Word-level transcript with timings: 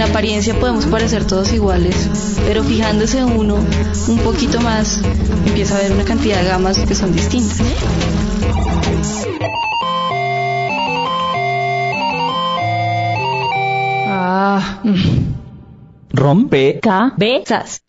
En 0.00 0.08
apariencia 0.08 0.58
podemos 0.58 0.86
parecer 0.86 1.26
todos 1.26 1.52
iguales, 1.52 2.38
pero 2.46 2.64
fijándose 2.64 3.22
uno 3.22 3.56
un 4.08 4.18
poquito 4.20 4.58
más, 4.58 4.98
empieza 5.46 5.76
a 5.76 5.82
ver 5.82 5.92
una 5.92 6.04
cantidad 6.04 6.42
de 6.42 6.48
gamas 6.48 6.78
que 6.78 6.94
son 6.94 7.12
distintas. 7.12 7.60
Ah. 14.08 14.80
mm. 14.84 16.14
Rompe. 16.14 16.80
Cabezas. 16.80 17.82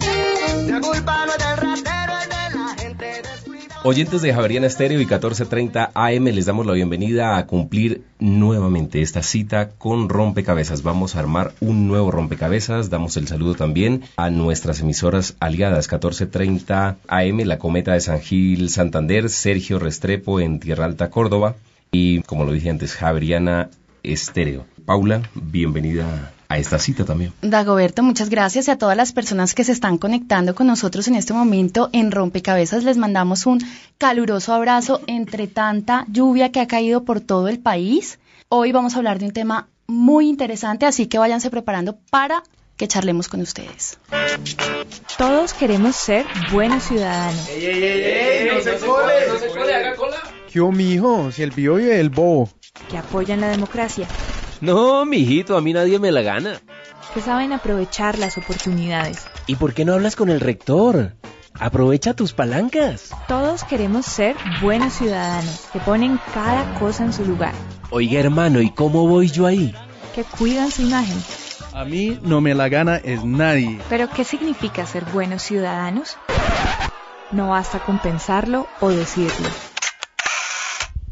Oyentes 3.83 4.21
de 4.21 4.31
Javeriana 4.31 4.67
Estéreo 4.67 4.97
y 4.97 5.05
1430 5.05 5.89
AM, 5.95 6.25
les 6.25 6.45
damos 6.45 6.67
la 6.67 6.73
bienvenida 6.73 7.35
a 7.35 7.47
cumplir 7.47 8.03
nuevamente 8.19 9.01
esta 9.01 9.23
cita 9.23 9.71
con 9.71 10.07
rompecabezas. 10.07 10.83
Vamos 10.83 11.15
a 11.15 11.19
armar 11.19 11.53
un 11.61 11.87
nuevo 11.87 12.11
rompecabezas. 12.11 12.91
Damos 12.91 13.17
el 13.17 13.27
saludo 13.27 13.55
también 13.55 14.03
a 14.17 14.29
nuestras 14.29 14.81
emisoras 14.81 15.35
aliadas 15.39 15.87
1430 15.91 16.97
AM, 17.07 17.39
La 17.39 17.57
Cometa 17.57 17.93
de 17.93 18.01
San 18.01 18.21
Gil, 18.21 18.69
Santander, 18.69 19.29
Sergio 19.29 19.79
Restrepo 19.79 20.39
en 20.39 20.59
Tierra 20.59 20.85
Alta, 20.85 21.09
Córdoba 21.09 21.55
y, 21.91 22.21
como 22.21 22.45
lo 22.45 22.51
dije 22.51 22.69
antes, 22.69 22.93
Javeriana 22.93 23.71
Estéreo. 24.03 24.65
Paula, 24.85 25.23
bienvenida 25.33 26.31
a 26.51 26.57
esta 26.57 26.79
cita 26.79 27.05
también. 27.05 27.33
Dagoberto, 27.41 28.03
muchas 28.03 28.29
gracias 28.29 28.67
y 28.67 28.71
a 28.71 28.77
todas 28.77 28.97
las 28.97 29.13
personas 29.13 29.53
que 29.53 29.63
se 29.63 29.71
están 29.71 29.97
conectando 29.97 30.53
con 30.53 30.67
nosotros 30.67 31.07
en 31.07 31.15
este 31.15 31.33
momento 31.33 31.89
en 31.93 32.11
Rompecabezas. 32.11 32.83
Les 32.83 32.97
mandamos 32.97 33.45
un 33.45 33.59
caluroso 33.97 34.53
abrazo 34.53 35.01
entre 35.07 35.47
tanta 35.47 36.05
lluvia 36.09 36.51
que 36.51 36.59
ha 36.59 36.67
caído 36.67 37.05
por 37.05 37.21
todo 37.21 37.47
el 37.47 37.59
país. 37.59 38.19
Hoy 38.49 38.73
vamos 38.73 38.95
a 38.95 38.97
hablar 38.97 39.17
de 39.19 39.25
un 39.27 39.31
tema 39.31 39.69
muy 39.87 40.27
interesante, 40.27 40.85
así 40.85 41.07
que 41.07 41.17
váyanse 41.17 41.49
preparando 41.49 41.97
para 42.09 42.43
que 42.75 42.87
charlemos 42.87 43.29
con 43.29 43.39
ustedes. 43.41 43.97
Todos 45.17 45.53
queremos 45.53 45.95
ser 45.95 46.25
buenos 46.51 46.83
ciudadanos. 46.83 47.47
¿Qué 50.51 50.59
hubo, 50.59 50.71
mijo? 50.73 51.31
Si 51.31 51.43
el 51.43 51.51
vivo 51.51 51.75
vive 51.75 51.99
el 51.99 52.09
bobo. 52.09 52.49
Que 52.89 52.97
apoyan 52.97 53.39
la 53.39 53.49
democracia. 53.49 54.07
No, 54.61 55.05
mijito, 55.05 55.57
a 55.57 55.61
mí 55.61 55.73
nadie 55.73 55.97
me 55.97 56.11
la 56.11 56.21
gana. 56.21 56.61
Que 57.15 57.21
saben 57.21 57.51
aprovechar 57.51 58.19
las 58.19 58.37
oportunidades. 58.37 59.25
¿Y 59.47 59.55
por 59.55 59.73
qué 59.73 59.85
no 59.85 59.93
hablas 59.93 60.15
con 60.15 60.29
el 60.29 60.39
rector? 60.39 61.15
Aprovecha 61.59 62.13
tus 62.13 62.33
palancas. 62.33 63.09
Todos 63.27 63.63
queremos 63.63 64.05
ser 64.05 64.35
buenos 64.61 64.93
ciudadanos, 64.93 65.67
que 65.73 65.79
ponen 65.79 66.19
cada 66.33 66.75
cosa 66.79 67.03
en 67.03 67.11
su 67.11 67.25
lugar. 67.25 67.53
Oiga, 67.89 68.19
hermano, 68.19 68.61
¿y 68.61 68.69
cómo 68.69 69.07
voy 69.07 69.29
yo 69.29 69.47
ahí? 69.47 69.75
Que 70.13 70.23
cuidan 70.23 70.71
su 70.71 70.83
imagen. 70.83 71.17
A 71.73 71.83
mí 71.83 72.19
no 72.21 72.39
me 72.39 72.53
la 72.53 72.69
gana 72.69 72.97
es 72.97 73.23
nadie. 73.25 73.79
¿Pero 73.89 74.09
qué 74.09 74.23
significa 74.23 74.85
ser 74.85 75.05
buenos 75.05 75.41
ciudadanos? 75.41 76.17
No 77.31 77.49
basta 77.49 77.79
con 77.79 77.97
pensarlo 77.99 78.67
o 78.79 78.89
decirlo. 78.89 79.49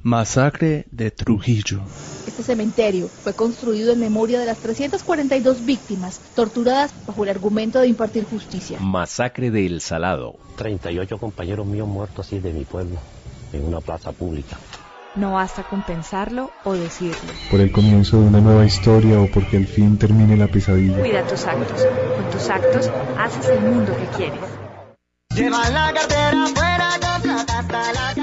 Masacre 0.01 0.85
de 0.91 1.11
Trujillo. 1.11 1.81
Este 2.25 2.41
cementerio 2.41 3.09
fue 3.09 3.33
construido 3.33 3.91
en 3.91 3.99
memoria 3.99 4.39
de 4.39 4.45
las 4.45 4.59
342 4.59 5.65
víctimas 5.65 6.21
torturadas 6.35 6.93
bajo 7.05 7.23
el 7.23 7.29
argumento 7.29 7.81
de 7.81 7.87
impartir 7.87 8.23
justicia. 8.23 8.79
Masacre 8.79 9.51
de 9.51 9.65
El 9.65 9.81
Salado. 9.81 10.37
38 10.55 11.17
compañeros 11.17 11.67
míos 11.67 11.87
muertos 11.87 12.25
así 12.25 12.39
de 12.39 12.53
mi 12.53 12.63
pueblo, 12.63 12.97
en 13.51 13.65
una 13.65 13.81
plaza 13.81 14.13
pública. 14.13 14.57
No 15.15 15.33
basta 15.33 15.63
con 15.63 15.83
pensarlo 15.83 16.51
o 16.63 16.73
decirlo. 16.73 17.17
Por 17.51 17.59
el 17.59 17.73
comienzo 17.73 18.21
de 18.21 18.27
una 18.27 18.39
nueva 18.39 18.65
historia 18.65 19.19
o 19.19 19.29
porque 19.29 19.57
al 19.57 19.67
fin 19.67 19.97
termine 19.97 20.37
la 20.37 20.47
pesadilla. 20.47 20.97
Cuida 20.97 21.27
tus 21.27 21.43
actos. 21.45 21.85
Con 22.15 22.29
tus 22.31 22.49
actos 22.49 22.89
haces 23.17 23.49
el 23.49 23.59
mundo 23.59 23.93
que 23.97 24.05
quieres. 24.15 24.39
Lleva 25.35 25.69
la 25.69 25.93
cartera 25.93 26.47
fuera, 26.55 26.97
la. 27.83 28.18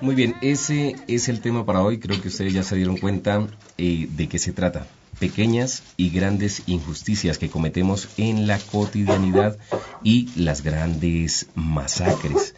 Muy 0.00 0.14
bien, 0.14 0.34
ese 0.40 0.96
es 1.08 1.28
el 1.28 1.40
tema 1.40 1.66
para 1.66 1.82
hoy. 1.82 1.98
Creo 1.98 2.20
que 2.20 2.28
ustedes 2.28 2.54
ya 2.54 2.62
se 2.62 2.74
dieron 2.74 2.96
cuenta 2.96 3.46
eh, 3.76 4.08
de 4.10 4.28
qué 4.28 4.38
se 4.38 4.52
trata. 4.52 4.86
Pequeñas 5.20 5.82
y 5.98 6.08
grandes 6.08 6.62
injusticias 6.66 7.36
que 7.36 7.50
cometemos 7.50 8.08
en 8.16 8.46
la 8.46 8.58
cotidianidad 8.58 9.58
y 10.02 10.30
las 10.34 10.62
grandes 10.62 11.48
masacres. 11.54 12.54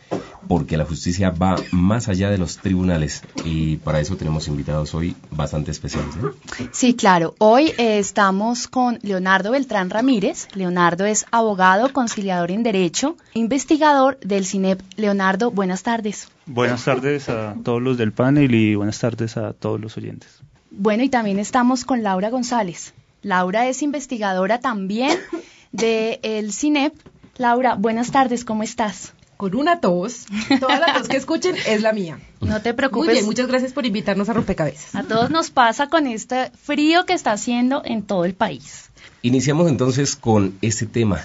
Porque 0.47 0.77
la 0.77 0.84
justicia 0.84 1.31
va 1.31 1.56
más 1.73 2.09
allá 2.09 2.31
de 2.31 2.39
los 2.39 2.59
tribunales 2.59 3.23
y 3.45 3.78
para 3.78 3.99
eso 3.99 4.17
tenemos 4.17 4.47
invitados 4.47 4.95
hoy 4.95 5.17
bastante 5.31 5.73
especiales. 5.73 6.15
¿eh? 6.17 6.69
Sí, 6.71 6.95
claro. 6.95 7.34
Hoy 7.39 7.73
eh, 7.78 7.99
estamos 7.99 8.69
con 8.69 9.00
Leonardo 9.03 9.50
Beltrán 9.50 9.91
Ramírez. 9.91 10.47
Leonardo 10.55 11.05
es 11.05 11.27
abogado, 11.33 11.93
conciliador 11.93 12.53
en 12.53 12.62
Derecho, 12.62 13.17
investigador 13.34 14.21
del 14.21 14.47
CINEP. 14.47 14.81
Leonardo, 14.97 15.50
buenas 15.50 15.83
tardes. 15.83 16.29
Buenas 16.47 16.84
tardes 16.84 17.29
a 17.29 17.56
todos 17.65 17.83
los 17.83 17.99
del 17.99 18.12
panel 18.12 18.55
y 18.55 18.77
buenas 18.77 19.00
tardes 19.00 19.37
a 19.37 19.53
todos 19.53 19.81
los 19.81 19.97
oyentes. 19.97 20.42
Bueno, 20.75 21.03
y 21.03 21.10
también 21.10 21.38
estamos 21.38 21.84
con 21.84 22.03
Laura 22.03 22.31
González. 22.31 22.94
Laura 23.21 23.69
es 23.69 23.83
investigadora 23.83 24.59
también 24.59 25.19
del 25.72 26.53
CINEP. 26.53 26.94
Laura, 27.37 27.75
buenas 27.75 28.10
tardes, 28.10 28.44
¿cómo 28.44 28.62
estás? 28.62 29.12
Con 29.37 29.55
una 29.55 29.81
tos, 29.81 30.27
todas 30.61 30.81
las 30.81 30.97
tos 30.97 31.09
que 31.09 31.16
escuchen 31.19 31.56
es 31.66 31.82
la 31.82 31.93
mía. 31.93 32.19
No 32.41 32.62
te 32.62 32.72
preocupes. 32.72 33.06
Muy 33.06 33.15
bien, 33.15 33.27
muchas 33.27 33.49
gracias 33.49 33.72
por 33.72 33.84
invitarnos 33.84 34.28
a 34.28 34.32
Rompecabezas. 34.32 34.94
A 34.94 35.03
todos 35.03 35.31
nos 35.31 35.50
pasa 35.50 35.88
con 35.88 36.06
este 36.06 36.50
frío 36.53 37.05
que 37.05 37.12
está 37.12 37.32
haciendo 37.32 37.82
en 37.84 38.03
todo 38.03 38.25
el 38.25 38.34
país. 38.34 38.91
Iniciamos 39.21 39.69
entonces 39.69 40.16
con 40.16 40.56
este 40.62 40.87
tema. 40.87 41.21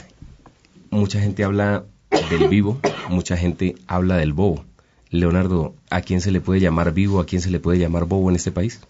Mucha 0.90 1.22
gente 1.22 1.44
habla 1.44 1.86
del 2.30 2.48
vivo, 2.50 2.80
mucha 3.10 3.38
gente 3.38 3.76
habla 3.88 4.18
del 4.18 4.34
bobo. 4.34 4.66
Leonardo, 5.10 5.74
¿a 5.90 6.02
quién 6.02 6.20
se 6.20 6.32
le 6.32 6.42
puede 6.42 6.60
llamar 6.60 6.94
vivo, 6.94 7.22
a 7.22 7.26
quién 7.26 7.42
se 7.42 7.50
le 7.50 7.60
puede 7.60 7.80
llamar 7.80 8.06
bobo 8.06 8.30
en 8.30 8.36
este 8.36 8.52
país? 8.52 8.82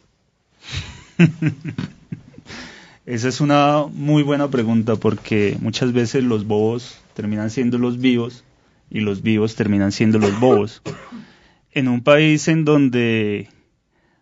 Esa 3.05 3.29
es 3.29 3.39
una 3.39 3.85
muy 3.89 4.21
buena 4.23 4.49
pregunta 4.49 4.97
porque 4.97 5.57
muchas 5.61 5.93
veces 5.93 6.23
los 6.23 6.45
bobos 6.45 6.99
terminan 7.13 7.49
siendo 7.49 7.77
los 7.77 7.99
vivos 7.99 8.43
y 8.89 8.99
los 8.99 9.21
vivos 9.21 9.55
terminan 9.55 9.91
siendo 9.91 10.19
los 10.19 10.39
bobos. 10.39 10.81
En 11.71 11.87
un 11.87 12.03
país 12.03 12.47
en 12.47 12.65
donde 12.65 13.49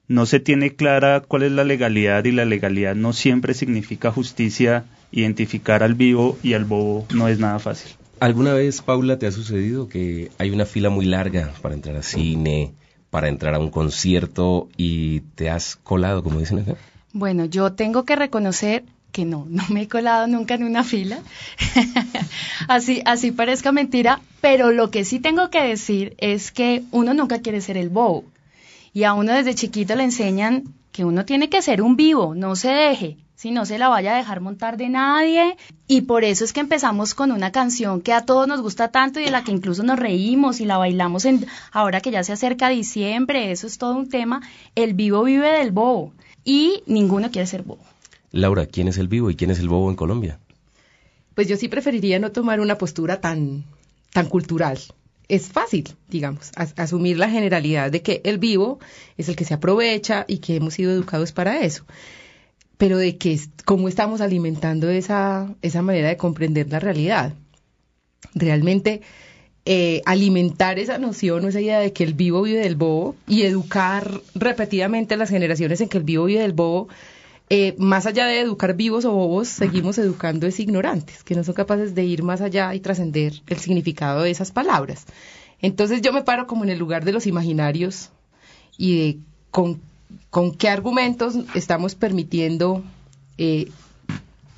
no 0.07 0.25
se 0.25 0.39
tiene 0.39 0.75
clara 0.75 1.21
cuál 1.21 1.43
es 1.43 1.51
la 1.51 1.63
legalidad 1.63 2.25
y 2.25 2.31
la 2.31 2.45
legalidad 2.45 2.95
no 2.95 3.13
siempre 3.13 3.53
significa 3.53 4.11
justicia, 4.11 4.85
identificar 5.11 5.81
al 5.81 5.95
vivo 5.95 6.37
y 6.43 6.53
al 6.53 6.65
bobo 6.65 7.07
no 7.13 7.27
es 7.27 7.39
nada 7.39 7.59
fácil. 7.59 7.91
¿Alguna 8.19 8.53
vez, 8.53 8.81
Paula, 8.81 9.19
te 9.19 9.27
ha 9.27 9.31
sucedido 9.31 9.89
que 9.89 10.31
hay 10.37 10.51
una 10.51 10.65
fila 10.65 10.89
muy 10.89 11.05
larga 11.05 11.53
para 11.61 11.75
entrar 11.75 11.95
a 11.95 12.03
cine, 12.03 12.73
para 13.09 13.27
entrar 13.27 13.53
a 13.55 13.59
un 13.59 13.69
concierto 13.69 14.69
y 14.77 15.21
te 15.35 15.49
has 15.49 15.75
colado, 15.75 16.23
como 16.23 16.39
dicen 16.39 16.59
acá? 16.59 16.75
Bueno, 17.13 17.45
yo 17.45 17.73
tengo 17.73 18.03
que 18.03 18.15
reconocer 18.15 18.83
que 19.11 19.23
no, 19.23 19.45
no 19.49 19.63
me 19.69 19.83
he 19.83 19.87
colado 19.87 20.27
nunca 20.27 20.55
en 20.55 20.65
una 20.65 20.83
fila. 20.83 21.19
así, 22.67 23.01
así 23.05 23.31
parezca 23.31 23.71
mentira, 23.71 24.19
pero 24.41 24.71
lo 24.71 24.91
que 24.91 25.05
sí 25.05 25.19
tengo 25.19 25.49
que 25.49 25.61
decir 25.61 26.15
es 26.17 26.51
que 26.51 26.83
uno 26.91 27.13
nunca 27.13 27.39
quiere 27.39 27.61
ser 27.61 27.77
el 27.77 27.89
bobo. 27.89 28.25
Y 28.91 29.03
a 29.03 29.13
uno 29.13 29.31
desde 29.31 29.55
chiquito 29.55 29.95
le 29.95 30.03
enseñan 30.03 30.63
que 30.91 31.05
uno 31.05 31.23
tiene 31.23 31.49
que 31.49 31.61
ser 31.61 31.81
un 31.81 31.95
vivo, 31.95 32.35
no 32.35 32.57
se 32.57 32.69
deje, 32.69 33.17
si 33.35 33.51
no 33.51 33.65
se 33.65 33.77
la 33.77 33.89
vaya 33.89 34.13
a 34.13 34.17
dejar 34.17 34.41
montar 34.41 34.77
de 34.77 34.89
nadie. 34.89 35.57
Y 35.87 36.01
por 36.01 36.23
eso 36.23 36.45
es 36.45 36.53
que 36.53 36.61
empezamos 36.61 37.13
con 37.13 37.31
una 37.31 37.51
canción 37.51 38.01
que 38.01 38.13
a 38.13 38.25
todos 38.25 38.47
nos 38.47 38.61
gusta 38.61 38.89
tanto 38.89 39.19
y 39.19 39.25
de 39.25 39.31
la 39.31 39.43
que 39.43 39.51
incluso 39.51 39.83
nos 39.83 39.99
reímos 39.99 40.61
y 40.61 40.65
la 40.65 40.77
bailamos 40.77 41.25
en, 41.25 41.45
ahora 41.71 42.01
que 42.01 42.11
ya 42.11 42.23
se 42.23 42.33
acerca 42.33 42.69
diciembre, 42.69 43.51
eso 43.51 43.67
es 43.67 43.77
todo 43.77 43.95
un 43.95 44.09
tema. 44.09 44.41
El 44.75 44.93
vivo 44.93 45.23
vive 45.23 45.51
del 45.51 45.71
bobo 45.71 46.13
y 46.43 46.83
ninguno 46.85 47.31
quiere 47.31 47.47
ser 47.47 47.63
bobo. 47.63 47.83
Laura, 48.31 48.65
¿quién 48.65 48.87
es 48.87 48.97
el 48.97 49.07
vivo 49.07 49.29
y 49.29 49.35
quién 49.35 49.51
es 49.51 49.59
el 49.59 49.69
bobo 49.69 49.89
en 49.89 49.95
Colombia? 49.95 50.39
Pues 51.35 51.47
yo 51.47 51.57
sí 51.57 51.67
preferiría 51.67 52.19
no 52.19 52.31
tomar 52.31 52.59
una 52.59 52.77
postura 52.77 53.19
tan, 53.19 53.65
tan 54.11 54.27
cultural. 54.27 54.79
Es 55.27 55.47
fácil, 55.47 55.89
digamos, 56.07 56.51
as 56.55 56.73
asumir 56.77 57.17
la 57.17 57.29
generalidad 57.29 57.91
de 57.91 58.01
que 58.01 58.21
el 58.23 58.37
vivo 58.37 58.79
es 59.17 59.27
el 59.27 59.35
que 59.35 59.43
se 59.43 59.55
aprovecha 59.55 60.23
y 60.27 60.37
que 60.37 60.55
hemos 60.55 60.75
sido 60.75 60.91
educados 60.91 61.31
para 61.31 61.61
eso. 61.61 61.83
Pero 62.77 62.97
de 62.97 63.17
que 63.17 63.39
cómo 63.65 63.87
estamos 63.87 64.21
alimentando 64.21 64.89
esa, 64.89 65.53
esa 65.61 65.81
manera 65.81 66.09
de 66.09 66.17
comprender 66.17 66.69
la 66.69 66.79
realidad. 66.79 67.33
Realmente 68.33 69.01
eh, 69.65 70.01
alimentar 70.05 70.77
esa 70.77 70.97
noción 70.97 71.43
o 71.43 71.47
esa 71.47 71.61
idea 71.61 71.79
de 71.79 71.91
que 71.91 72.03
el 72.03 72.13
vivo 72.13 72.43
vive 72.43 72.59
del 72.59 72.75
bobo 72.75 73.15
y 73.27 73.43
educar 73.43 74.21
repetidamente 74.35 75.15
a 75.15 75.17
las 75.17 75.29
generaciones 75.29 75.81
en 75.81 75.89
que 75.89 75.97
el 75.97 76.03
vivo 76.03 76.25
vive 76.25 76.41
del 76.41 76.53
bobo, 76.53 76.87
eh, 77.49 77.75
más 77.77 78.05
allá 78.05 78.27
de 78.27 78.41
educar 78.41 78.75
vivos 78.75 79.05
o 79.05 79.11
bobos, 79.11 79.47
seguimos 79.47 79.97
educando 79.97 80.45
es 80.45 80.59
ignorantes, 80.59 81.23
que 81.23 81.35
no 81.35 81.43
son 81.43 81.55
capaces 81.55 81.95
de 81.95 82.03
ir 82.03 82.23
más 82.23 82.41
allá 82.41 82.75
y 82.75 82.79
trascender 82.79 83.41
el 83.47 83.57
significado 83.57 84.21
de 84.23 84.31
esas 84.31 84.51
palabras. 84.51 85.05
Entonces 85.61 86.01
yo 86.01 86.13
me 86.13 86.23
paro 86.23 86.47
como 86.47 86.63
en 86.63 86.69
el 86.69 86.77
lugar 86.77 87.05
de 87.05 87.13
los 87.13 87.25
imaginarios 87.25 88.11
y 88.77 88.97
de 88.97 89.17
con, 89.49 89.81
con 90.29 90.53
qué 90.53 90.69
argumentos 90.69 91.35
estamos 91.53 91.95
permitiendo 91.95 92.83
eh, 93.37 93.69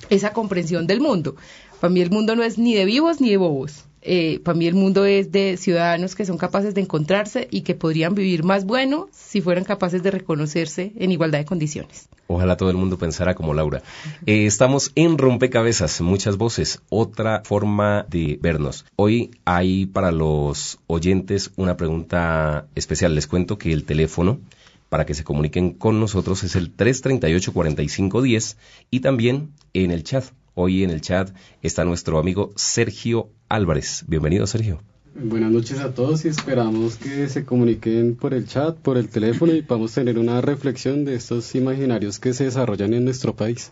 esa 0.09 0.33
comprensión 0.33 0.87
del 0.87 1.01
mundo. 1.01 1.35
Para 1.79 1.93
mí 1.93 2.01
el 2.01 2.09
mundo 2.09 2.35
no 2.35 2.43
es 2.43 2.57
ni 2.57 2.73
de 2.73 2.85
vivos 2.85 3.21
ni 3.21 3.29
de 3.29 3.37
bobos. 3.37 3.83
Eh, 4.01 4.39
para 4.43 4.57
mí 4.57 4.67
el 4.67 4.75
mundo 4.75 5.05
es 5.05 5.31
de 5.31 5.57
ciudadanos 5.57 6.15
que 6.15 6.25
son 6.25 6.37
capaces 6.37 6.73
de 6.73 6.81
encontrarse 6.81 7.47
y 7.51 7.61
que 7.61 7.75
podrían 7.75 8.15
vivir 8.15 8.43
más 8.43 8.63
bueno 8.63 9.09
si 9.11 9.41
fueran 9.41 9.65
capaces 9.65 10.01
de 10.01 10.11
reconocerse 10.11 10.93
en 10.97 11.11
igualdad 11.11 11.39
de 11.39 11.45
condiciones. 11.45 12.07
Ojalá 12.27 12.55
todo 12.57 12.69
el 12.69 12.77
mundo 12.77 12.97
pensara 12.97 13.35
como 13.35 13.53
Laura. 13.53 13.81
Eh, 14.25 14.45
estamos 14.45 14.91
en 14.95 15.17
Rompecabezas, 15.17 15.99
muchas 16.01 16.37
voces, 16.37 16.81
otra 16.89 17.41
forma 17.43 18.05
de 18.09 18.39
vernos. 18.41 18.85
Hoy 18.95 19.31
hay 19.45 19.87
para 19.87 20.11
los 20.11 20.79
oyentes 20.87 21.51
una 21.57 21.75
pregunta 21.75 22.67
especial. 22.75 23.13
Les 23.13 23.27
cuento 23.27 23.57
que 23.57 23.73
el 23.73 23.83
teléfono 23.83 24.39
para 24.89 25.05
que 25.05 25.13
se 25.13 25.23
comuniquen 25.23 25.73
con 25.73 25.99
nosotros 25.99 26.43
es 26.43 26.55
el 26.55 26.75
338-4510 26.75 28.55
y 28.89 28.99
también 29.01 29.53
en 29.73 29.91
el 29.91 30.03
chat. 30.03 30.25
Hoy 30.55 30.83
en 30.83 30.89
el 30.89 31.01
chat 31.01 31.29
está 31.61 31.85
nuestro 31.85 32.17
amigo 32.19 32.51
Sergio 32.55 33.29
Álvarez. 33.47 34.05
Bienvenido, 34.07 34.47
Sergio. 34.47 34.81
Buenas 35.19 35.51
noches 35.51 35.79
a 35.79 35.93
todos 35.93 36.25
y 36.25 36.27
esperamos 36.27 36.97
que 36.97 37.27
se 37.27 37.43
comuniquen 37.43 38.15
por 38.15 38.33
el 38.33 38.47
chat, 38.47 38.77
por 38.77 38.97
el 38.97 39.09
teléfono 39.09 39.53
y 39.53 39.63
podamos 39.63 39.93
tener 39.93 40.19
una 40.19 40.41
reflexión 40.41 41.05
de 41.05 41.15
estos 41.15 41.55
imaginarios 41.55 42.19
que 42.19 42.33
se 42.33 42.43
desarrollan 42.43 42.93
en 42.93 43.05
nuestro 43.05 43.35
país. 43.35 43.71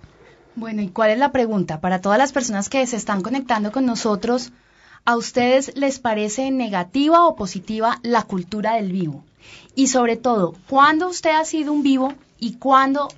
Bueno, 0.55 0.81
¿y 0.81 0.87
cuál 0.87 1.11
es 1.11 1.19
la 1.19 1.31
pregunta? 1.31 1.81
Para 1.81 2.01
todas 2.01 2.17
las 2.17 2.31
personas 2.31 2.69
que 2.69 2.85
se 2.87 2.95
están 2.95 3.21
conectando 3.21 3.71
con 3.71 3.85
nosotros, 3.85 4.53
¿a 5.05 5.17
ustedes 5.17 5.75
les 5.75 5.99
parece 5.99 6.49
negativa 6.49 7.27
o 7.27 7.35
positiva 7.35 7.99
la 8.01 8.23
cultura 8.23 8.75
del 8.75 8.91
vivo? 8.91 9.23
Y 9.75 9.87
sobre 9.87 10.15
todo, 10.15 10.55
¿cuándo 10.69 11.09
usted 11.09 11.31
ha 11.31 11.43
sido 11.43 11.73
un 11.73 11.83
vivo 11.83 12.13
y 12.39 12.55
cuándo 12.55 13.09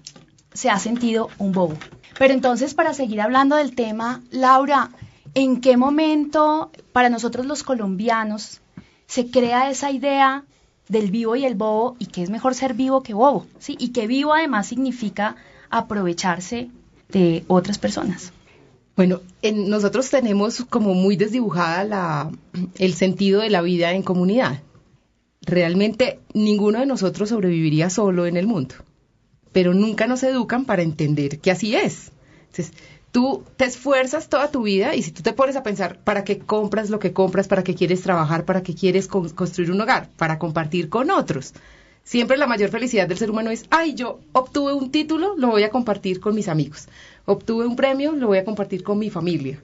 se 0.54 0.69
ha 0.69 0.80
sentido 0.80 1.30
un 1.38 1.51
bobo? 1.51 1.77
Pero 2.18 2.33
entonces, 2.33 2.74
para 2.74 2.95
seguir 2.95 3.21
hablando 3.21 3.56
del 3.56 3.75
tema, 3.75 4.24
Laura, 4.31 4.89
¿en 5.36 5.62
qué 5.62 5.77
momento 5.77 6.71
para 6.92 7.09
nosotros 7.09 7.45
los 7.45 7.62
colombianos 7.62 8.62
se 9.06 9.30
crea 9.30 9.69
esa 9.69 9.92
idea 9.92 10.44
del 10.89 11.12
vivo 11.12 11.36
y 11.36 11.45
el 11.45 11.56
bobo 11.56 11.95
y 12.00 12.07
que 12.07 12.24
es 12.24 12.31
mejor 12.31 12.56
ser 12.56 12.74
vivo 12.74 13.03
que 13.03 13.13
bobo? 13.13 13.45
¿sí? 13.60 13.75
Y 13.80 13.89
que 13.89 14.07
vivo 14.07 14.33
además 14.33 14.65
significa 14.65 15.36
aprovecharse 15.69 16.71
de 17.10 17.44
otras 17.48 17.77
personas. 17.77 18.33
Bueno, 18.95 19.21
en, 19.44 19.69
nosotros 19.69 20.10
tenemos 20.10 20.65
como 20.69 20.95
muy 20.95 21.18
desdibujada 21.18 21.83
la, 21.83 22.31
el 22.80 22.95
sentido 22.95 23.42
de 23.42 23.51
la 23.51 23.62
vida 23.62 23.92
en 23.94 24.01
comunidad. 24.01 24.60
Realmente 25.47 26.19
ninguno 26.33 26.79
de 26.79 26.85
nosotros 26.85 27.29
sobreviviría 27.29 27.89
solo 27.89 28.27
en 28.27 28.38
el 28.38 28.45
mundo 28.45 28.75
pero 29.57 29.73
nunca 29.73 30.05
nos 30.05 30.21
educan 30.21 30.65
para 30.65 30.83
entender 30.83 31.39
que 31.39 31.49
así 31.49 31.75
es. 31.75 32.11
Entonces, 32.41 32.73
tú 33.11 33.44
te 33.55 33.65
esfuerzas 33.65 34.29
toda 34.29 34.51
tu 34.51 34.61
vida 34.61 34.94
y 34.94 35.01
si 35.01 35.09
tú 35.09 35.23
te 35.23 35.33
pones 35.33 35.55
a 35.55 35.63
pensar 35.63 35.97
para 36.03 36.23
qué 36.23 36.38
compras 36.38 36.91
lo 36.91 36.99
que 36.99 37.11
compras, 37.11 37.47
para 37.47 37.63
qué 37.63 37.73
quieres 37.73 38.03
trabajar, 38.03 38.45
para 38.45 38.61
qué 38.61 38.75
quieres 38.75 39.07
construir 39.07 39.71
un 39.71 39.81
hogar, 39.81 40.11
para 40.15 40.38
compartir 40.38 40.89
con 40.89 41.09
otros. 41.09 41.55
Siempre 42.03 42.38
la 42.38 42.45
mayor 42.45 42.69
felicidad 42.69 43.07
del 43.07 43.17
ser 43.17 43.31
humano 43.31 43.50
es, 43.50 43.65
ay, 43.71 43.95
yo 43.95 44.19
obtuve 44.31 44.73
un 44.73 44.91
título, 44.91 45.35
lo 45.35 45.47
voy 45.47 45.63
a 45.63 45.71
compartir 45.71 46.19
con 46.19 46.35
mis 46.35 46.50
amigos. 46.50 46.88
Obtuve 47.25 47.65
un 47.65 47.75
premio, 47.75 48.11
lo 48.11 48.27
voy 48.27 48.38
a 48.38 48.45
compartir 48.45 48.83
con 48.83 49.00
mi 49.00 49.09
familia. 49.09 49.59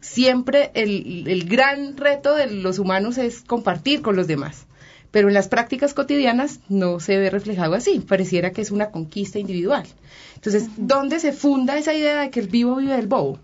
Siempre 0.00 0.70
el, 0.72 1.28
el 1.28 1.46
gran 1.46 1.98
reto 1.98 2.34
de 2.34 2.46
los 2.46 2.78
humanos 2.78 3.18
es 3.18 3.42
compartir 3.42 4.00
con 4.00 4.16
los 4.16 4.26
demás 4.26 4.66
pero 5.10 5.28
en 5.28 5.34
las 5.34 5.48
prácticas 5.48 5.94
cotidianas 5.94 6.60
no 6.68 7.00
se 7.00 7.16
ve 7.16 7.30
reflejado 7.30 7.74
así, 7.74 8.00
pareciera 8.00 8.50
que 8.50 8.62
es 8.62 8.70
una 8.70 8.90
conquista 8.90 9.38
individual. 9.38 9.84
Entonces, 10.34 10.68
¿dónde 10.76 11.20
se 11.20 11.32
funda 11.32 11.78
esa 11.78 11.94
idea 11.94 12.20
de 12.20 12.30
que 12.30 12.40
el 12.40 12.48
vivo 12.48 12.76
vive 12.76 12.96
del 12.96 13.06
bobo? 13.06 13.38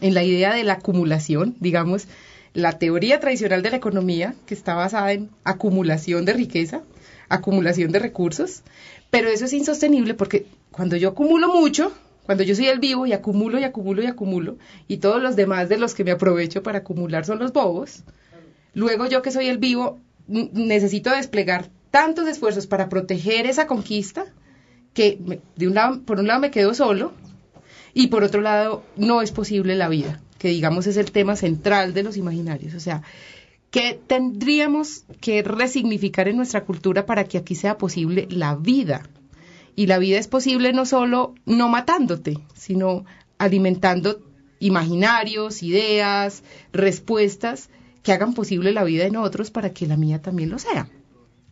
En 0.00 0.14
la 0.14 0.22
idea 0.22 0.54
de 0.54 0.64
la 0.64 0.74
acumulación, 0.74 1.56
digamos, 1.60 2.06
la 2.54 2.78
teoría 2.78 3.20
tradicional 3.20 3.62
de 3.62 3.70
la 3.70 3.76
economía, 3.76 4.34
que 4.46 4.54
está 4.54 4.74
basada 4.74 5.12
en 5.12 5.30
acumulación 5.44 6.24
de 6.24 6.32
riqueza, 6.32 6.82
acumulación 7.28 7.92
de 7.92 7.98
recursos, 7.98 8.62
pero 9.10 9.28
eso 9.28 9.44
es 9.44 9.52
insostenible 9.52 10.14
porque 10.14 10.46
cuando 10.70 10.96
yo 10.96 11.10
acumulo 11.10 11.48
mucho, 11.48 11.92
cuando 12.24 12.44
yo 12.44 12.54
soy 12.54 12.66
el 12.66 12.78
vivo 12.78 13.06
y 13.06 13.12
acumulo 13.12 13.58
y 13.58 13.64
acumulo 13.64 14.02
y 14.02 14.06
acumulo, 14.06 14.58
y 14.86 14.98
todos 14.98 15.22
los 15.22 15.36
demás 15.36 15.68
de 15.68 15.78
los 15.78 15.94
que 15.94 16.04
me 16.04 16.10
aprovecho 16.10 16.62
para 16.62 16.80
acumular 16.80 17.24
son 17.24 17.38
los 17.38 17.52
bobos, 17.52 18.02
luego 18.74 19.06
yo 19.06 19.22
que 19.22 19.30
soy 19.30 19.46
el 19.46 19.58
vivo 19.58 19.98
necesito 20.28 21.10
desplegar 21.10 21.70
tantos 21.90 22.28
esfuerzos 22.28 22.66
para 22.66 22.88
proteger 22.88 23.46
esa 23.46 23.66
conquista 23.66 24.26
que 24.92 25.40
de 25.56 25.68
un 25.68 25.74
lado, 25.74 26.02
por 26.02 26.20
un 26.20 26.26
lado 26.26 26.40
me 26.40 26.50
quedo 26.50 26.74
solo 26.74 27.12
y 27.94 28.08
por 28.08 28.22
otro 28.22 28.40
lado 28.40 28.84
no 28.96 29.22
es 29.22 29.32
posible 29.32 29.74
la 29.74 29.88
vida, 29.88 30.20
que 30.38 30.48
digamos 30.48 30.86
es 30.86 30.96
el 30.96 31.10
tema 31.10 31.36
central 31.36 31.94
de 31.94 32.02
los 32.02 32.16
imaginarios. 32.16 32.74
O 32.74 32.80
sea, 32.80 33.02
¿qué 33.70 33.98
tendríamos 34.06 35.04
que 35.20 35.42
resignificar 35.42 36.28
en 36.28 36.36
nuestra 36.36 36.64
cultura 36.64 37.06
para 37.06 37.24
que 37.24 37.38
aquí 37.38 37.54
sea 37.54 37.78
posible 37.78 38.28
la 38.30 38.54
vida? 38.54 39.08
Y 39.74 39.86
la 39.86 39.98
vida 39.98 40.18
es 40.18 40.28
posible 40.28 40.72
no 40.72 40.84
solo 40.84 41.34
no 41.46 41.68
matándote, 41.68 42.38
sino 42.54 43.04
alimentando 43.38 44.20
imaginarios, 44.60 45.62
ideas, 45.62 46.42
respuestas 46.72 47.70
que 48.02 48.12
hagan 48.12 48.34
posible 48.34 48.72
la 48.72 48.84
vida 48.84 49.04
en 49.04 49.16
otros 49.16 49.50
para 49.50 49.72
que 49.72 49.86
la 49.86 49.96
mía 49.96 50.20
también 50.20 50.50
lo 50.50 50.58
sea. 50.58 50.88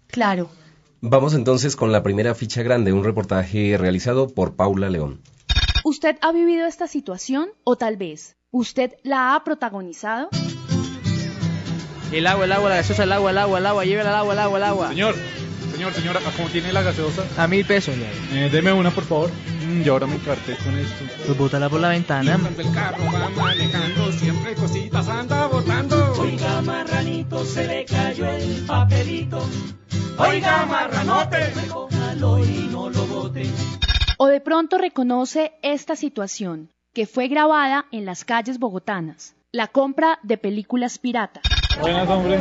Claro. 0.07 0.49
Vamos 1.01 1.35
entonces 1.35 1.77
con 1.77 1.93
la 1.93 2.03
primera 2.03 2.35
ficha 2.35 2.63
grande, 2.63 2.93
un 2.93 3.05
reportaje 3.05 3.77
realizado 3.79 4.29
por 4.29 4.57
Paula 4.57 4.89
León. 4.89 5.21
¿Usted 5.85 6.17
ha 6.21 6.33
vivido 6.33 6.67
esta 6.67 6.87
situación 6.89 7.51
o 7.63 7.77
tal 7.77 7.97
vez 7.97 8.37
usted 8.51 8.95
la 9.03 9.35
ha 9.35 9.45
protagonizado? 9.45 10.31
El 12.13 12.27
agua, 12.27 12.45
el 12.45 12.53
agua, 12.53 12.71
la 12.71 12.77
gaseosa, 12.77 13.05
el 13.05 13.13
agua, 13.13 13.31
el 13.31 13.39
agua, 13.39 13.59
el 13.59 13.67
agua, 13.67 13.85
lleve 13.85 14.01
el 14.01 14.07
agua, 14.07 14.33
el 14.33 14.39
agua, 14.39 14.59
el 14.59 14.65
agua. 14.65 14.89
Señor, 14.89 15.15
señor, 15.77 15.93
señora, 15.93 16.21
¿cómo 16.35 16.49
tiene 16.49 16.73
la 16.73 16.81
gaseosa? 16.81 17.23
A 17.37 17.47
mil 17.47 17.65
pesos. 17.67 17.95
Eh, 18.33 18.49
deme 18.51 18.73
una, 18.73 18.91
por 18.91 19.05
favor. 19.05 19.31
Mm, 19.67 19.83
yo 19.83 19.93
ahora 19.93 20.07
me 20.07 20.15
encarté 20.15 20.57
con 20.57 20.77
esto. 20.79 21.05
Pues 21.27 21.37
bótala 21.37 21.69
por 21.69 21.81
la 21.81 21.91
ventana. 21.91 22.41
El 22.57 22.73
carro 22.73 23.05
va 23.13 23.29
manejando, 23.29 24.11
siempre 24.13 24.55
cositas 24.55 25.07
anda 25.09 25.47
botando. 25.49 26.15
Oiga, 26.19 26.63
marranito, 26.63 27.45
se 27.45 27.67
le 27.67 27.85
cayó 27.85 28.27
el 28.27 28.65
papelito. 28.67 29.47
Oiga, 30.19 30.65
marranote, 30.65 31.51
recójalo 31.51 32.39
y 32.39 32.69
no 32.73 32.89
lo 32.89 33.05
bote. 33.07 33.47
O 34.17 34.29
de 34.29 34.41
pronto 34.41 34.79
reconoce 34.79 35.53
esta 35.63 35.95
situación, 35.95 36.71
que 36.95 37.07
fue 37.07 37.29
grabada 37.29 37.85
en 37.93 38.07
las 38.07 38.25
calles 38.25 38.59
bogotanas, 38.59 39.35
la 39.53 39.67
compra 39.67 40.21
de 40.23 40.39
películas 40.39 40.97
pirata. 40.99 41.43
Buenas, 41.81 42.09
hombre. 42.09 42.39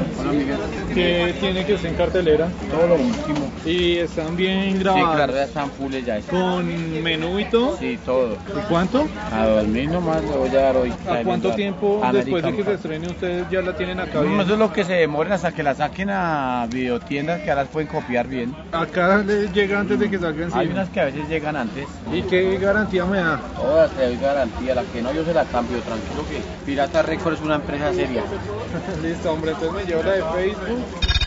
¿Qué 0.93 1.35
tiene 1.39 1.65
que 1.65 1.73
usted 1.73 1.89
en 1.89 1.95
cartelera? 1.95 2.47
Todo 2.71 2.87
lo 2.87 2.95
último. 2.95 3.51
¿Y 3.65 3.97
están 3.97 4.35
bien 4.37 4.79
grabadas? 4.79 5.09
Sí, 5.09 5.15
claro, 5.15 5.33
ya 5.33 5.43
están 5.43 5.71
fulles 5.71 6.05
ya. 6.05 6.19
¿Con 6.21 7.03
menú 7.03 7.39
y 7.39 7.45
todo? 7.45 7.77
Sí, 7.77 7.99
todo. 8.05 8.33
¿Y 8.33 8.61
cuánto? 8.69 9.07
A 9.31 9.45
dos 9.45 9.67
mil 9.67 9.91
nomás 9.91 10.23
le 10.23 10.37
voy 10.37 10.49
a 10.49 10.61
dar 10.61 10.77
hoy. 10.77 10.93
¿A 11.09 11.23
cuánto 11.23 11.53
tiempo 11.53 12.01
después 12.13 12.43
de 12.43 12.55
que 12.55 12.63
se 12.63 12.73
estrene 12.73 13.07
ustedes 13.07 13.49
ya 13.49 13.61
la 13.61 13.75
tienen 13.75 13.99
acá 13.99 14.21
bien? 14.21 14.39
eso 14.39 14.53
es 14.53 14.59
lo 14.59 14.71
que 14.71 14.83
se 14.85 14.93
demoren 14.93 15.33
hasta 15.33 15.51
que 15.51 15.63
la 15.63 15.75
saquen 15.75 16.09
a 16.11 16.67
videotiendas 16.71 17.41
que 17.41 17.49
ahora 17.49 17.65
pueden 17.65 17.87
copiar 17.87 18.27
bien. 18.27 18.55
¿Acá 18.71 19.17
les 19.17 19.51
llega 19.51 19.79
antes 19.79 19.99
de 19.99 20.09
que 20.09 20.19
salgan? 20.19 20.49
Hay 20.53 20.67
unas 20.67 20.89
que 20.89 21.01
a 21.01 21.05
veces 21.05 21.27
llegan 21.27 21.55
antes. 21.55 21.87
¿Y 22.13 22.21
qué 22.23 22.57
garantía 22.57 23.05
me 23.05 23.17
da? 23.17 23.41
Todas 23.55 23.91
te 23.91 24.05
doy 24.05 24.17
garantía. 24.17 24.75
La 24.75 24.83
que 24.83 25.01
no, 25.01 25.11
yo 25.11 25.25
se 25.25 25.33
la 25.33 25.43
cambio. 25.45 25.79
Tranquilo 25.79 26.23
que 26.29 26.41
Pirata 26.65 27.01
Record 27.01 27.33
es 27.33 27.41
una 27.41 27.55
empresa 27.55 27.93
seria. 27.93 28.23
Listo, 29.03 29.24
Facebook. 29.25 30.85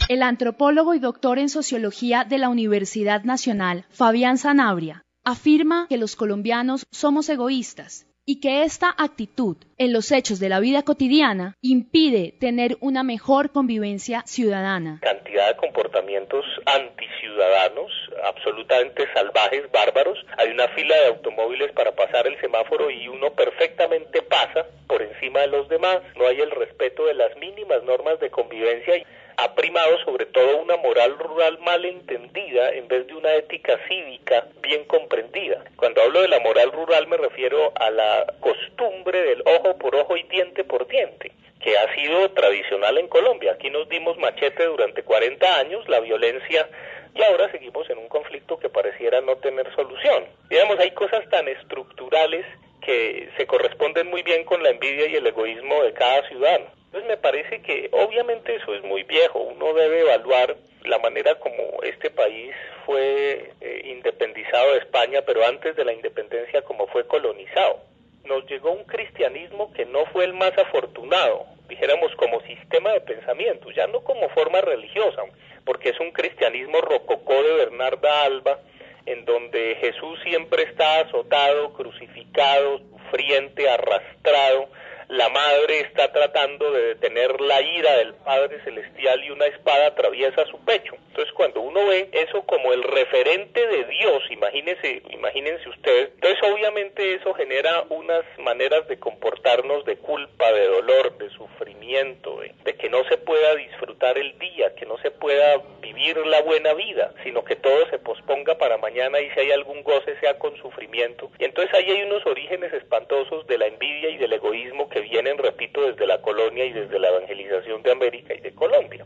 El 0.09 0.23
antropólogo 0.23 0.95
y 0.95 0.99
doctor 0.99 1.39
en 1.39 1.49
sociología 1.49 2.25
de 2.25 2.39
la 2.39 2.49
Universidad 2.49 3.25
Nacional, 3.25 3.87
Fabián 3.91 4.39
Sanabria, 4.39 5.05
afirma 5.25 5.87
que 5.89 5.99
los 5.99 6.17
colombianos 6.17 6.87
somos 6.91 7.29
egoístas 7.29 8.08
y 8.29 8.41
que 8.41 8.63
esta 8.63 8.95
actitud 8.99 9.57
en 9.79 9.95
los 9.95 10.13
hechos 10.13 10.39
de 10.39 10.51
la 10.51 10.61
vida 10.61 10.83
cotidiana 10.83 11.57
impide 11.63 12.35
tener 12.39 12.77
una 12.81 13.03
mejor 13.03 13.53
convivencia 13.53 14.23
ciudadana. 14.27 14.99
Cantidad 15.01 15.49
de 15.49 15.57
comportamientos 15.57 16.45
anticiudadanos, 16.67 17.91
absolutamente 18.25 19.11
salvajes, 19.15 19.73
bárbaros. 19.73 20.19
Hay 20.37 20.51
una 20.51 20.69
fila 20.69 20.95
de 20.97 21.07
automóviles 21.07 21.73
para 21.73 21.93
pasar 21.93 22.27
el 22.27 22.39
semáforo 22.39 22.91
y 22.91 23.09
uno 23.09 23.33
perfectamente 23.33 24.21
pasa 24.21 24.67
por 24.87 25.01
encima 25.01 25.41
de 25.41 25.47
los 25.47 25.67
demás. 25.71 26.01
No 26.15 26.27
hay 26.27 26.39
el 26.43 26.51
respeto 26.51 27.07
de 27.07 27.15
las 27.15 27.35
mínimas 27.39 27.83
normas 27.85 28.21
de 28.21 28.29
convivencia 28.29 29.03
ha 29.41 29.55
primado 29.55 29.99
sobre 30.05 30.27
todo 30.27 30.57
una 30.57 30.77
moral 30.79 31.17
rural 31.17 31.59
mal 31.61 31.85
entendida 31.85 32.71
en 32.71 32.89
vez 32.89 33.07
de 33.07 33.15
una 33.15 33.33
ética 33.35 33.79
cívica 33.87 34.49
bien 34.61 34.85
comprendida. 34.87 35.63
Cuando 35.77 36.03
hablo 36.03 36.23
de 36.23 36.29
la 36.29 36.41
moral 36.41 36.73
rural 36.73 37.07
me 37.07 37.17
refiero 37.17 37.73
a 37.77 37.89
la 37.91 38.35
costumbre 38.41 39.23
del 39.23 39.45
ojo 39.47 39.79
por 39.79 39.95
ojo 39.95 40.17
y 40.17 40.25
diente 40.25 40.65
por 40.65 40.89
diente 40.89 41.31
que 41.61 41.79
ha 41.79 41.95
sido 41.95 42.31
tradicional 42.33 42.99
en 42.99 43.07
Colombia. 43.07 43.53
Aquí 43.53 43.71
nos 43.71 43.89
dimos 43.89 44.19
machete 44.19 44.65
durante 44.65 45.05
40 45.05 45.59
años, 45.61 45.89
la 45.89 46.01
violencia 46.01 46.69
y 47.15 47.23
ahora 47.23 47.49
seguimos 47.53 47.89
en 47.91 47.99
un 47.99 48.09
conflicto 48.09 48.59
que 48.59 48.69
pareciera 48.69 49.21
no 49.21 49.37
tener 49.37 49.73
solución. 49.77 50.25
Digamos, 50.51 50.81
hay 50.81 50.91
cosas 50.91 51.29
tan 51.31 51.47
estructurales 51.47 52.45
que 52.81 53.29
se 53.37 53.47
corresponden 53.47 54.09
muy 54.09 54.25
bien 54.25 54.45
con 54.45 54.65
la 54.65 54.71
envidia 54.71 55.07
y 55.07 55.15
el 55.15 55.27
egoísmo 55.29 55.85
de 55.85 55.93
cada 55.93 56.27
ciudadano. 56.29 56.78
Entonces 56.89 57.09
me 57.09 57.19
parece 57.19 57.61
que 57.61 57.91
obviamente 57.93 58.57
eso 58.57 58.75
es 58.75 58.83
muy 58.83 59.03
viejo, 59.03 59.41
uno 59.41 59.75
debe 59.75 60.01
evaluar 60.01 60.57
la 60.85 60.99
manera 60.99 61.35
como 61.35 61.83
este 61.83 62.09
país 62.09 62.55
fue 62.87 63.53
eh, 63.61 63.83
independizado 63.85 64.73
de 64.73 64.79
España, 64.79 65.21
pero 65.27 65.45
antes 65.45 65.77
de 65.77 65.85
la 65.85 65.93
independencia 65.93 66.63
como 66.63 66.87
fue 66.87 67.07
colonizado. 67.07 67.81
Nos 68.25 68.47
llegó 68.47 68.73
un 68.73 68.85
cristianismo 68.85 69.71
que 69.75 69.85
no 69.85 70.07
fue 70.07 70.25
el 70.25 70.33
más 70.33 70.57
afortunado, 70.57 71.45
dijéramos 71.69 72.15
como 72.17 72.41
sistema 72.41 72.93
de 72.93 73.03
pensamiento, 73.03 73.71
ya 73.71 73.87
no 73.87 74.01
como 74.01 74.31
forma 74.31 74.63
religiosa, 74.63 75.23
porque 75.67 75.91
es 75.91 76.01
un 76.01 76.13
cristianismo 76.13 76.81
rococó 76.81 77.35
de 77.43 77.53
Bernarda 77.53 78.25
Alba, 78.25 78.61
en 79.05 79.27
donde 79.27 79.77
Jesús 79.81 80.19
siempre 80.23 80.63
está 80.63 81.01
azotado, 81.01 81.75
crucificado, 81.75 82.79
sufriente, 82.79 83.69
arrastrado, 83.69 84.69
la 85.09 85.31
madre 85.31 85.81
está 85.81 86.13
tratando 86.13 86.71
de 86.71 86.89
detener 86.89 87.41
la 87.41 87.63
ira 87.63 87.97
del 87.97 88.15
Padre 88.15 88.61
Celestial 88.63 89.25
y 89.25 89.31
una 89.31 89.47
espada 89.47 89.87
atraviesa 89.87 90.45
su 90.47 90.63
pecho. 90.65 90.97
Entonces 91.09 91.33
cuando 91.35 91.63
uno 91.63 91.87
ve 91.87 92.11
eso 92.13 92.43
como 92.43 92.75
el 92.75 92.83
referente 92.83 93.67
de 93.67 93.85
Dios, 93.85 94.23
imagínense, 94.31 95.03
imagínense 95.11 95.69
ustedes, 95.69 96.11
entonces 96.15 96.39
obviamente 96.43 97.15
eso 97.15 97.33
genera 97.35 97.85
unas 97.89 98.23
maneras 98.39 98.87
de 98.89 98.99
comportarnos 98.99 99.85
de 99.87 99.97
culpa, 99.97 100.53
de 100.53 100.67
dolor, 100.67 101.17
de 101.17 101.31
sufrimiento, 101.31 102.41
de, 102.41 102.55
de 102.65 102.75
que 102.77 102.91
no 102.91 103.03
se 103.09 103.17
pueda 103.17 103.55
disfrutar 103.57 104.19
el 104.19 104.39
día, 104.39 104.75
que 104.75 104.85
no 104.85 104.99
se 104.99 105.11
pueda 105.11 105.63
vivir 105.81 106.19
la 106.27 106.43
buena 106.43 106.75
vida, 106.75 107.15
sino 107.25 107.45
que 107.45 107.57
todo 107.57 107.89
se 107.89 107.99
posponga 107.99 108.59
para 108.59 108.77
mañana 108.77 109.21
y 109.21 109.31
si 109.31 109.41
hay 109.41 109.53
algún 109.53 109.83
goce 109.83 110.19
sea 110.21 110.39
con 110.39 110.55
sufrimiento. 110.59 111.31
Y 111.39 111.45
entonces 111.45 111.73
ahí 111.75 111.91
hay 111.91 112.03
unos 112.03 112.25
orígenes 112.27 112.73
espantosos 112.75 113.47
de 113.47 113.59
la 113.59 113.67
envidia 113.67 114.11
y 114.11 114.19
del 114.19 114.35
egoísmo 114.35 114.89
que 114.89 114.98
vienen, 115.01 115.39
repito, 115.39 115.83
desde 115.83 116.07
la 116.07 116.21
colonia 116.21 116.65
y 116.65 116.73
desde 116.73 116.99
la 116.99 117.09
evangelización 117.09 117.83
de 117.83 117.93
América 117.93 118.35
y 118.35 118.41
de 118.41 118.55
Colombia. 118.55 119.05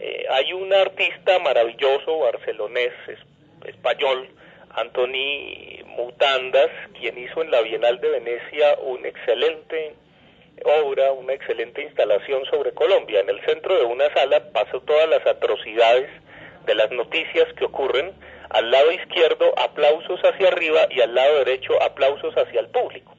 Eh, 0.00 0.26
hay 0.30 0.52
un 0.52 0.72
artista 0.72 1.38
maravilloso 1.40 2.18
barcelonés, 2.20 2.92
es- 3.08 3.68
español, 3.68 4.28
Anthony 4.70 5.82
Mutandas, 5.86 6.70
quien 6.98 7.18
hizo 7.18 7.42
en 7.42 7.50
la 7.50 7.60
Bienal 7.62 8.00
de 8.00 8.08
Venecia 8.10 8.76
un 8.82 9.04
excelente 9.04 9.94
obra, 10.82 11.12
una 11.12 11.32
excelente 11.32 11.82
instalación 11.82 12.44
sobre 12.46 12.72
Colombia. 12.72 13.20
En 13.20 13.28
el 13.28 13.40
centro 13.44 13.76
de 13.76 13.84
una 13.84 14.12
sala 14.14 14.42
pasó 14.52 14.80
todas 14.82 15.08
las 15.08 15.26
atrocidades 15.26 16.08
de 16.66 16.74
las 16.74 16.90
noticias 16.90 17.52
que 17.54 17.64
ocurren. 17.64 18.12
Al 18.50 18.70
lado 18.70 18.90
izquierdo 18.92 19.52
aplausos 19.58 20.20
hacia 20.24 20.48
arriba 20.48 20.86
y 20.90 21.00
al 21.00 21.14
lado 21.14 21.38
derecho 21.44 21.80
aplausos 21.82 22.34
hacia 22.36 22.60
el 22.60 22.68
público. 22.68 23.14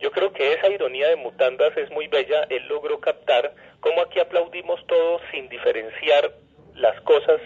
Yo 0.00 0.10
creo 0.10 0.32
que 0.32 0.52
esa 0.52 0.68
ironía 0.68 1.08
de 1.08 1.16
Mutandas 1.16 1.76
es 1.76 1.90
muy 1.90 2.06
bella. 2.08 2.46
Él 2.50 2.66
logró 2.68 3.00
captar 3.00 3.52
cómo 3.80 4.02
aquí 4.02 4.20
aplaudimos 4.20 4.84
todos 4.86 5.22
sin 5.30 5.48
diferenciar 5.48 6.32
las 6.74 7.00
cosas 7.02 7.40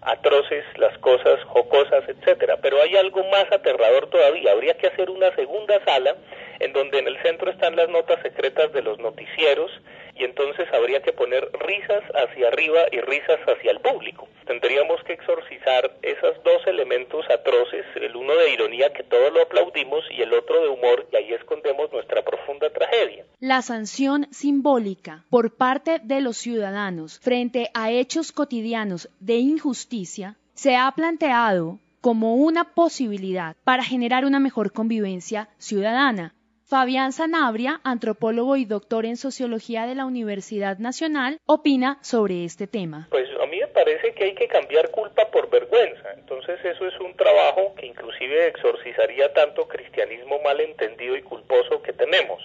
atroces, 0.00 0.64
las 0.76 0.96
cosas 0.98 1.42
jocosas, 1.44 2.04
etcétera. 2.08 2.58
Pero 2.62 2.80
hay 2.80 2.96
algo 2.96 3.24
más 3.30 3.50
aterrador 3.50 4.08
todavía. 4.08 4.52
Habría 4.52 4.74
que 4.74 4.86
hacer 4.86 5.10
una 5.10 5.34
segunda 5.34 5.84
sala 5.84 6.16
en 6.60 6.72
donde 6.72 6.98
en 6.98 7.08
el 7.08 7.20
centro 7.22 7.50
están 7.50 7.76
las 7.76 7.88
notas 7.88 8.20
secretas 8.22 8.72
de 8.72 8.82
los 8.82 8.98
noticieros 8.98 9.70
y 10.18 10.24
entonces 10.24 10.66
habría 10.72 11.02
que 11.02 11.12
poner 11.12 11.48
risas 11.60 12.02
hacia 12.14 12.48
arriba 12.48 12.80
y 12.92 13.00
risas 13.00 13.38
hacia 13.46 13.70
el 13.70 13.80
público. 13.80 14.28
Tendríamos 14.46 15.02
que 15.04 15.12
exorcizar 15.12 15.96
esos 16.02 16.42
dos 16.44 16.66
elementos 16.66 17.24
atroces, 17.30 17.84
el 17.96 18.16
uno 18.16 18.34
de 18.34 18.52
ironía 18.52 18.92
que 18.92 19.02
todos 19.02 19.32
lo 19.32 19.42
aplaudimos 19.42 20.04
y 20.10 20.22
el 20.22 20.32
otro 20.32 20.62
de 20.62 20.68
humor 20.68 21.06
y 21.12 21.16
ahí 21.16 21.32
escondemos 21.32 21.92
nuestra 21.92 22.22
profunda 22.22 22.70
tragedia. 22.70 23.24
La 23.40 23.62
sanción 23.62 24.26
simbólica 24.30 25.24
por 25.30 25.56
parte 25.56 26.00
de 26.02 26.20
los 26.20 26.36
ciudadanos 26.36 27.20
frente 27.20 27.70
a 27.74 27.90
hechos 27.90 28.32
cotidianos 28.32 29.08
de 29.20 29.36
injusticia 29.36 30.36
se 30.54 30.76
ha 30.76 30.90
planteado 30.92 31.78
como 32.00 32.36
una 32.36 32.74
posibilidad 32.74 33.56
para 33.64 33.84
generar 33.84 34.24
una 34.24 34.40
mejor 34.40 34.72
convivencia 34.72 35.48
ciudadana. 35.58 36.34
Fabián 36.68 37.12
Sanabria, 37.12 37.80
antropólogo 37.82 38.56
y 38.56 38.66
doctor 38.66 39.06
en 39.06 39.16
sociología 39.16 39.86
de 39.86 39.94
la 39.94 40.04
Universidad 40.04 40.76
Nacional, 40.76 41.38
opina 41.46 41.96
sobre 42.02 42.44
este 42.44 42.66
tema. 42.66 43.08
Pues 43.08 43.26
a 43.42 43.46
mí 43.46 43.58
me 43.58 43.68
parece 43.68 44.12
que 44.12 44.24
hay 44.24 44.34
que 44.34 44.48
cambiar 44.48 44.90
culpa 44.90 45.30
por 45.30 45.48
vergüenza. 45.48 46.12
Entonces 46.12 46.62
eso 46.62 46.86
es 46.86 47.00
un 47.00 47.16
trabajo 47.16 47.74
que 47.74 47.86
inclusive 47.86 48.48
exorcizaría 48.48 49.32
tanto 49.32 49.66
cristianismo 49.66 50.42
malentendido 50.44 51.16
y 51.16 51.22
culposo 51.22 51.80
que 51.80 51.94
tenemos. 51.94 52.38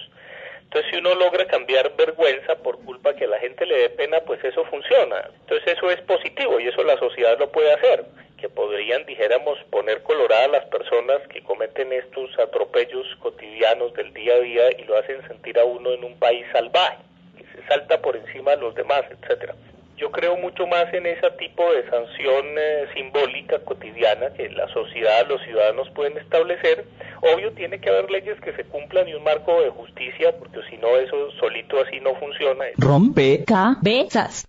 Entonces 0.62 0.90
si 0.90 0.96
uno 0.96 1.14
logra 1.16 1.46
cambiar 1.46 1.94
vergüenza 1.94 2.56
por 2.56 2.82
culpa 2.82 3.14
que 3.14 3.26
a 3.26 3.28
la 3.28 3.38
gente 3.40 3.66
le 3.66 3.76
dé 3.76 3.90
pena, 3.90 4.20
pues 4.20 4.42
eso 4.42 4.64
funciona. 4.64 5.28
Entonces 5.40 5.76
eso 5.76 5.90
es 5.90 6.00
positivo 6.00 6.58
y 6.58 6.68
eso 6.68 6.82
la 6.82 6.96
sociedad 6.96 7.38
lo 7.38 7.52
puede 7.52 7.74
hacer. 7.74 8.06
Que 8.44 8.50
podrían, 8.50 9.06
dijéramos, 9.06 9.56
poner 9.70 10.02
colorada 10.02 10.44
a 10.44 10.48
las 10.48 10.66
personas 10.66 11.16
que 11.32 11.42
cometen 11.42 11.90
estos 11.94 12.38
atropellos 12.38 13.06
cotidianos 13.20 13.94
del 13.94 14.12
día 14.12 14.34
a 14.34 14.40
día 14.40 14.62
y 14.78 14.84
lo 14.84 14.98
hacen 14.98 15.26
sentir 15.26 15.58
a 15.58 15.64
uno 15.64 15.92
en 15.92 16.04
un 16.04 16.18
país 16.18 16.44
salvaje, 16.52 16.98
que 17.38 17.44
se 17.44 17.66
salta 17.66 18.02
por 18.02 18.14
encima 18.14 18.50
de 18.50 18.58
los 18.58 18.74
demás, 18.74 19.00
etcétera. 19.08 19.54
Yo 19.96 20.10
creo 20.10 20.36
mucho 20.36 20.66
más 20.66 20.92
en 20.92 21.06
ese 21.06 21.30
tipo 21.38 21.72
de 21.72 21.88
sanción 21.88 22.44
eh, 22.58 22.86
simbólica 22.92 23.60
cotidiana 23.60 24.28
que 24.34 24.50
la 24.50 24.68
sociedad, 24.74 25.26
los 25.26 25.40
ciudadanos 25.44 25.88
pueden 25.94 26.18
establecer. 26.18 26.84
Obvio, 27.22 27.50
tiene 27.52 27.80
que 27.80 27.88
haber 27.88 28.10
leyes 28.10 28.38
que 28.42 28.52
se 28.52 28.64
cumplan 28.64 29.08
y 29.08 29.14
un 29.14 29.24
marco 29.24 29.58
de 29.62 29.70
justicia, 29.70 30.38
porque 30.38 30.60
si 30.68 30.76
no, 30.76 30.98
eso 30.98 31.30
solito 31.40 31.80
así 31.80 31.98
no 32.00 32.14
funciona. 32.16 32.66
Rompe 32.76 33.42
cabezas. 33.46 34.46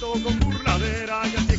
con 0.00 0.40
burladera 0.40 1.20
y 1.24 1.53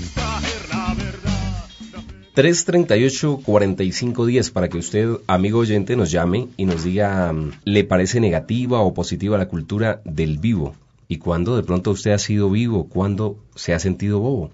338-4510 2.35 4.51
para 4.51 4.67
que 4.67 4.77
usted, 4.77 5.07
amigo 5.25 5.59
oyente, 5.59 5.95
nos 5.95 6.11
llame 6.11 6.49
y 6.57 6.65
nos 6.65 6.83
diga, 6.83 7.31
mm, 7.31 7.51
¿le 7.63 7.85
parece 7.85 8.19
negativa 8.19 8.81
o 8.81 8.93
positiva 8.93 9.37
la 9.37 9.47
cultura 9.47 10.01
del 10.03 10.37
vivo? 10.37 10.75
¿Y 11.07 11.17
cuándo 11.17 11.55
de 11.55 11.63
pronto 11.63 11.91
usted 11.91 12.11
ha 12.11 12.19
sido 12.19 12.49
vivo? 12.49 12.89
¿Cuándo 12.89 13.37
se 13.55 13.73
ha 13.73 13.79
sentido 13.79 14.19
bobo? 14.19 14.51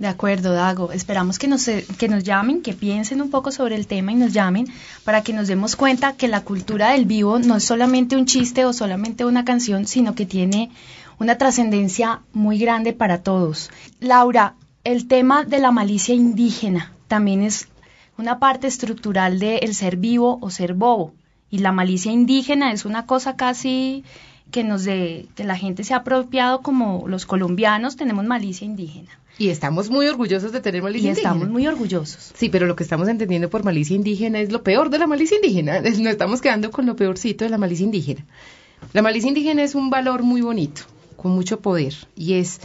De 0.00 0.08
acuerdo, 0.08 0.52
Dago. 0.52 0.90
Esperamos 0.90 1.38
que 1.38 1.46
nos, 1.46 1.68
eh, 1.68 1.86
que 1.96 2.08
nos 2.08 2.24
llamen, 2.24 2.60
que 2.60 2.72
piensen 2.72 3.22
un 3.22 3.30
poco 3.30 3.52
sobre 3.52 3.76
el 3.76 3.86
tema 3.86 4.10
y 4.10 4.16
nos 4.16 4.32
llamen 4.32 4.66
para 5.04 5.22
que 5.22 5.32
nos 5.32 5.46
demos 5.46 5.76
cuenta 5.76 6.16
que 6.16 6.26
la 6.26 6.42
cultura 6.42 6.90
del 6.90 7.06
vivo 7.06 7.38
no 7.38 7.56
es 7.56 7.64
solamente 7.64 8.16
un 8.16 8.26
chiste 8.26 8.64
o 8.64 8.72
solamente 8.72 9.24
una 9.24 9.44
canción, 9.44 9.86
sino 9.86 10.16
que 10.16 10.26
tiene 10.26 10.72
una 11.20 11.38
trascendencia 11.38 12.22
muy 12.32 12.58
grande 12.58 12.92
para 12.92 13.22
todos. 13.22 13.70
Laura, 14.00 14.56
el 14.82 15.06
tema 15.06 15.44
de 15.44 15.60
la 15.60 15.70
malicia 15.70 16.14
indígena 16.14 16.94
también 17.08 17.42
es 17.42 17.68
una 18.18 18.38
parte 18.38 18.66
estructural 18.66 19.38
del 19.38 19.74
ser 19.74 19.96
vivo 19.96 20.38
o 20.40 20.50
ser 20.50 20.74
bobo. 20.74 21.12
Y 21.50 21.58
la 21.58 21.72
malicia 21.72 22.10
indígena 22.10 22.72
es 22.72 22.84
una 22.84 23.06
cosa 23.06 23.36
casi 23.36 24.04
que 24.50 24.64
nos 24.64 24.84
de, 24.84 25.26
que 25.34 25.44
la 25.44 25.56
gente 25.56 25.84
se 25.84 25.94
ha 25.94 25.98
apropiado 25.98 26.62
como 26.62 27.06
los 27.08 27.26
colombianos 27.26 27.96
tenemos 27.96 28.24
malicia 28.24 28.64
indígena. 28.64 29.10
Y 29.38 29.48
estamos 29.48 29.90
muy 29.90 30.06
orgullosos 30.06 30.50
de 30.50 30.60
tener 30.60 30.82
malicia 30.82 31.08
Y 31.08 31.10
indígena. 31.10 31.32
estamos 31.34 31.50
muy 31.50 31.66
orgullosos. 31.66 32.32
Sí, 32.34 32.48
pero 32.48 32.66
lo 32.66 32.74
que 32.74 32.82
estamos 32.84 33.06
entendiendo 33.08 33.50
por 33.50 33.64
malicia 33.64 33.94
indígena 33.94 34.40
es 34.40 34.50
lo 34.50 34.62
peor 34.62 34.88
de 34.88 34.98
la 34.98 35.06
malicia 35.06 35.36
indígena. 35.36 35.80
Nos 35.82 35.98
estamos 35.98 36.40
quedando 36.40 36.70
con 36.70 36.86
lo 36.86 36.96
peorcito 36.96 37.44
de 37.44 37.50
la 37.50 37.58
malicia 37.58 37.84
indígena. 37.84 38.24
La 38.92 39.02
malicia 39.02 39.28
indígena 39.28 39.62
es 39.62 39.74
un 39.74 39.90
valor 39.90 40.22
muy 40.22 40.40
bonito, 40.40 40.82
con 41.16 41.32
mucho 41.32 41.60
poder. 41.60 41.94
Y 42.14 42.34
es, 42.34 42.60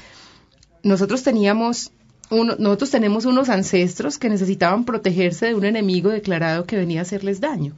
nosotros 0.84 1.24
teníamos, 1.24 1.92
uno- 2.32 2.56
nosotros 2.58 2.90
tenemos 2.92 3.26
unos 3.26 3.50
ancestros 3.50 4.18
que 4.18 4.30
necesitaban 4.30 4.86
protegerse 4.86 5.48
de 5.48 5.56
un 5.56 5.66
enemigo 5.66 6.10
declarado 6.10 6.66
que 6.66 6.78
venía 6.78 7.00
a 7.02 7.04
hacerles 7.04 7.40
daño. 7.40 7.74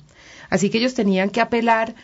Así 0.50 0.70
que 0.70 0.78
ellos 0.78 0.94
tenían 0.94 1.30
que 1.30 1.42
apelar 1.42 1.96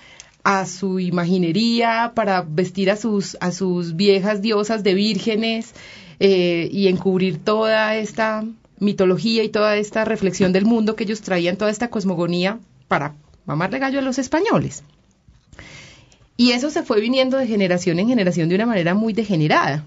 a 0.44 0.66
su 0.66 1.00
imaginería 1.00 2.12
para 2.16 2.42
vestir 2.42 2.90
a 2.92 2.96
sus, 2.96 3.38
a 3.40 3.52
sus 3.52 3.96
viejas 3.96 4.42
diosas 4.42 4.84
de 4.84 4.94
vírgenes 4.94 5.74
eh, 6.20 6.70
y 6.72 6.88
encubrir 6.88 7.38
toda 7.44 7.96
esta 7.96 8.44
mitología 8.80 9.44
y 9.44 9.50
toda 9.50 9.78
esta 9.78 10.06
reflexión 10.06 10.52
del 10.54 10.66
mundo 10.66 10.96
que 10.96 11.04
ellos 11.04 11.22
traían, 11.22 11.58
toda 11.58 11.72
esta 11.72 11.90
cosmogonía 11.90 12.60
para 12.88 13.16
mamarle 13.46 13.80
gallo 13.80 14.00
a 14.00 14.02
los 14.02 14.18
españoles. 14.18 14.84
Y 16.38 16.52
eso 16.52 16.70
se 16.70 16.84
fue 16.84 17.02
viniendo 17.02 17.38
de 17.38 17.48
generación 17.48 18.00
en 18.00 18.08
generación 18.08 18.48
de 18.48 18.56
una 18.56 18.66
manera 18.66 18.94
muy 18.96 19.12
degenerada. 19.12 19.84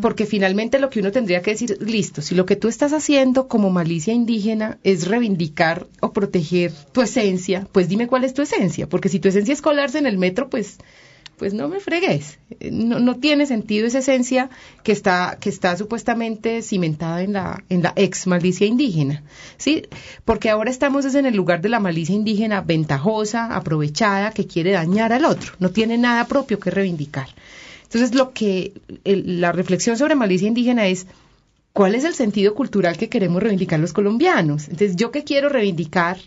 Porque 0.00 0.26
finalmente 0.26 0.78
lo 0.78 0.90
que 0.90 1.00
uno 1.00 1.12
tendría 1.12 1.42
que 1.42 1.52
decir, 1.52 1.78
listo, 1.80 2.22
si 2.22 2.34
lo 2.34 2.46
que 2.46 2.56
tú 2.56 2.68
estás 2.68 2.92
haciendo 2.92 3.48
como 3.48 3.70
malicia 3.70 4.12
indígena 4.12 4.78
es 4.82 5.06
reivindicar 5.06 5.86
o 6.00 6.12
proteger 6.12 6.72
tu 6.92 7.02
esencia, 7.02 7.68
pues 7.72 7.88
dime 7.88 8.06
cuál 8.06 8.24
es 8.24 8.34
tu 8.34 8.42
esencia, 8.42 8.88
porque 8.88 9.08
si 9.08 9.20
tu 9.20 9.28
esencia 9.28 9.52
es 9.52 9.62
colarse 9.62 9.98
en 9.98 10.06
el 10.06 10.18
metro, 10.18 10.48
pues 10.48 10.78
pues 11.40 11.54
no 11.54 11.68
me 11.68 11.80
fregues. 11.80 12.38
No, 12.70 13.00
no 13.00 13.16
tiene 13.16 13.46
sentido 13.46 13.86
esa 13.86 14.00
esencia 14.00 14.50
que 14.82 14.92
está, 14.92 15.38
que 15.40 15.48
está 15.48 15.74
supuestamente 15.74 16.60
cimentada 16.60 17.22
en 17.22 17.32
la, 17.32 17.64
en 17.70 17.82
la 17.82 17.94
ex 17.96 18.26
malicia 18.26 18.66
indígena. 18.66 19.22
¿sí? 19.56 19.84
Porque 20.26 20.50
ahora 20.50 20.70
estamos 20.70 21.14
en 21.14 21.24
el 21.24 21.34
lugar 21.34 21.62
de 21.62 21.70
la 21.70 21.80
malicia 21.80 22.14
indígena 22.14 22.60
ventajosa, 22.60 23.56
aprovechada, 23.56 24.32
que 24.32 24.46
quiere 24.46 24.72
dañar 24.72 25.14
al 25.14 25.24
otro. 25.24 25.54
No 25.60 25.70
tiene 25.70 25.96
nada 25.96 26.26
propio 26.26 26.60
que 26.60 26.70
reivindicar. 26.70 27.28
Entonces, 27.92 28.14
lo 28.14 28.32
que 28.32 28.72
la 29.04 29.50
reflexión 29.50 29.98
sobre 29.98 30.14
malicia 30.14 30.46
indígena 30.46 30.86
es 30.86 31.08
cuál 31.72 31.96
es 31.96 32.04
el 32.04 32.14
sentido 32.14 32.54
cultural 32.54 32.96
que 32.96 33.08
queremos 33.08 33.42
reivindicar 33.42 33.80
los 33.80 33.92
colombianos. 33.92 34.68
Entonces, 34.68 34.94
yo 34.94 35.10
qué 35.10 35.24
quiero 35.24 35.48
reivindicar 35.48 36.18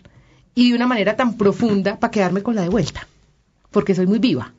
y 0.54 0.68
de 0.68 0.76
una 0.76 0.86
manera 0.86 1.16
tan 1.16 1.38
profunda 1.38 1.98
para 1.98 2.10
quedarme 2.10 2.42
con 2.42 2.54
la 2.54 2.60
de 2.60 2.68
vuelta, 2.68 3.08
porque 3.70 3.94
soy 3.94 4.06
muy 4.06 4.18
viva. 4.18 4.52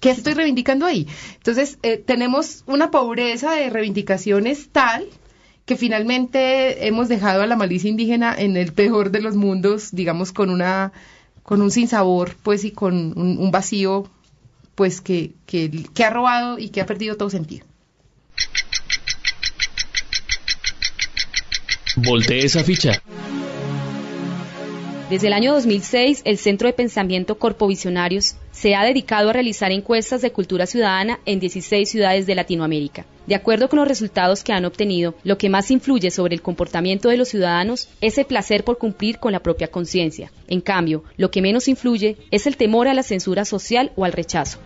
¿Qué 0.00 0.12
estoy 0.12 0.32
reivindicando 0.32 0.86
ahí? 0.86 1.06
Entonces, 1.34 1.78
eh, 1.82 1.98
tenemos 1.98 2.64
una 2.66 2.90
pobreza 2.90 3.52
de 3.52 3.68
reivindicaciones 3.68 4.70
tal 4.72 5.06
que 5.66 5.76
finalmente 5.76 6.86
hemos 6.86 7.10
dejado 7.10 7.42
a 7.42 7.46
la 7.46 7.56
malicia 7.56 7.90
indígena 7.90 8.34
en 8.34 8.56
el 8.56 8.72
peor 8.72 9.10
de 9.10 9.20
los 9.20 9.36
mundos, 9.36 9.90
digamos, 9.92 10.32
con 10.32 10.48
una 10.48 10.92
con 11.42 11.60
un 11.60 11.70
sinsabor, 11.70 12.34
pues, 12.42 12.64
y 12.64 12.70
con 12.70 13.12
un 13.18 13.50
vacío 13.50 14.08
pues 14.74 15.00
que, 15.00 15.32
que, 15.46 16.04
ha 16.04 16.10
robado 16.10 16.58
y 16.58 16.70
que 16.70 16.80
ha 16.80 16.86
perdido 16.86 17.16
todo 17.16 17.30
sentido. 17.30 17.66
Voltee 21.96 22.44
esa 22.44 22.64
ficha. 22.64 23.00
Desde 25.10 25.26
el 25.26 25.34
año 25.34 25.52
2006, 25.52 26.22
el 26.24 26.38
Centro 26.38 26.66
de 26.66 26.72
Pensamiento 26.72 27.38
Corpovisionarios 27.38 28.36
se 28.52 28.74
ha 28.74 28.82
dedicado 28.84 29.28
a 29.28 29.32
realizar 29.34 29.70
encuestas 29.70 30.22
de 30.22 30.32
cultura 30.32 30.64
ciudadana 30.64 31.20
en 31.26 31.40
16 31.40 31.86
ciudades 31.86 32.26
de 32.26 32.34
Latinoamérica. 32.34 33.04
De 33.26 33.34
acuerdo 33.34 33.68
con 33.68 33.80
los 33.80 33.88
resultados 33.88 34.42
que 34.42 34.54
han 34.54 34.64
obtenido, 34.64 35.14
lo 35.22 35.36
que 35.36 35.50
más 35.50 35.70
influye 35.70 36.10
sobre 36.10 36.34
el 36.34 36.40
comportamiento 36.40 37.10
de 37.10 37.18
los 37.18 37.28
ciudadanos 37.28 37.90
es 38.00 38.16
el 38.16 38.24
placer 38.24 38.64
por 38.64 38.78
cumplir 38.78 39.18
con 39.18 39.32
la 39.32 39.40
propia 39.40 39.68
conciencia. 39.68 40.32
En 40.48 40.62
cambio, 40.62 41.04
lo 41.18 41.30
que 41.30 41.42
menos 41.42 41.68
influye 41.68 42.16
es 42.30 42.46
el 42.46 42.56
temor 42.56 42.88
a 42.88 42.94
la 42.94 43.02
censura 43.02 43.44
social 43.44 43.92
o 43.96 44.06
al 44.06 44.12
rechazo. 44.12 44.58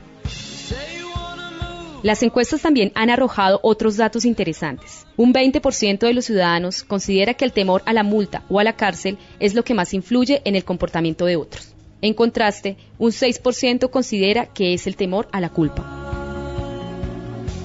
Las 2.02 2.22
encuestas 2.22 2.62
también 2.62 2.92
han 2.94 3.10
arrojado 3.10 3.58
otros 3.62 3.96
datos 3.96 4.24
interesantes. 4.24 5.04
Un 5.16 5.34
20% 5.34 5.98
de 5.98 6.14
los 6.14 6.26
ciudadanos 6.26 6.84
considera 6.84 7.34
que 7.34 7.44
el 7.44 7.52
temor 7.52 7.82
a 7.86 7.92
la 7.92 8.04
multa 8.04 8.44
o 8.48 8.60
a 8.60 8.64
la 8.64 8.76
cárcel 8.76 9.18
es 9.40 9.54
lo 9.54 9.64
que 9.64 9.74
más 9.74 9.92
influye 9.94 10.40
en 10.44 10.54
el 10.54 10.64
comportamiento 10.64 11.26
de 11.26 11.34
otros. 11.34 11.74
En 12.00 12.14
contraste, 12.14 12.76
un 12.98 13.10
6% 13.10 13.90
considera 13.90 14.46
que 14.46 14.74
es 14.74 14.86
el 14.86 14.94
temor 14.94 15.26
a 15.32 15.40
la 15.40 15.48
culpa. 15.48 16.08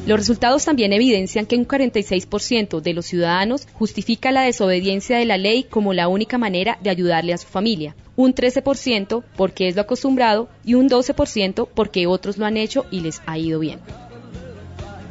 Los 0.08 0.20
resultados 0.20 0.66
también 0.66 0.92
evidencian 0.94 1.46
que 1.46 1.56
un 1.56 1.68
46% 1.68 2.82
de 2.82 2.94
los 2.94 3.06
ciudadanos 3.06 3.68
justifica 3.74 4.32
la 4.32 4.42
desobediencia 4.42 5.18
de 5.18 5.26
la 5.26 5.38
ley 5.38 5.64
como 5.64 5.94
la 5.94 6.08
única 6.08 6.40
manera 6.40 6.80
de 6.82 6.90
ayudarle 6.90 7.34
a 7.34 7.38
su 7.38 7.48
familia, 7.48 7.96
un 8.16 8.34
13% 8.34 9.24
porque 9.38 9.68
es 9.68 9.76
lo 9.76 9.84
acostumbrado 9.84 10.50
y 10.66 10.74
un 10.74 10.90
12% 10.90 11.70
porque 11.74 12.08
otros 12.08 12.38
lo 12.38 12.46
han 12.46 12.58
hecho 12.58 12.86
y 12.90 13.00
les 13.02 13.22
ha 13.28 13.38
ido 13.38 13.60
bien. 13.60 13.80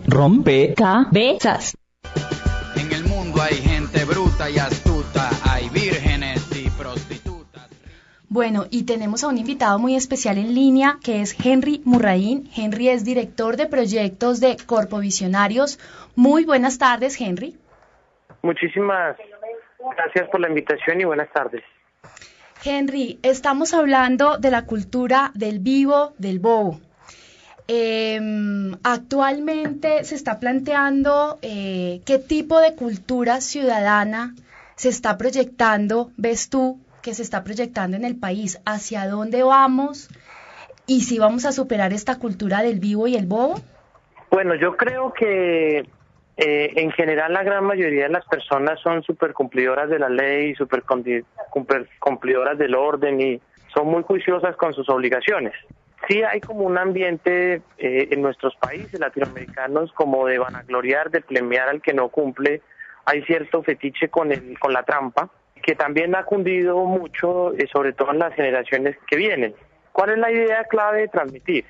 Rompe 0.06 0.74
cabezas. 0.74 1.76
En 2.76 2.92
el 2.92 3.04
mundo 3.04 3.40
hay 3.40 3.54
gente 3.54 4.04
bruta 4.04 4.50
y 4.50 4.58
astuta, 4.58 5.30
hay 5.48 5.68
vírgenes 5.68 6.44
y 6.56 6.68
prostitutas. 6.70 7.68
Bueno, 8.28 8.66
y 8.70 8.84
tenemos 8.84 9.22
a 9.24 9.28
un 9.28 9.38
invitado 9.38 9.78
muy 9.78 9.94
especial 9.94 10.38
en 10.38 10.54
línea 10.54 10.98
que 11.02 11.20
es 11.20 11.36
Henry 11.44 11.82
Murraín. 11.84 12.50
Henry 12.56 12.88
es 12.88 13.04
director 13.04 13.56
de 13.56 13.66
proyectos 13.66 14.40
de 14.40 14.56
Corpovisionarios. 14.64 15.78
Muy 16.16 16.44
buenas 16.44 16.78
tardes, 16.78 17.20
Henry. 17.20 17.56
Muchísimas 18.42 19.16
gracias 19.96 20.28
por 20.30 20.40
la 20.40 20.48
invitación 20.48 21.00
y 21.00 21.04
buenas 21.04 21.30
tardes. 21.32 21.62
Henry, 22.64 23.18
estamos 23.22 23.74
hablando 23.74 24.38
de 24.38 24.50
la 24.50 24.66
cultura 24.66 25.32
del 25.34 25.58
vivo, 25.58 26.14
del 26.18 26.38
bobo. 26.38 26.80
Em, 27.68 28.74
actualmente 28.82 30.02
se 30.04 30.16
está 30.16 30.40
planteando 30.40 31.38
eh, 31.42 32.00
qué 32.04 32.18
tipo 32.18 32.60
de 32.60 32.74
cultura 32.74 33.40
ciudadana 33.40 34.34
se 34.74 34.88
está 34.88 35.16
proyectando, 35.16 36.10
ves 36.16 36.50
tú, 36.50 36.80
que 37.02 37.14
se 37.14 37.22
está 37.22 37.44
proyectando 37.44 37.96
en 37.96 38.04
el 38.04 38.16
país, 38.16 38.60
hacia 38.66 39.06
dónde 39.06 39.42
vamos 39.42 40.08
y 40.86 41.02
si 41.02 41.18
vamos 41.18 41.44
a 41.44 41.52
superar 41.52 41.92
esta 41.92 42.18
cultura 42.18 42.62
del 42.62 42.80
vivo 42.80 43.06
y 43.06 43.14
el 43.14 43.26
bobo. 43.26 43.60
Bueno, 44.30 44.54
yo 44.56 44.76
creo 44.76 45.12
que 45.12 45.86
eh, 46.36 46.72
en 46.76 46.90
general 46.90 47.32
la 47.32 47.44
gran 47.44 47.64
mayoría 47.64 48.04
de 48.04 48.08
las 48.08 48.26
personas 48.26 48.80
son 48.80 49.02
súper 49.04 49.34
cumplidoras 49.34 49.88
de 49.88 50.00
la 50.00 50.08
ley, 50.08 50.54
súper 50.56 50.82
cumplidoras 52.00 52.58
del 52.58 52.74
orden 52.74 53.20
y 53.20 53.40
son 53.72 53.86
muy 53.86 54.02
juiciosas 54.02 54.56
con 54.56 54.74
sus 54.74 54.88
obligaciones 54.88 55.54
sí 56.08 56.22
hay 56.22 56.40
como 56.40 56.64
un 56.64 56.78
ambiente 56.78 57.62
eh, 57.78 58.08
en 58.10 58.22
nuestros 58.22 58.54
países 58.56 58.98
latinoamericanos 58.98 59.92
como 59.92 60.26
de 60.26 60.38
vanagloriar, 60.38 61.10
de 61.10 61.20
plemear 61.20 61.68
al 61.68 61.82
que 61.82 61.94
no 61.94 62.08
cumple. 62.08 62.62
Hay 63.04 63.22
cierto 63.22 63.62
fetiche 63.62 64.08
con, 64.08 64.32
el, 64.32 64.58
con 64.58 64.72
la 64.72 64.82
trampa 64.82 65.30
que 65.62 65.74
también 65.76 66.14
ha 66.16 66.24
cundido 66.24 66.84
mucho, 66.84 67.52
eh, 67.54 67.68
sobre 67.72 67.92
todo 67.92 68.10
en 68.10 68.18
las 68.18 68.34
generaciones 68.34 68.96
que 69.06 69.16
vienen. 69.16 69.54
¿Cuál 69.92 70.10
es 70.10 70.18
la 70.18 70.30
idea 70.30 70.64
clave 70.64 71.02
de 71.02 71.08
transmitir? 71.08 71.64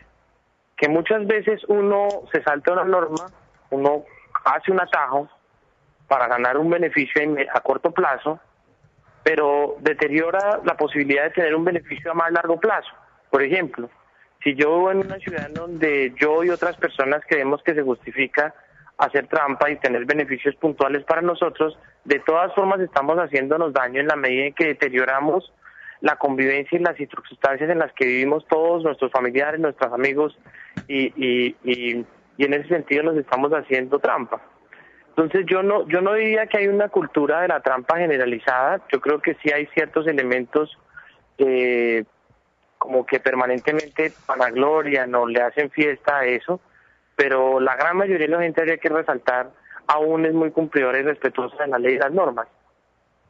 Que 0.77 0.89
muchas 0.89 1.27
veces 1.27 1.63
uno 1.69 2.09
se 2.33 2.43
salta 2.43 2.73
una 2.73 2.85
norma, 2.85 3.27
uno 3.71 4.05
hace 4.45 4.73
un 4.73 4.81
atajo 4.81 5.29
para 6.09 6.27
ganar 6.27 6.57
un 6.57 6.71
beneficio 6.71 7.23
a 7.53 7.61
corto 7.61 7.91
plazo, 7.91 8.41
pero 9.23 9.77
deteriora 9.81 10.61
la 10.65 10.77
posibilidad 10.77 11.25
de 11.25 11.31
tener 11.31 11.55
un 11.55 11.65
beneficio 11.65 12.11
a 12.11 12.15
más 12.15 12.33
largo 12.33 12.59
plazo. 12.59 12.91
Por 13.31 13.43
ejemplo, 13.43 13.89
si 14.43 14.55
yo 14.55 14.77
vivo 14.77 14.91
en 14.91 14.99
una 14.99 15.19
ciudad 15.19 15.49
donde 15.51 16.13
yo 16.21 16.43
y 16.45 16.51
otras 16.51 16.77
personas 16.77 17.23
creemos 17.27 17.63
que 17.63 17.75
se 17.75 17.83
justifica 17.83 18.55
hacer 18.99 19.27
trampa 19.27 19.71
y 19.71 19.77
tener 19.77 20.05
beneficios 20.05 20.55
puntuales 20.57 21.05
para 21.05 21.23
nosotros, 21.23 21.79
de 22.05 22.19
todas 22.21 22.55
formas 22.55 22.81
estamos 22.81 23.17
haciéndonos 23.19 23.73
daño 23.73 24.01
en 24.01 24.07
la 24.07 24.17
medida 24.17 24.47
en 24.47 24.55
que 24.55 24.67
deterioramos 24.67 25.53
la 26.01 26.17
convivencia 26.17 26.79
y 26.79 26.83
las 26.83 26.97
circunstancias 26.97 27.71
en 27.71 27.79
las 27.79 27.93
que 27.93 28.05
vivimos 28.05 28.47
todos, 28.49 28.83
nuestros 28.83 29.11
familiares, 29.13 29.61
nuestros 29.61 29.93
amigos, 29.93 30.37
y, 30.89 31.13
y, 31.17 31.57
y, 31.63 32.05
en 32.45 32.55
ese 32.55 32.69
sentido 32.69 33.05
nos 33.05 33.17
estamos 33.17 33.53
haciendo 33.53 34.01
trampa. 34.01 34.41
Entonces 35.11 35.47
yo 35.47 35.63
no, 35.63 35.87
yo 35.89 36.01
no 36.01 36.15
diría 36.15 36.47
que 36.47 36.59
hay 36.59 36.67
una 36.67 36.89
cultura 36.89 37.43
de 37.43 37.49
la 37.49 37.61
trampa 37.61 37.99
generalizada, 37.99 38.81
yo 38.93 39.01
creo 39.01 39.21
que 39.21 39.37
sí 39.43 39.53
hay 39.53 39.67
ciertos 39.75 40.09
elementos 40.09 40.77
eh, 41.39 42.05
como 42.83 43.07
que 43.07 43.21
permanentemente 43.21 44.13
gloria, 44.53 45.07
no 45.07 45.25
le 45.25 45.41
hacen 45.41 45.71
fiesta 45.71 46.19
a 46.19 46.25
eso, 46.27 46.61
pero 47.15 47.61
la 47.61 47.77
gran 47.77 47.97
mayoría 47.97 48.27
de 48.27 48.33
la 48.33 48.43
gente 48.43 48.61
habría 48.61 48.79
que 48.79 48.89
resaltar 48.89 49.53
aún 49.87 50.27
es 50.27 50.35
muy 50.35 50.51
cumplidora 50.51 50.99
y 50.99 51.03
respetuosa 51.03 51.63
de 51.63 51.69
la 51.69 51.79
ley 51.79 51.95
y 51.95 51.99
las 51.99 52.11
normas. 52.11 52.49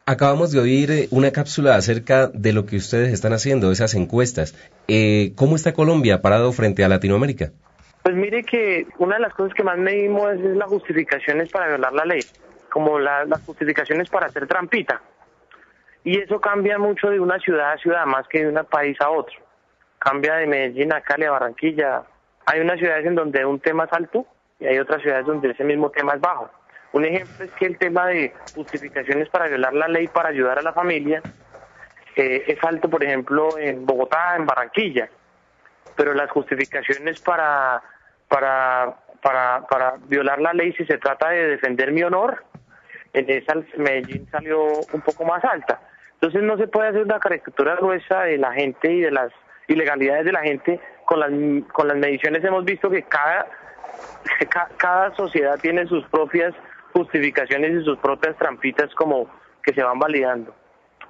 Acabamos 0.07 0.53
de 0.53 0.61
oír 0.61 0.91
eh, 0.91 1.09
una 1.11 1.33
cápsula 1.33 1.77
acerca 1.77 2.29
de 2.29 2.55
lo 2.55 2.65
que 2.65 2.77
ustedes 2.77 3.13
están 3.13 3.35
haciendo, 3.35 3.71
esas 3.71 3.95
encuestas. 3.95 4.55
Eh, 4.89 5.33
¿Cómo 5.37 5.55
está 5.55 5.75
Colombia 5.75 6.23
parado 6.23 6.51
frente 6.53 6.83
a 6.83 6.89
Latinoamérica? 6.89 7.51
Pues 8.03 8.17
mire 8.17 8.43
que 8.45 8.87
una 8.99 9.17
de 9.17 9.21
las 9.21 9.35
cosas 9.35 9.53
que 9.55 9.63
más 9.63 9.77
medimos 9.77 10.33
es 10.33 10.57
las 10.57 10.69
justificaciones 10.69 11.51
para 11.51 11.69
violar 11.69 11.93
la 11.93 12.07
ley, 12.07 12.25
como 12.71 12.99
las 12.99 13.29
justificaciones 13.45 14.09
para 14.09 14.29
hacer 14.29 14.47
trampita. 14.47 15.03
Y 16.05 16.19
eso 16.19 16.41
cambia 16.41 16.79
mucho 16.79 17.11
de 17.11 17.21
una 17.21 17.39
ciudad 17.39 17.73
a 17.73 17.77
ciudad, 17.77 18.07
más 18.07 18.27
que 18.29 18.47
de 18.47 18.49
un 18.49 18.65
país 18.65 18.99
a 18.99 19.11
otro. 19.11 19.42
Cambia 20.03 20.35
de 20.35 20.49
Medellín 20.49 20.93
a 20.93 21.01
Cali, 21.01 21.27
a 21.27 21.31
Barranquilla. 21.31 22.03
Hay 22.47 22.59
unas 22.59 22.81
ciudades 22.81 23.07
en 23.07 23.15
donde 23.15 23.47
un 23.47 23.61
tema 23.61 23.85
es 23.85 23.93
alto 23.93 24.27
y 24.59 24.67
hay 24.67 24.81
otras 24.81 25.01
ciudades 25.01 25.27
donde 25.27 25.51
ese 25.51 25.63
mismo 25.63 25.91
tema 25.91 26.15
es 26.15 26.21
bajo. 26.21 26.51
Un 26.91 27.05
ejemplo 27.05 27.45
es 27.45 27.53
que 27.53 27.67
el 27.67 27.79
tema 27.79 28.09
de 28.09 28.35
justificaciones 28.53 29.29
para 29.29 29.47
violar 29.47 29.73
la 29.75 29.87
ley 29.87 30.09
para 30.09 30.31
ayudar 30.31 30.59
a 30.59 30.63
la 30.63 30.73
familia 30.73 31.23
eh, 32.17 32.43
es 32.49 32.59
alto, 32.65 32.91
por 32.91 33.05
ejemplo, 33.05 33.57
en 33.57 33.87
Bogotá, 33.87 34.35
en 34.37 34.45
Barranquilla. 34.45 35.09
Pero 35.95 36.15
las 36.15 36.33
justificaciones 36.33 37.21
para, 37.21 37.81
para, 38.27 38.97
para, 39.23 39.65
para 39.69 39.95
violar 40.09 40.41
la 40.41 40.53
ley, 40.53 40.73
si 40.73 40.85
se 40.85 40.99
trata 40.99 41.29
de 41.29 41.47
defender 41.47 41.93
mi 41.93 42.03
honor, 42.03 42.45
en 43.13 43.31
esa 43.31 43.55
Medellín 43.77 44.29
salió 44.33 44.65
un 44.65 45.01
poco 45.01 45.25
más 45.25 45.45
alta. 45.45 45.81
Entonces 46.15 46.43
no 46.43 46.57
se 46.57 46.67
puede 46.67 46.89
hacer 46.89 47.03
una 47.03 47.21
caricatura 47.21 47.77
gruesa 47.77 48.23
de 48.23 48.39
la 48.39 48.53
gente 48.53 48.91
y 48.91 49.01
de 49.01 49.13
las 49.13 49.33
ilegalidades 49.73 50.25
de 50.25 50.33
la 50.33 50.43
gente 50.43 50.81
con 51.05 51.21
las, 51.21 51.31
con 51.73 51.89
las 51.89 51.97
mediciones 51.97 52.45
hemos 52.45 52.65
visto 52.65 52.89
que 52.91 53.03
cada, 53.03 53.47
ca- 54.51 54.69
cada 54.77 55.15
sociedad 55.17 55.59
tiene 55.61 55.87
sus 55.87 56.05
propias 56.07 56.55
justificaciones 56.93 57.73
y 57.73 57.85
sus 57.85 57.99
propias 57.99 58.37
trampitas 58.37 58.95
como 58.95 59.29
que 59.63 59.73
se 59.75 59.83
van 59.83 59.99
validando. 59.99 60.55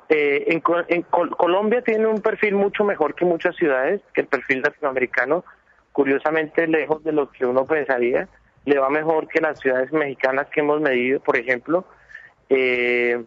Eh, 0.09 0.45
en, 0.49 0.63
en 0.89 1.03
Col- 1.03 1.35
Colombia 1.37 1.83
tiene 1.83 2.07
un 2.07 2.21
perfil 2.21 2.55
mucho 2.55 2.85
mejor 2.85 3.15
que 3.15 3.25
muchas 3.25 3.57
ciudades, 3.57 4.01
que 4.15 4.21
el 4.23 4.27
perfil 4.27 4.61
latinoamericano, 4.63 5.45
curiosamente 5.93 6.67
lejos 6.67 7.03
de 7.05 7.13
lo 7.13 7.31
que 7.31 7.47
uno 7.47 7.65
pensaría, 7.65 8.29
le 8.65 8.79
va 8.79 8.91
mejor 8.91 9.27
que 9.29 9.41
las 9.41 9.59
ciudades 9.59 9.93
mexicanas 9.93 10.47
que 10.49 10.61
hemos 10.61 10.81
medido, 10.81 11.21
por 11.21 11.37
ejemplo, 11.37 11.85
eh, 12.49 13.23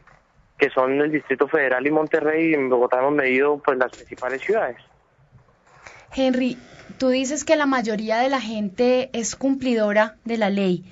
que 0.58 0.70
son 0.70 1.02
el 1.02 1.12
Distrito 1.12 1.48
Federal 1.48 1.86
y 1.86 1.92
Monterrey, 1.92 2.52
y 2.52 2.54
en 2.54 2.70
Bogotá 2.70 3.00
hemos 3.00 3.14
medido 3.14 3.58
pues 3.58 3.78
las 3.78 3.92
principales 3.92 4.42
ciudades. 4.42 4.78
Henry, 6.16 6.58
tú 6.98 7.10
dices 7.10 7.44
que 7.44 7.56
la 7.56 7.66
mayoría 7.66 8.18
de 8.18 8.30
la 8.30 8.40
gente 8.42 9.10
es 9.14 9.36
cumplidora 9.36 10.16
de 10.24 10.38
la 10.38 10.50
ley, 10.50 10.84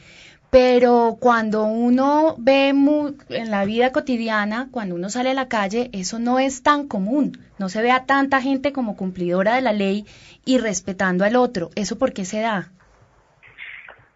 pero 0.49 1.17
cuando 1.19 1.63
uno 1.63 2.35
ve 2.37 2.73
mu- 2.73 3.13
en 3.29 3.49
la 3.49 3.65
vida 3.65 3.91
cotidiana, 3.91 4.67
cuando 4.71 4.95
uno 4.95 5.09
sale 5.09 5.31
a 5.31 5.33
la 5.33 5.47
calle, 5.47 5.89
eso 5.93 6.19
no 6.19 6.39
es 6.39 6.61
tan 6.61 6.87
común. 6.87 7.39
No 7.57 7.69
se 7.69 7.81
ve 7.81 7.91
a 7.91 8.05
tanta 8.05 8.41
gente 8.41 8.71
como 8.73 8.95
cumplidora 8.95 9.55
de 9.55 9.61
la 9.61 9.73
ley 9.73 10.05
y 10.45 10.57
respetando 10.59 11.25
al 11.25 11.35
otro. 11.35 11.69
¿Eso 11.75 11.97
por 11.97 12.13
qué 12.13 12.25
se 12.25 12.41
da? 12.41 12.71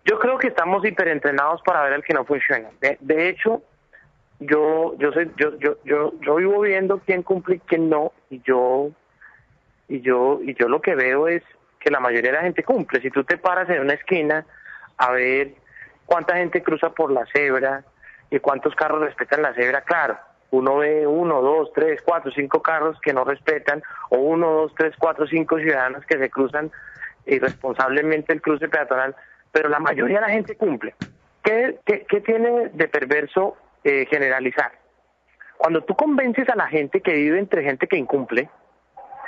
Yo 0.05 0.19
creo 0.19 0.37
que 0.37 0.47
estamos 0.47 0.85
hiperentrenados 0.85 1.61
para 1.63 1.81
ver 1.83 1.93
el 1.93 2.03
que 2.03 2.13
no 2.13 2.23
funciona. 2.23 2.69
De, 2.81 2.97
de 3.01 3.29
hecho, 3.29 3.63
yo 4.39 4.95
yo 4.99 5.11
soy 5.11 5.31
yo 5.37 5.57
yo 5.59 5.77
yo 5.83 6.13
yo 6.21 6.35
vivo 6.35 6.61
viendo 6.61 6.99
quién 6.99 7.23
cumple 7.23 7.55
y 7.55 7.59
quién 7.59 7.89
no 7.89 8.11
y 8.29 8.41
yo 8.45 8.91
y 9.87 10.01
yo 10.01 10.39
y 10.41 10.53
yo 10.55 10.67
lo 10.67 10.81
que 10.81 10.95
veo 10.95 11.27
es 11.27 11.43
que 11.79 11.91
la 11.91 11.99
mayoría 11.99 12.31
de 12.31 12.37
la 12.37 12.43
gente 12.43 12.63
cumple. 12.63 13.01
Si 13.01 13.09
tú 13.09 13.23
te 13.23 13.37
paras 13.37 13.69
en 13.69 13.81
una 13.81 13.93
esquina 13.93 14.45
a 14.97 15.11
ver 15.11 15.53
cuánta 16.05 16.35
gente 16.35 16.63
cruza 16.63 16.89
por 16.89 17.11
la 17.11 17.25
cebra 17.27 17.83
y 18.29 18.39
cuántos 18.39 18.75
carros 18.75 19.01
respetan 19.01 19.41
la 19.41 19.53
cebra, 19.53 19.81
claro, 19.81 20.17
uno 20.51 20.77
ve 20.77 21.05
uno, 21.05 21.41
dos, 21.41 21.71
tres, 21.73 22.01
cuatro, 22.03 22.31
cinco 22.31 22.61
carros 22.61 22.99
que 23.01 23.13
no 23.13 23.23
respetan 23.23 23.83
o 24.09 24.17
uno, 24.17 24.51
dos, 24.51 24.73
tres, 24.75 24.93
cuatro, 24.97 25.27
cinco 25.27 25.59
ciudadanos 25.59 26.05
que 26.05 26.17
se 26.17 26.29
cruzan 26.29 26.71
irresponsablemente 27.25 28.33
el 28.33 28.41
cruce 28.41 28.69
peatonal, 28.69 29.15
pero 29.51 29.69
la 29.69 29.79
mayoría 29.79 30.19
de 30.19 30.27
la 30.27 30.33
gente 30.33 30.55
cumple. 30.55 30.95
¿Qué, 31.43 31.77
qué, 31.85 32.05
qué 32.07 32.21
tiene 32.21 32.69
de 32.73 32.87
perverso 32.87 33.57
eh, 33.83 34.05
generalizar? 34.09 34.71
Cuando 35.57 35.83
tú 35.83 35.95
convences 35.95 36.47
a 36.49 36.55
la 36.55 36.67
gente 36.67 37.01
que 37.01 37.13
vive 37.13 37.39
entre 37.39 37.63
gente 37.63 37.87
que 37.87 37.97
incumple, 37.97 38.49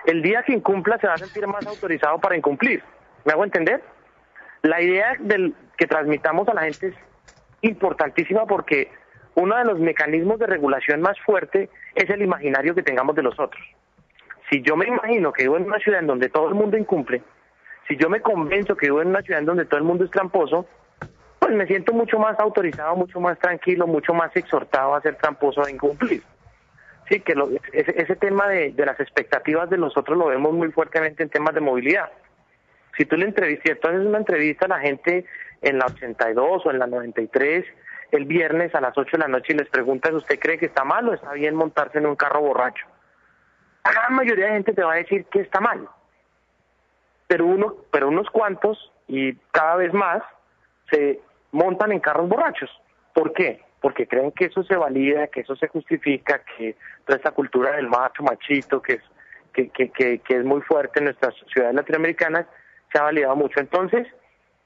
el 0.05 0.21
día 0.21 0.43
que 0.43 0.53
incumpla 0.53 0.97
se 0.99 1.07
va 1.07 1.13
a 1.13 1.17
sentir 1.17 1.45
más 1.47 1.65
autorizado 1.67 2.19
para 2.19 2.37
incumplir. 2.37 2.83
¿Me 3.25 3.33
hago 3.33 3.43
entender? 3.43 3.81
La 4.61 4.81
idea 4.81 5.15
del 5.19 5.53
que 5.77 5.87
transmitamos 5.87 6.47
a 6.47 6.53
la 6.53 6.63
gente 6.63 6.87
es 6.87 6.95
importantísima 7.61 8.45
porque 8.45 8.89
uno 9.35 9.55
de 9.57 9.65
los 9.65 9.79
mecanismos 9.79 10.39
de 10.39 10.47
regulación 10.47 11.01
más 11.01 11.19
fuerte 11.21 11.69
es 11.95 12.09
el 12.09 12.21
imaginario 12.21 12.75
que 12.75 12.83
tengamos 12.83 13.15
de 13.15 13.23
los 13.23 13.39
otros. 13.39 13.63
Si 14.49 14.61
yo 14.61 14.75
me 14.75 14.87
imagino 14.87 15.31
que 15.31 15.43
vivo 15.43 15.57
en 15.57 15.65
una 15.65 15.79
ciudad 15.79 15.99
en 15.99 16.07
donde 16.07 16.29
todo 16.29 16.49
el 16.49 16.55
mundo 16.55 16.77
incumple, 16.77 17.21
si 17.87 17.95
yo 17.97 18.09
me 18.09 18.21
convenzo 18.21 18.75
que 18.75 18.87
vivo 18.87 19.01
en 19.01 19.09
una 19.09 19.21
ciudad 19.21 19.39
en 19.39 19.45
donde 19.45 19.65
todo 19.65 19.77
el 19.77 19.85
mundo 19.85 20.05
es 20.05 20.11
tramposo, 20.11 20.67
pues 21.39 21.53
me 21.53 21.67
siento 21.67 21.93
mucho 21.93 22.19
más 22.19 22.37
autorizado, 22.39 22.95
mucho 22.95 23.19
más 23.19 23.39
tranquilo, 23.39 23.87
mucho 23.87 24.13
más 24.13 24.35
exhortado 24.35 24.95
a 24.95 25.01
ser 25.01 25.15
tramposo, 25.15 25.63
a 25.63 25.71
incumplir. 25.71 26.21
Sí, 27.09 27.19
que 27.21 27.33
lo- 27.35 27.49
ese, 27.73 28.01
ese 28.01 28.15
tema 28.15 28.47
de, 28.47 28.73
las 28.77 28.99
expectativas 28.99 29.69
de 29.69 29.77
nosotros 29.77 30.17
lo 30.17 30.27
vemos 30.27 30.53
muy 30.53 30.71
fuertemente 30.71 31.23
en 31.23 31.29
temas 31.29 31.53
de 31.55 31.61
movilidad. 31.61 32.11
Si 32.97 33.05
tú 33.05 33.17
le 33.17 33.25
entrevistas, 33.25 33.73
si 33.73 33.79
tú 33.79 33.87
haces 33.87 34.05
una 34.05 34.19
entrevista 34.19 34.65
a 34.65 34.69
la 34.69 34.79
gente 34.79 35.25
en 35.61 35.79
la 35.79 35.85
82 35.87 36.65
o 36.65 36.71
en 36.71 36.79
la 36.79 36.87
93, 36.87 37.65
el 38.11 38.25
viernes 38.25 38.73
a 38.75 38.81
las 38.81 38.97
8 38.97 39.11
de 39.13 39.17
la 39.19 39.27
noche 39.27 39.53
y 39.53 39.57
les 39.57 39.69
preguntas, 39.69 40.11
¿usted 40.13 40.39
cree 40.39 40.57
que 40.57 40.67
está 40.67 40.83
mal 40.83 41.07
o 41.09 41.13
está 41.13 41.31
bien 41.33 41.55
montarse 41.55 41.97
en 41.97 42.05
un 42.05 42.15
carro 42.15 42.41
borracho? 42.41 42.85
La 43.85 43.91
gran 43.91 44.13
mayoría 44.13 44.45
de 44.47 44.51
gente 44.53 44.73
te 44.73 44.83
va 44.83 44.93
a 44.93 44.97
decir 44.97 45.25
que 45.25 45.39
está 45.41 45.59
mal. 45.59 45.87
Pero, 47.27 47.45
uno, 47.45 47.75
pero 47.91 48.07
unos 48.07 48.29
cuantos, 48.29 48.91
y 49.07 49.33
cada 49.51 49.75
vez 49.75 49.93
más, 49.93 50.21
se 50.91 51.19
montan 51.51 51.91
en 51.91 51.99
carros 51.99 52.27
borrachos. 52.27 52.69
¿Por 53.13 53.33
qué? 53.33 53.61
Porque 53.81 54.07
creen 54.07 54.31
que 54.31 54.45
eso 54.45 54.63
se 54.63 54.75
valida, 54.75 55.27
que 55.27 55.41
eso 55.41 55.55
se 55.55 55.67
justifica, 55.67 56.41
que 56.57 56.75
toda 57.05 57.17
esta 57.17 57.31
cultura 57.31 57.71
del 57.75 57.87
macho, 57.87 58.23
machito, 58.23 58.81
que 58.81 58.93
es, 58.93 59.01
que, 59.53 59.69
que, 59.69 59.89
que, 59.89 60.19
que 60.19 60.35
es 60.35 60.43
muy 60.43 60.61
fuerte 60.61 60.99
en 60.99 61.05
nuestras 61.05 61.33
ciudades 61.53 61.75
latinoamericanas, 61.75 62.45
se 62.91 62.99
ha 62.99 63.03
validado 63.03 63.35
mucho. 63.35 63.59
Entonces, 63.59 64.07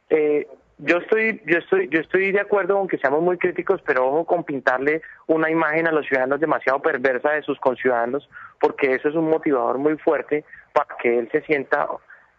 eh, 0.10 0.47
yo 0.80 0.97
estoy, 0.97 1.41
yo 1.45 1.60
estoy, 1.60 1.88
yo 1.89 1.99
estoy 1.99 2.32
de 2.32 2.39
acuerdo 2.39 2.78
con 2.78 2.88
que 2.88 2.97
seamos 2.97 3.21
muy 3.21 3.38
críticos, 3.38 3.82
pero 3.86 4.08
ojo 4.08 4.26
con 4.26 4.43
pintarle 4.43 5.02
una 5.28 5.49
imagen 5.49 5.88
a 5.88 5.91
los 5.91 6.06
ciudadanos 6.08 6.39
demasiado 6.39 6.82
perversa 6.82 7.32
de 7.32 7.43
sus 7.43 7.60
conciudadanos, 7.60 8.28
porque 8.60 8.95
eso 8.95 9.10
es 9.10 9.15
un 9.15 9.30
motivador 9.30 9.78
muy 9.78 9.97
fuerte 9.97 10.43
para 10.73 10.88
que 11.02 11.19
él 11.19 11.30
se 11.32 11.41
sienta 11.41 11.88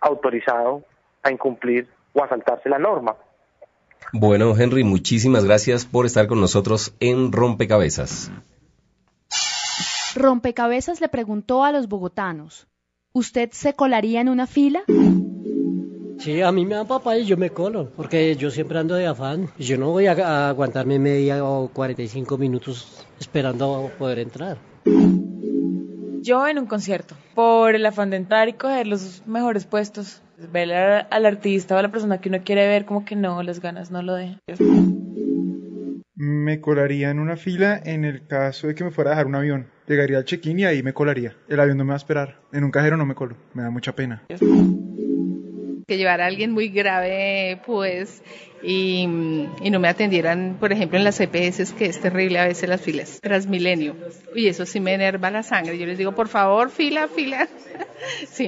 autorizado 0.00 0.82
a 1.22 1.30
incumplir 1.30 1.88
o 2.12 2.22
a 2.22 2.28
saltarse 2.28 2.68
la 2.68 2.78
norma. 2.78 3.16
Bueno, 4.12 4.56
Henry, 4.56 4.84
muchísimas 4.84 5.44
gracias 5.44 5.84
por 5.86 6.06
estar 6.06 6.26
con 6.26 6.40
nosotros 6.40 6.94
en 7.00 7.32
Rompecabezas. 7.32 8.30
Rompecabezas 10.14 11.00
le 11.00 11.08
preguntó 11.08 11.64
a 11.64 11.72
los 11.72 11.88
bogotanos, 11.88 12.68
¿usted 13.12 13.50
se 13.52 13.74
colaría 13.74 14.20
en 14.20 14.28
una 14.28 14.46
fila? 14.46 14.84
Sí, 16.18 16.40
a 16.40 16.52
mí 16.52 16.64
me 16.64 16.76
dan 16.76 16.86
papá 16.86 17.18
y 17.18 17.26
yo 17.26 17.36
me 17.36 17.50
colo, 17.50 17.90
porque 17.96 18.36
yo 18.36 18.50
siempre 18.50 18.78
ando 18.78 18.94
de 18.94 19.06
afán. 19.06 19.50
Yo 19.58 19.76
no 19.76 19.90
voy 19.90 20.06
a, 20.06 20.12
a 20.12 20.48
aguantarme 20.48 20.98
media 20.98 21.44
o 21.44 21.68
45 21.68 22.38
minutos 22.38 23.04
esperando 23.18 23.86
a 23.86 23.98
poder 23.98 24.20
entrar. 24.20 24.56
Yo 26.22 26.46
en 26.46 26.58
un 26.58 26.66
concierto, 26.66 27.14
por 27.34 27.74
el 27.74 27.84
afán 27.84 28.08
de 28.10 28.16
entrar 28.16 28.48
y 28.48 28.54
coger 28.54 28.86
los 28.86 29.22
mejores 29.26 29.66
puestos. 29.66 30.22
Ver 30.52 30.72
al, 30.72 31.06
al 31.10 31.26
artista 31.26 31.74
o 31.74 31.78
a 31.78 31.82
la 31.82 31.90
persona 31.90 32.20
que 32.20 32.28
uno 32.28 32.38
quiere 32.44 32.66
ver, 32.66 32.84
como 32.84 33.04
que 33.04 33.16
no, 33.16 33.42
las 33.42 33.60
ganas 33.60 33.90
no 33.90 34.02
lo 34.02 34.14
dejan. 34.14 34.40
Me 36.16 36.60
colaría 36.60 37.10
en 37.10 37.18
una 37.18 37.36
fila 37.36 37.80
en 37.84 38.04
el 38.04 38.26
caso 38.26 38.68
de 38.68 38.74
que 38.74 38.84
me 38.84 38.90
fuera 38.90 39.10
a 39.10 39.14
dejar 39.14 39.26
un 39.26 39.34
avión. 39.34 39.66
Llegaría 39.88 40.18
al 40.18 40.24
check-in 40.24 40.60
y 40.60 40.64
ahí 40.64 40.82
me 40.82 40.94
colaría. 40.94 41.34
El 41.48 41.60
avión 41.60 41.76
no 41.76 41.84
me 41.84 41.88
va 41.88 41.94
a 41.94 41.98
esperar. 41.98 42.40
En 42.52 42.64
un 42.64 42.70
cajero 42.70 42.96
no 42.96 43.04
me 43.04 43.14
colo. 43.14 43.36
Me 43.52 43.62
da 43.62 43.70
mucha 43.70 43.94
pena. 43.94 44.22
que 44.28 45.96
llevara 45.98 46.24
a 46.24 46.28
alguien 46.28 46.52
muy 46.52 46.68
grave, 46.68 47.60
pues, 47.66 48.22
y, 48.62 49.06
y 49.60 49.70
no 49.70 49.80
me 49.80 49.88
atendieran, 49.88 50.56
por 50.58 50.72
ejemplo, 50.72 50.96
en 50.96 51.04
las 51.04 51.20
EPS, 51.20 51.72
que 51.74 51.86
es 51.86 52.00
terrible 52.00 52.38
a 52.38 52.46
veces 52.46 52.68
las 52.68 52.80
filas, 52.80 53.20
Transmilenio. 53.20 53.94
Y 54.34 54.46
eso 54.46 54.64
sí 54.64 54.80
me 54.80 54.94
enerva 54.94 55.30
la 55.30 55.42
sangre. 55.42 55.76
Yo 55.78 55.84
les 55.84 55.98
digo, 55.98 56.14
por 56.14 56.28
favor, 56.28 56.70
fila, 56.70 57.08
fila. 57.08 57.48
sí. 58.30 58.46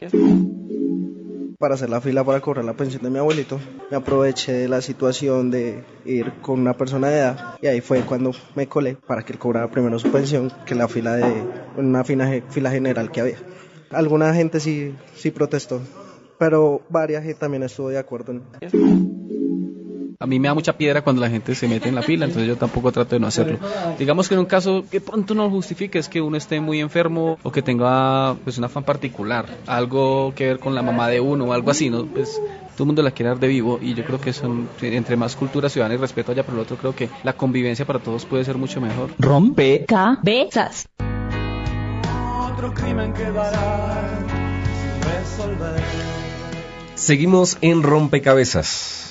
Para 1.59 1.75
hacer 1.75 1.91
la 1.91 2.01
fila 2.01 2.25
para 2.25 2.41
cobrar 2.41 2.65
la 2.65 2.75
pensión 2.75 3.03
de 3.03 3.11
mi 3.11 3.19
abuelito. 3.19 3.59
Me 3.91 3.97
aproveché 3.97 4.53
de 4.53 4.69
la 4.69 4.81
situación 4.81 5.51
de 5.51 5.85
ir 6.05 6.33
con 6.43 6.61
una 6.61 6.77
persona 6.77 7.09
de 7.09 7.19
edad 7.19 7.55
y 7.61 7.67
ahí 7.67 7.81
fue 7.81 8.01
cuando 8.03 8.33
me 8.55 8.67
colé 8.67 8.97
para 9.07 9.23
que 9.23 9.33
él 9.33 9.39
cobrara 9.39 9.71
primero 9.71 9.99
su 9.99 10.11
pensión 10.11 10.53
que 10.65 10.75
la 10.75 10.89
fila 10.89 11.17
de 11.17 11.45
una 11.77 12.05
fila, 12.05 12.71
general 12.71 13.11
que 13.11 13.21
había. 13.21 13.37
Alguna 13.91 14.35
gente 14.35 14.61
sí, 14.61 14.95
sí 15.15 15.31
protestó, 15.31 15.81
pero 16.39 16.83
varias 16.89 17.25
también 17.39 17.63
estuvo 17.63 17.89
de 17.89 17.99
acuerdo. 17.99 18.33
En... 18.33 19.16
A 20.19 20.27
mí 20.27 20.41
me 20.41 20.49
da 20.49 20.55
mucha 20.55 20.73
piedra 20.73 21.03
cuando 21.03 21.21
la 21.21 21.29
gente 21.29 21.55
se 21.55 21.69
mete 21.69 21.89
en 21.89 21.95
la 21.95 22.03
fila, 22.03 22.25
entonces 22.25 22.49
yo 22.49 22.57
tampoco 22.57 22.91
trato 22.91 23.15
de 23.15 23.21
no 23.21 23.27
hacerlo. 23.27 23.59
Digamos 23.99 24.29
que 24.29 24.35
en 24.35 24.41
un 24.41 24.47
caso 24.47 24.85
que 24.91 25.01
pronto 25.01 25.35
no 25.35 25.45
lo 25.45 25.51
justifique 25.51 25.99
es 25.99 26.09
que 26.09 26.23
uno 26.23 26.37
esté 26.39 26.61
muy 26.61 26.81
enfermo 26.81 27.39
o 27.43 27.53
que 27.53 27.61
tenga 27.61 28.35
pues 28.43 28.57
un 28.57 28.65
afán 28.65 28.85
particular, 28.85 29.47
algo 29.67 30.33
que 30.35 30.47
ver 30.47 30.59
con 30.59 30.75
la 30.75 30.83
mamá 30.83 31.09
de 31.09 31.21
uno 31.21 31.45
o 31.45 31.53
algo 31.53 31.71
así, 31.71 31.91
¿no? 31.91 32.07
Pues 32.07 32.41
todo 32.77 32.85
el 32.85 32.87
mundo 32.87 33.03
la 33.03 33.11
quiere 33.11 33.29
dar 33.29 33.39
de 33.39 33.49
vivo 33.49 33.79
y 33.83 33.95
yo 33.95 34.05
creo 34.05 34.21
que 34.21 34.33
son 34.33 34.69
entre 34.81 35.17
más 35.17 35.37
cultura 35.37 35.69
ciudadana 35.69 35.97
y 35.97 35.99
respeto 35.99 36.33
haya 36.33 36.45
por 36.45 36.55
el 36.55 36.61
otro, 36.61 36.77
creo 36.77 36.95
que 36.95 37.11
la 37.23 37.35
convivencia 37.35 37.85
para 37.85 37.99
todos 37.99 38.25
puede 38.25 38.45
ser 38.45 38.57
mucho 38.57 38.81
mejor. 38.81 39.11
Rompe 39.19 39.85
cabezas. 39.87 40.89
Otro 42.53 42.73
crimen 42.73 43.13
quedará 43.13 44.03
sin 44.81 45.03
resolver. 45.13 45.83
Seguimos 46.95 47.59
en 47.61 47.83
Rompecabezas. 47.83 49.06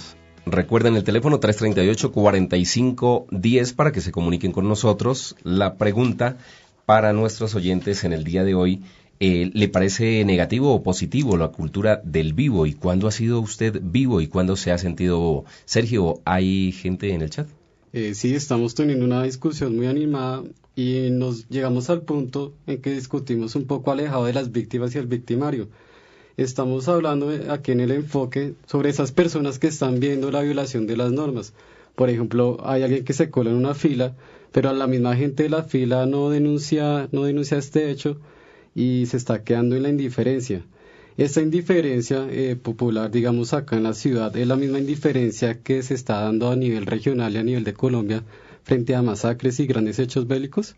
Recuerden 0.46 0.96
el 0.96 1.04
teléfono 1.04 1.40
338-4510 1.40 3.76
para 3.76 3.92
que 3.92 4.02
se 4.02 4.12
comuniquen 4.12 4.52
con 4.52 4.68
nosotros. 4.68 5.36
La 5.44 5.78
pregunta 5.78 6.38
para 6.86 7.14
nuestros 7.14 7.56
oyentes 7.56 8.04
en 8.04 8.14
el 8.14 8.24
día 8.24 8.44
de 8.44 8.54
hoy, 8.54 8.84
eh, 9.20 9.50
¿le 9.54 9.70
parece 9.70 10.24
negativo 10.24 10.72
o 10.74 10.84
positivo 10.84 11.36
la 11.36 11.48
cultura 11.48 12.00
del 12.04 12.34
vivo? 12.34 12.68
¿Y 12.68 12.74
cuándo 12.74 13.08
ha 13.08 13.12
sido 13.12 13.40
usted 13.40 13.80
vivo 13.82 14.22
y 14.22 14.28
cuándo 14.28 14.56
se 14.56 14.72
ha 14.72 14.78
sentido 14.78 15.46
Sergio? 15.66 16.22
¿Hay 16.26 16.72
gente 16.74 17.12
en 17.14 17.24
el 17.24 17.32
chat? 17.32 17.48
Eh, 17.94 18.14
sí, 18.14 18.36
estamos 18.36 18.76
teniendo 18.76 19.06
una 19.06 19.24
discusión 19.24 19.76
muy 19.76 19.88
animada 19.88 20.44
y 20.76 21.10
nos 21.12 21.50
llegamos 21.50 21.90
al 21.90 22.02
punto 22.02 22.54
en 22.68 22.82
que 22.82 22.92
discutimos 22.92 23.56
un 23.56 23.66
poco 23.66 23.92
alejado 23.92 24.26
de 24.26 24.34
las 24.34 24.52
víctimas 24.52 24.94
y 24.94 25.00
el 25.00 25.08
victimario. 25.08 25.70
Estamos 26.38 26.90
hablando 26.90 27.32
aquí 27.50 27.72
en 27.72 27.80
el 27.80 27.92
enfoque 27.92 28.56
sobre 28.66 28.90
esas 28.90 29.14
personas 29.14 29.58
que 29.58 29.68
están 29.68 30.02
viendo 30.02 30.32
la 30.32 30.42
violación 30.42 30.86
de 30.86 30.98
las 30.98 31.14
normas. 31.14 31.54
Por 31.96 32.10
ejemplo, 32.10 32.58
hay 32.66 32.84
alguien 32.84 33.06
que 33.06 33.14
se 33.14 33.30
cola 33.30 33.52
en 33.52 33.56
una 33.56 33.74
fila, 33.74 34.16
pero 34.52 34.70
a 34.70 34.74
la 34.74 34.86
misma 34.86 35.16
gente 35.16 35.44
de 35.44 35.50
la 35.50 35.64
fila 35.64 36.06
no 36.06 36.30
denuncia, 36.30 37.08
no 37.14 37.24
denuncia 37.24 37.58
este 37.58 37.90
hecho 37.90 38.18
y 38.76 39.06
se 39.06 39.16
está 39.16 39.46
quedando 39.46 39.78
en 39.78 39.84
la 39.84 39.90
indiferencia. 39.90 40.62
Esta 41.16 41.42
indiferencia 41.42 42.28
eh, 42.30 42.58
popular, 42.58 43.12
digamos 43.12 43.54
acá 43.54 43.78
en 43.78 43.84
la 43.84 43.94
ciudad, 43.94 44.36
es 44.36 44.46
la 44.46 44.58
misma 44.58 44.80
indiferencia 44.80 45.62
que 45.62 45.84
se 45.84 45.94
está 45.94 46.20
dando 46.20 46.52
a 46.52 46.58
nivel 46.58 46.86
regional 46.86 47.34
y 47.34 47.38
a 47.38 47.44
nivel 47.44 47.64
de 47.64 47.74
Colombia 47.74 48.24
frente 48.64 48.94
a 48.94 49.02
masacres 49.02 49.62
y 49.62 49.68
grandes 49.68 50.00
hechos 50.00 50.28
bélicos. 50.28 50.76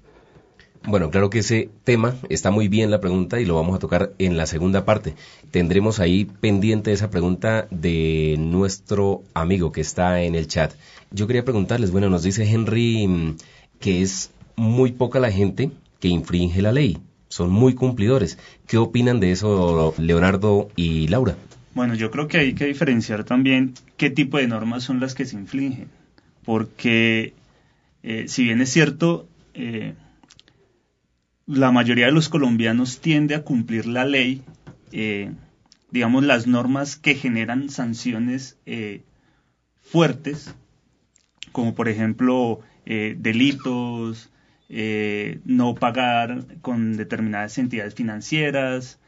Bueno, 0.85 1.09
claro 1.09 1.29
que 1.29 1.39
ese 1.39 1.69
tema 1.83 2.15
está 2.29 2.51
muy 2.51 2.67
bien 2.67 2.91
la 2.91 3.01
pregunta 3.01 3.39
y 3.39 3.45
lo 3.45 3.55
vamos 3.55 3.75
a 3.75 3.79
tocar 3.79 4.13
en 4.19 4.37
la 4.37 4.45
segunda 4.45 4.85
parte. 4.85 5.15
Tendremos 5.51 5.99
ahí 5.99 6.25
pendiente 6.25 6.93
esa 6.93 7.09
pregunta 7.09 7.67
de 7.71 8.35
nuestro 8.39 9.23
amigo 9.33 9.71
que 9.71 9.81
está 9.81 10.21
en 10.21 10.35
el 10.35 10.47
chat. 10.47 10.73
Yo 11.11 11.27
quería 11.27 11.43
preguntarles, 11.43 11.91
bueno, 11.91 12.09
nos 12.09 12.23
dice 12.23 12.49
Henry 12.49 13.07
mm, 13.07 13.37
que 13.79 14.01
es 14.01 14.31
muy 14.55 14.91
poca 14.91 15.19
la 15.19 15.31
gente 15.31 15.71
que 15.99 16.07
infringe 16.07 16.61
la 16.61 16.71
ley, 16.71 16.97
son 17.27 17.49
muy 17.49 17.73
cumplidores. 17.75 18.37
¿Qué 18.67 18.77
opinan 18.77 19.19
de 19.19 19.31
eso 19.31 19.93
Leonardo 19.97 20.69
y 20.75 21.07
Laura? 21.07 21.35
Bueno, 21.73 21.93
yo 21.93 22.09
creo 22.11 22.27
que 22.27 22.37
hay 22.37 22.53
que 22.53 22.65
diferenciar 22.65 23.23
también 23.23 23.73
qué 23.97 24.09
tipo 24.09 24.37
de 24.37 24.47
normas 24.47 24.83
son 24.83 24.99
las 24.99 25.13
que 25.13 25.25
se 25.25 25.35
infligen, 25.35 25.89
porque 26.43 27.33
eh, 28.03 28.25
si 28.27 28.43
bien 28.43 28.61
es 28.61 28.69
cierto, 28.69 29.27
eh, 29.53 29.93
la 31.47 31.71
mayoría 31.71 32.07
de 32.07 32.11
los 32.11 32.27
colombianos 32.27 32.99
tiende 32.99 33.33
a 33.33 33.43
cumplir 33.43 33.85
la 33.87 34.03
ley, 34.05 34.43
eh, 34.91 35.31
digamos, 35.91 36.25
las 36.25 36.45
normas 36.45 36.97
que 36.97 37.15
generan 37.15 37.69
sanciones 37.69 38.59
eh, 38.65 39.01
fuertes, 39.81 40.53
como 41.53 41.73
por 41.73 41.87
ejemplo 41.87 42.59
eh, 42.85 43.15
delitos, 43.17 44.29
no 45.45 45.75
pagar 45.75 46.43
con 46.59 46.97
determinadas 46.97 47.57
entidades 47.57 47.95
financieras, 47.95 48.99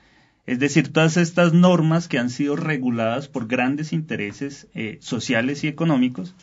es 0.45 0.57
decir, 0.57 0.93
todas 0.93 1.17
estas 1.17 1.51
normas 1.51 2.07
que 2.07 2.17
han 2.17 2.29
sido 2.29 2.55
reguladas 2.55 3.27
por 3.27 3.45
grandes 3.45 3.91
intereses 3.91 4.69
sociales 5.01 5.65
y 5.65 5.67
económicos, 5.67 6.33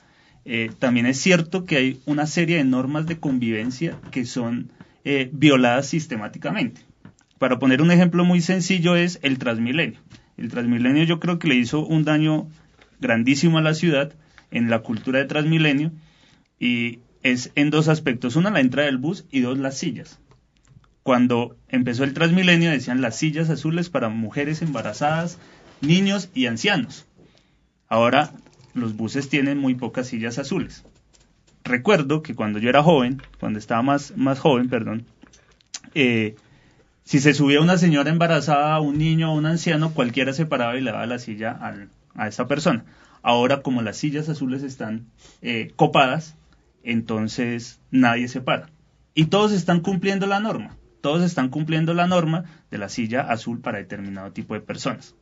también 0.79 1.07
es 1.07 1.17
cierto 1.17 1.65
que 1.65 1.77
hay 1.79 2.01
una 2.05 2.27
serie 2.27 2.59
de 2.59 2.65
normas 2.65 3.07
de 3.07 3.19
convivencia 3.19 3.99
que 4.11 4.27
son 4.27 4.71
eh, 5.09 5.31
violadas 5.33 5.87
sistemáticamente. 5.87 6.81
Para 7.39 7.61
poner 7.61 7.81
un 7.81 7.93
ejemplo 7.93 8.25
muy 8.25 8.41
sencillo 8.41 8.97
es 8.97 9.21
el 9.23 9.39
Transmilenio. 9.39 10.01
El 10.37 10.51
Transmilenio 10.51 11.05
yo 11.05 11.21
creo 11.21 11.39
que 11.39 11.47
le 11.47 11.55
hizo 11.55 11.87
un 11.87 12.03
daño 12.03 12.49
grandísimo 12.99 13.59
a 13.59 13.63
la 13.63 13.75
ciudad 13.75 14.13
en 14.51 14.69
la 14.69 14.81
cultura 14.81 15.21
de 15.21 15.27
Transmilenio 15.27 15.93
y 16.59 16.99
es 17.23 17.53
en 17.55 17.71
dos 17.71 17.87
aspectos. 17.87 18.35
Una, 18.35 18.51
la 18.51 18.59
entrada 18.59 18.87
del 18.87 18.99
bus 18.99 19.27
y 19.31 19.43
dos, 19.43 19.59
las 19.59 19.79
sillas. 19.79 20.19
Cuando 21.05 21.57
empezó 21.69 22.03
el 22.03 22.13
Transmilenio 22.13 22.73
decían 22.73 23.01
las 23.01 23.17
sillas 23.17 23.49
azules 23.49 23.91
para 23.91 24.09
mujeres 24.09 24.61
embarazadas, 24.61 25.39
niños 25.81 26.31
y 26.35 26.47
ancianos. 26.47 27.07
Ahora 27.87 28.33
los 28.75 28.97
buses 28.97 29.29
tienen 29.29 29.59
muy 29.59 29.77
pocas 29.77 30.09
sillas 30.09 30.41
azules. 30.41 30.85
Recuerdo 31.67 32.23
que 32.23 32.37
cuando 32.37 32.61
yo 32.61 32.69
era 32.69 32.85
joven, 32.85 33.21
cuando 33.41 33.59
estaba 33.59 33.83
más, 33.83 34.17
más 34.17 34.39
joven, 34.39 34.69
perdón, 34.69 35.05
eh, 35.95 36.37
si 37.03 37.19
se 37.19 37.35
subía 37.35 37.61
una 37.61 37.77
señora 37.77 38.11
embarazada, 38.11 38.79
un 38.81 38.99
niño 38.99 39.33
o 39.33 39.37
un 39.37 39.47
anciano, 39.47 39.93
cualquiera 39.93 40.33
se 40.33 40.47
paraba 40.47 40.77
y 40.77 40.81
le 40.81 40.93
daba 40.93 41.07
la 41.07 41.19
silla 41.19 41.59
a 42.15 42.29
esta 42.29 42.47
persona. 42.47 42.85
Ahora, 43.21 43.63
como 43.63 43.83
las 43.83 43.97
sillas 43.97 44.29
azules 44.29 44.63
están 44.63 45.07
eh, 45.43 45.73
copadas, 45.75 46.37
entonces 46.85 47.81
nadie 47.91 48.29
se 48.29 48.41
para. 48.41 48.71
Y 49.15 49.27
todos 49.27 49.51
están 49.51 49.81
cumpliendo 49.81 50.27
la 50.27 50.39
norma. 50.39 50.77
Todos 51.01 51.25
están 51.25 51.49
cumpliendo 51.49 51.95
la 51.95 52.07
norma 52.07 52.45
de 52.71 52.79
la 52.79 52.89
silla 52.89 53.23
azul 53.23 53.61
para 53.61 53.79
determinado 53.79 54.31
tipo 54.31 54.55
de 54.55 54.61
personas. 54.61 55.17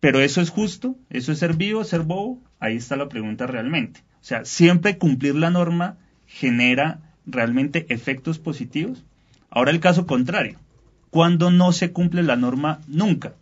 Pero 0.00 0.20
eso 0.20 0.42
es 0.42 0.50
justo, 0.50 0.96
eso 1.08 1.32
es 1.32 1.38
ser 1.38 1.56
vivo, 1.56 1.82
ser 1.84 2.02
bobo, 2.02 2.42
ahí 2.60 2.76
está 2.76 2.96
la 2.96 3.08
pregunta 3.08 3.46
realmente. 3.46 4.02
O 4.20 4.24
sea, 4.24 4.44
siempre 4.44 4.98
cumplir 4.98 5.34
la 5.34 5.50
norma 5.50 5.96
genera 6.26 7.00
realmente 7.26 7.86
efectos 7.88 8.38
positivos. 8.38 9.04
Ahora 9.50 9.70
el 9.70 9.80
caso 9.80 10.06
contrario, 10.06 10.58
cuando 11.10 11.50
no 11.50 11.72
se 11.72 11.92
cumple 11.92 12.22
la 12.22 12.36
norma 12.36 12.80
nunca, 12.86 13.34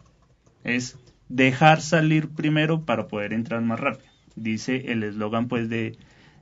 es 0.64 0.98
dejar 1.28 1.80
salir 1.80 2.28
primero 2.28 2.84
para 2.84 3.08
poder 3.08 3.32
entrar 3.32 3.62
más 3.62 3.80
rápido, 3.80 4.10
dice 4.36 4.92
el 4.92 5.02
eslogan 5.02 5.48
pues 5.48 5.68
de, 5.68 5.96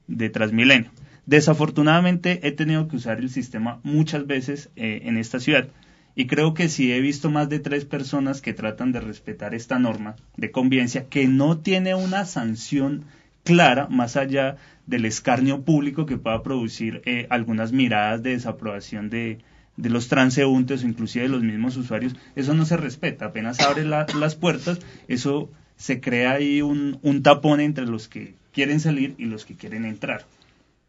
de 0.06 0.28
Transmilenio. 0.30 0.90
Desafortunadamente 1.26 2.46
he 2.46 2.52
tenido 2.52 2.86
que 2.88 2.96
usar 2.96 3.18
el 3.18 3.30
sistema 3.30 3.80
muchas 3.82 4.26
veces 4.26 4.70
eh, 4.76 5.02
en 5.04 5.16
esta 5.16 5.40
ciudad 5.40 5.68
y 6.14 6.26
creo 6.26 6.54
que 6.54 6.68
sí 6.68 6.92
he 6.92 7.00
visto 7.00 7.30
más 7.30 7.48
de 7.48 7.58
tres 7.58 7.84
personas 7.84 8.40
que 8.40 8.54
tratan 8.54 8.92
de 8.92 9.00
respetar 9.00 9.54
esta 9.54 9.78
norma 9.78 10.16
de 10.36 10.50
convivencia 10.50 11.08
que 11.08 11.26
no 11.26 11.58
tiene 11.58 11.94
una 11.94 12.24
sanción 12.24 13.04
clara 13.44 13.86
más 13.88 14.16
allá 14.16 14.56
del 14.86 15.04
escarnio 15.04 15.62
público 15.62 16.04
que 16.06 16.16
pueda 16.18 16.42
producir 16.42 17.00
eh, 17.06 17.26
algunas 17.30 17.72
miradas 17.72 18.22
de 18.22 18.30
desaprobación 18.30 19.08
de, 19.10 19.38
de 19.76 19.90
los 19.90 20.08
transeúntes 20.08 20.82
o 20.82 20.86
inclusive 20.86 21.24
de 21.24 21.30
los 21.30 21.42
mismos 21.42 21.76
usuarios. 21.76 22.14
Eso 22.36 22.54
no 22.54 22.64
se 22.66 22.76
respeta. 22.76 23.26
Apenas 23.26 23.60
abre 23.60 23.84
la- 23.84 24.06
las 24.18 24.34
puertas, 24.34 24.78
eso 25.08 25.48
se 25.76 26.00
crea 26.00 26.32
ahí 26.32 26.60
un, 26.62 26.98
un 27.02 27.22
tapón 27.22 27.60
entre 27.60 27.86
los 27.86 28.08
que 28.08 28.34
quieren 28.52 28.80
salir 28.80 29.14
y 29.18 29.24
los 29.24 29.44
que 29.44 29.54
quieren 29.54 29.84
entrar. 29.84 30.24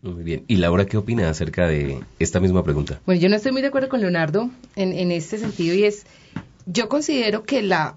Muy 0.01 0.23
bien. 0.23 0.43
¿Y 0.47 0.57
Laura 0.57 0.85
qué 0.85 0.97
opina 0.97 1.29
acerca 1.29 1.67
de 1.67 1.99
esta 2.19 2.39
misma 2.39 2.63
pregunta? 2.63 2.99
Bueno, 3.07 3.19
yo 3.19 3.27
no 3.29 3.35
estoy 3.37 3.51
muy 3.53 3.61
de 3.63 3.69
acuerdo 3.69 3.89
con 3.89 4.01
Leonardo 4.01 4.51
en, 4.75 4.93
en 4.93 5.11
este 5.11 5.39
sentido 5.39 5.73
y 5.73 5.85
es, 5.85 6.05
yo 6.67 6.89
considero 6.89 7.43
que 7.43 7.63
la, 7.63 7.95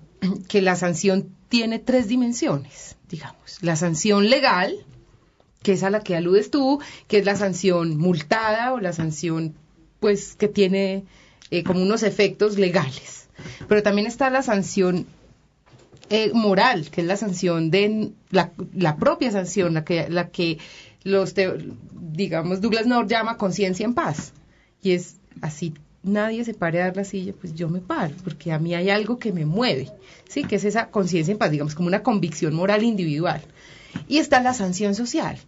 que 0.49 0.63
la 0.63 0.75
sanción 0.77 1.29
tiene 1.51 1.79
tres 1.79 2.09
dimensiones, 2.09 2.97
digamos. 3.09 3.59
La 3.63 3.77
sanción 3.77 4.31
legal, 4.31 4.75
que 5.63 5.73
es 5.73 5.83
a 5.83 5.91
la 5.91 6.01
que 6.01 6.17
aludes 6.17 6.51
tú, 6.51 6.81
que 7.07 7.19
es 7.19 7.25
la 7.25 7.37
sanción 7.37 7.97
multada 7.97 8.73
o 8.73 8.81
la 8.81 8.93
sanción, 8.93 9.55
pues, 10.01 10.37
que 10.37 10.49
tiene 10.49 11.05
eh, 11.51 11.65
como 11.65 11.83
unos 11.83 12.03
efectos 12.03 12.59
legales. 12.59 13.29
Pero 13.69 13.83
también 13.83 14.07
está 14.07 14.31
la 14.31 14.43
sanción 14.43 15.07
eh, 16.11 16.31
moral, 16.35 16.91
que 16.91 17.03
es 17.03 17.07
la 17.07 17.17
sanción 17.17 17.71
de 17.71 18.13
la, 18.31 18.53
la 18.75 18.97
propia 18.97 19.31
sanción, 19.31 19.75
la 19.75 19.85
que, 19.85 20.09
la 20.09 20.29
que 20.31 20.59
los, 21.05 21.35
digamos, 21.93 22.61
Douglas 22.61 22.87
North 22.87 23.09
llama 23.09 23.37
conciencia 23.37 23.85
en 23.85 23.95
paz. 23.95 24.33
Y 24.83 24.93
es 24.93 25.17
así, 25.41 25.75
nadie 26.09 26.45
se 26.45 26.55
pare 26.55 26.81
a 26.81 26.87
dar 26.87 26.97
la 26.97 27.05
silla, 27.05 27.33
pues 27.39 27.55
yo 27.55 27.69
me 27.69 27.81
paro, 27.81 28.15
porque 28.25 28.53
a 28.53 28.59
mí 28.59 28.75
hay 28.75 28.91
algo 28.91 29.19
que 29.19 29.33
me 29.33 29.47
mueve, 29.47 29.91
¿sí? 30.29 30.45
Que 30.45 30.57
es 30.57 30.65
esa 30.65 30.89
conciencia 30.91 31.33
en 31.33 31.39
paz, 31.39 31.51
digamos, 31.51 31.75
como 31.75 31.89
una 31.89 32.03
convicción 32.03 32.55
moral 32.55 32.83
individual. 32.83 33.43
Y 34.09 34.19
está 34.19 34.41
la 34.41 34.55
sanción 34.55 34.95
social, 34.95 35.39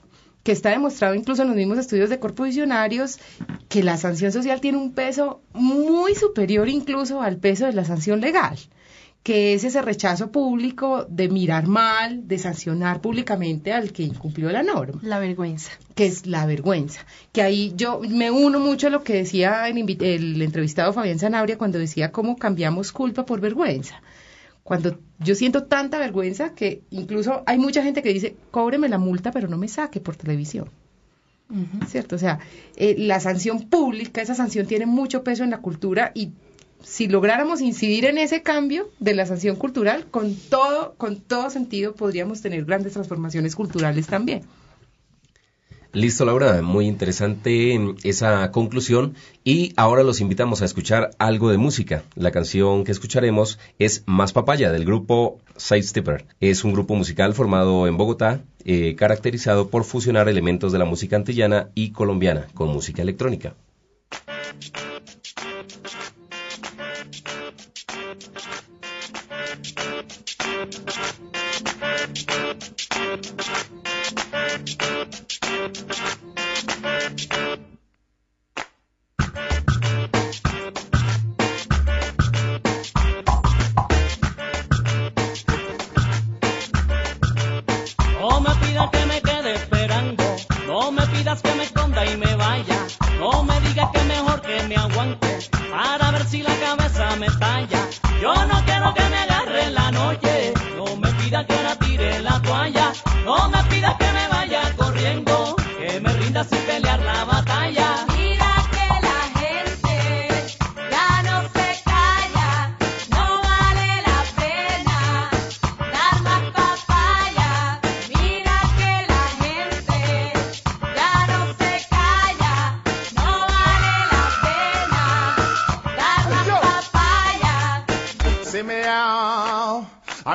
que 0.43 0.53
está 0.53 0.71
demostrado 0.71 1.15
incluso 1.15 1.43
en 1.43 1.49
los 1.49 1.57
mismos 1.57 1.79
estudios 1.79 2.11
de 2.11 2.19
corpus 2.19 2.49
visionarios, 2.49 3.19
que 3.69 3.83
la 3.83 3.97
sanción 3.97 4.33
social 4.33 4.61
tiene 4.61 4.79
un 4.79 4.93
peso 4.93 5.41
muy 5.53 6.15
superior 6.15 6.69
incluso 6.69 7.21
al 7.23 7.37
peso 7.37 7.67
de 7.67 7.73
la 7.73 7.85
sanción 7.85 8.21
legal 8.21 8.59
que 9.23 9.53
es 9.53 9.65
ese 9.65 9.83
rechazo 9.83 10.33
público 10.33 11.07
de 11.09 11.29
mirar 11.29 11.67
mal, 11.67 12.27
de 12.27 12.39
sancionar 12.39 13.01
públicamente 13.01 13.73
al 13.73 13.93
que 13.93 14.03
incumplió 14.03 14.51
la 14.51 14.63
norma. 14.63 14.99
La 15.03 15.19
vergüenza. 15.19 15.73
Que 15.95 16.07
es 16.07 16.27
la 16.27 16.47
vergüenza. 16.47 17.05
Que 17.33 17.43
ahí 17.43 17.73
yo 17.77 18.01
me 18.01 18.31
uno 18.31 18.61
mucho 18.61 18.87
a 18.87 18.91
lo 18.91 19.05
que 19.05 19.15
decía 19.15 19.69
el, 19.69 20.03
el 20.03 20.43
entrevistado 20.43 20.93
Fabián 20.93 21.19
Zanabria 21.19 21.59
cuando 21.59 21.79
decía 21.79 22.13
cómo 22.13 22.37
cambiamos 22.37 22.93
culpa 22.93 23.27
por 23.27 23.41
vergüenza. 23.41 24.01
Cuando 24.63 24.99
yo 25.19 25.35
siento 25.35 25.65
tanta 25.65 25.99
vergüenza 25.99 26.55
que 26.55 26.83
incluso 26.91 27.43
hay 27.45 27.59
mucha 27.59 27.83
gente 27.83 28.03
que 28.03 28.13
dice, 28.13 28.37
cóbreme 28.51 28.89
la 28.89 28.99
multa, 28.99 29.33
pero 29.33 29.49
no 29.49 29.59
me 29.59 29.69
saque 29.69 30.01
por 30.01 30.17
televisión. 30.17 30.71
¿Cierto? 31.89 32.15
O 32.15 32.19
sea, 32.19 32.39
eh, 32.77 32.95
la 32.97 33.19
sanción 33.19 33.69
pública, 33.69 34.23
esa 34.23 34.37
sanción 34.37 34.67
tiene 34.67 34.87
mucho 34.87 35.25
peso 35.25 35.43
en 35.43 35.51
la 35.51 35.59
cultura 35.59 36.13
y 36.15 36.31
si 36.83 37.09
lográramos 37.09 37.61
incidir 37.61 38.05
en 38.05 38.19
ese 38.19 38.43
cambio 38.43 38.89
de 38.99 39.15
la 39.15 39.27
sanción 39.27 39.57
cultural, 39.57 40.07
con 40.11 40.35
todo, 40.35 40.95
con 40.97 41.17
todo 41.17 41.51
sentido 41.51 41.95
podríamos 41.95 42.41
tener 42.43 42.65
grandes 42.65 42.95
transformaciones 42.95 43.55
culturales 43.57 44.07
también. 44.07 44.43
Listo, 45.93 46.25
Laura, 46.25 46.63
muy 46.63 46.87
interesante 46.87 47.77
esa 48.05 48.53
conclusión. 48.53 49.15
Y 49.43 49.73
ahora 49.77 50.05
los 50.05 50.21
invitamos 50.21 50.63
a 50.63 50.65
escuchar 50.65 51.11
algo 51.19 51.51
de 51.51 51.59
música. 51.59 52.05
La 52.15 52.31
canción 52.31 52.85
que 52.85 52.93
escucharemos 52.93 53.59
es 53.81 54.05
Más 54.07 54.33
Papaya 54.33 54.71
del 54.71 54.85
grupo 54.85 55.41
Sidestepper. 55.57 56.27
Es 56.39 56.63
un 56.63 56.75
grupo 56.75 56.95
musical 56.95 57.35
formado 57.35 57.89
en 57.89 57.97
Bogotá, 57.97 58.41
eh, 58.65 58.95
caracterizado 58.95 59.69
por 59.69 59.83
fusionar 59.83 60.29
elementos 60.29 60.71
de 60.71 60.79
la 60.79 60.85
música 60.85 61.17
antillana 61.17 61.71
y 61.75 61.91
colombiana 61.91 62.47
con 62.55 62.69
música 62.69 63.03
electrónica. 63.03 63.55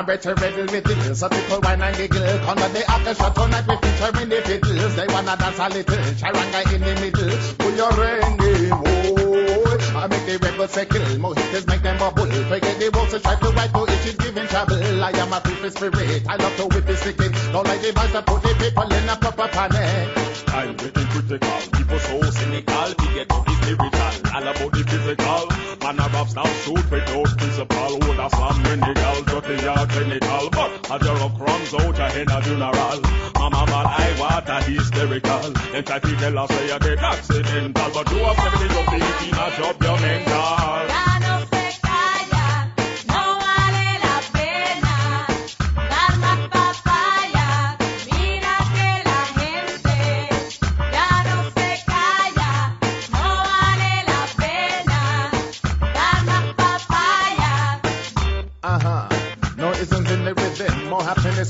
Better 0.06 0.34
riddle 0.34 0.66
with 0.66 0.86
it, 0.86 1.14
so 1.16 1.28
people 1.28 1.60
whine 1.60 1.82
and 1.82 1.96
giggle. 1.96 2.38
Come 2.46 2.58
on 2.58 2.72
the 2.72 2.90
after 2.90 3.14
shot 3.14 3.34
tonight, 3.34 3.66
we 3.66 3.76
featuring 3.76 4.28
the 4.30 4.40
fiddles. 4.46 4.94
They 4.94 5.06
wanna 5.08 5.36
dance 5.36 5.58
a 5.58 5.68
little, 5.68 6.04
charanga 6.14 6.60
in 6.72 6.80
the 6.80 6.94
middle. 7.02 7.34
Pull 7.58 7.74
your 7.74 7.92
ring, 7.98 8.38
oh. 8.72 9.46
I 9.96 10.06
make 10.06 10.26
the 10.26 10.38
rebels 10.38 10.70
say 10.70 10.86
kill, 10.86 11.02
mojitos 11.18 11.66
make 11.66 11.82
them 11.82 11.98
bubble. 11.98 12.26
Forget 12.26 12.78
the 12.78 12.90
rules, 12.94 13.10
so 13.10 13.18
try 13.18 13.34
to 13.34 13.50
write 13.50 13.72
to 13.74 13.82
it 13.82 14.06
is 14.06 14.16
giving 14.16 14.46
trouble. 14.46 15.04
I 15.04 15.10
am 15.10 15.32
a 15.32 15.40
free 15.40 15.70
spirit, 15.70 16.22
I 16.28 16.36
love 16.36 16.56
to 16.56 16.64
whip 16.70 16.88
it 16.88 16.96
stick. 16.96 17.16
Don't 17.16 17.66
like 17.66 17.82
the 17.82 17.90
vibes 17.90 18.12
that 18.12 18.26
put 18.26 18.42
the 18.42 18.54
people 18.54 18.92
in 18.92 19.08
a 19.08 19.16
proper 19.16 19.48
panic. 19.48 20.16
I'm 20.48 20.76
getting 20.76 21.06
critical. 21.08 21.60
People 21.74 21.98
so 21.98 22.30
cynical. 22.30 22.94
We 23.00 23.14
get 23.14 23.28
to 23.28 23.42
be 23.44 23.54
spiritual. 23.54 24.34
All 24.34 24.42
about 24.42 24.72
the 24.72 24.84
physical. 24.86 25.65
Man 25.86 26.00
a 26.00 26.08
rap 26.08 26.34
now 26.34 26.44
shoot 26.64 26.90
without 26.90 27.38
principle. 27.38 27.98
Would 28.00 28.18
a 28.18 28.28
slam 28.28 28.62
when 28.64 28.80
the 28.80 28.92
gal 28.92 29.22
dirty 29.22 29.68
or 29.68 29.86
clinical. 29.86 30.50
But 30.50 30.90
a 30.90 30.98
jar 30.98 31.16
of 31.16 31.34
crumbs 31.38 31.74
out 31.74 32.00
a 32.00 32.20
in 32.20 32.28
a 32.28 32.42
funeral. 32.42 33.00
Mama 33.34 33.66
man 33.70 33.86
I 33.86 34.42
a 34.48 34.62
hysterical. 34.64 35.52
Them 35.52 35.84
try 35.84 35.98
to 36.00 36.16
tell 36.16 36.38
us 36.40 36.50
say 36.50 36.72
you 36.72 36.78
get 36.80 36.98
accidental. 36.98 37.90
But 37.94 38.10
you 38.10 38.18
have 38.18 38.36
never 38.36 38.58
been 38.58 38.84
thinking 38.84 39.38
a 39.38 39.46
job 39.56 39.80
your 39.80 40.00
mental. 40.00 41.15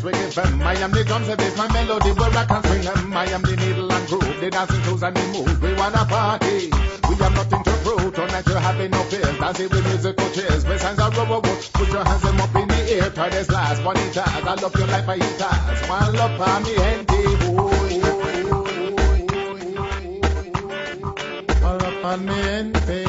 Give 0.03 0.35
them. 0.35 0.63
I 0.63 0.75
am 0.75 0.91
the 0.91 1.05
drums 1.05 1.29
of 1.29 1.39
this, 1.39 1.57
my 1.57 1.73
melody 1.73 2.13
where 2.13 2.31
I 2.31 2.45
can 2.45 2.63
swing 2.65 2.83
them. 2.83 3.17
I 3.17 3.27
am 3.27 3.43
the 3.43 3.57
needle 3.57 3.93
and 3.93 4.09
groove, 4.09 4.41
the 4.41 4.51
dancing 4.51 4.83
tools 4.83 5.03
and 5.03 5.17
the 5.17 5.23
moves. 5.33 5.61
We 5.61 5.75
wanna 5.75 6.05
party, 6.05 6.71
we 7.09 7.15
have 7.17 7.35
nothing 7.35 7.63
to 7.65 7.73
prove. 7.85 8.15
Tonight 8.15 8.47
you're 8.47 8.59
having 8.59 8.91
no 8.91 9.03
fears, 9.05 9.39
dancing 9.39 9.69
with 9.69 9.85
musical 9.87 10.31
chairs. 10.31 10.65
When 10.65 10.79
signs 10.79 10.99
are 10.99 11.11
rubber, 11.11 11.41
wood. 11.41 11.69
put 11.73 11.89
your 11.89 12.05
hands 12.05 12.25
up 12.25 12.55
in 12.57 12.69
the 12.69 12.93
air. 12.93 13.11
Try 13.11 13.29
this 13.31 13.51
last, 13.51 13.83
bonitas, 13.83 14.45
I 14.45 14.55
love 14.55 14.75
you 14.77 14.87
like 14.87 15.05
fajitas. 15.07 15.89
One 15.89 16.15
love 16.15 16.37
for 16.39 16.61
me, 16.65 16.75
gente. 16.77 17.21
One 21.63 21.79
love 21.79 22.01
for 22.03 22.17
me, 22.19 23.06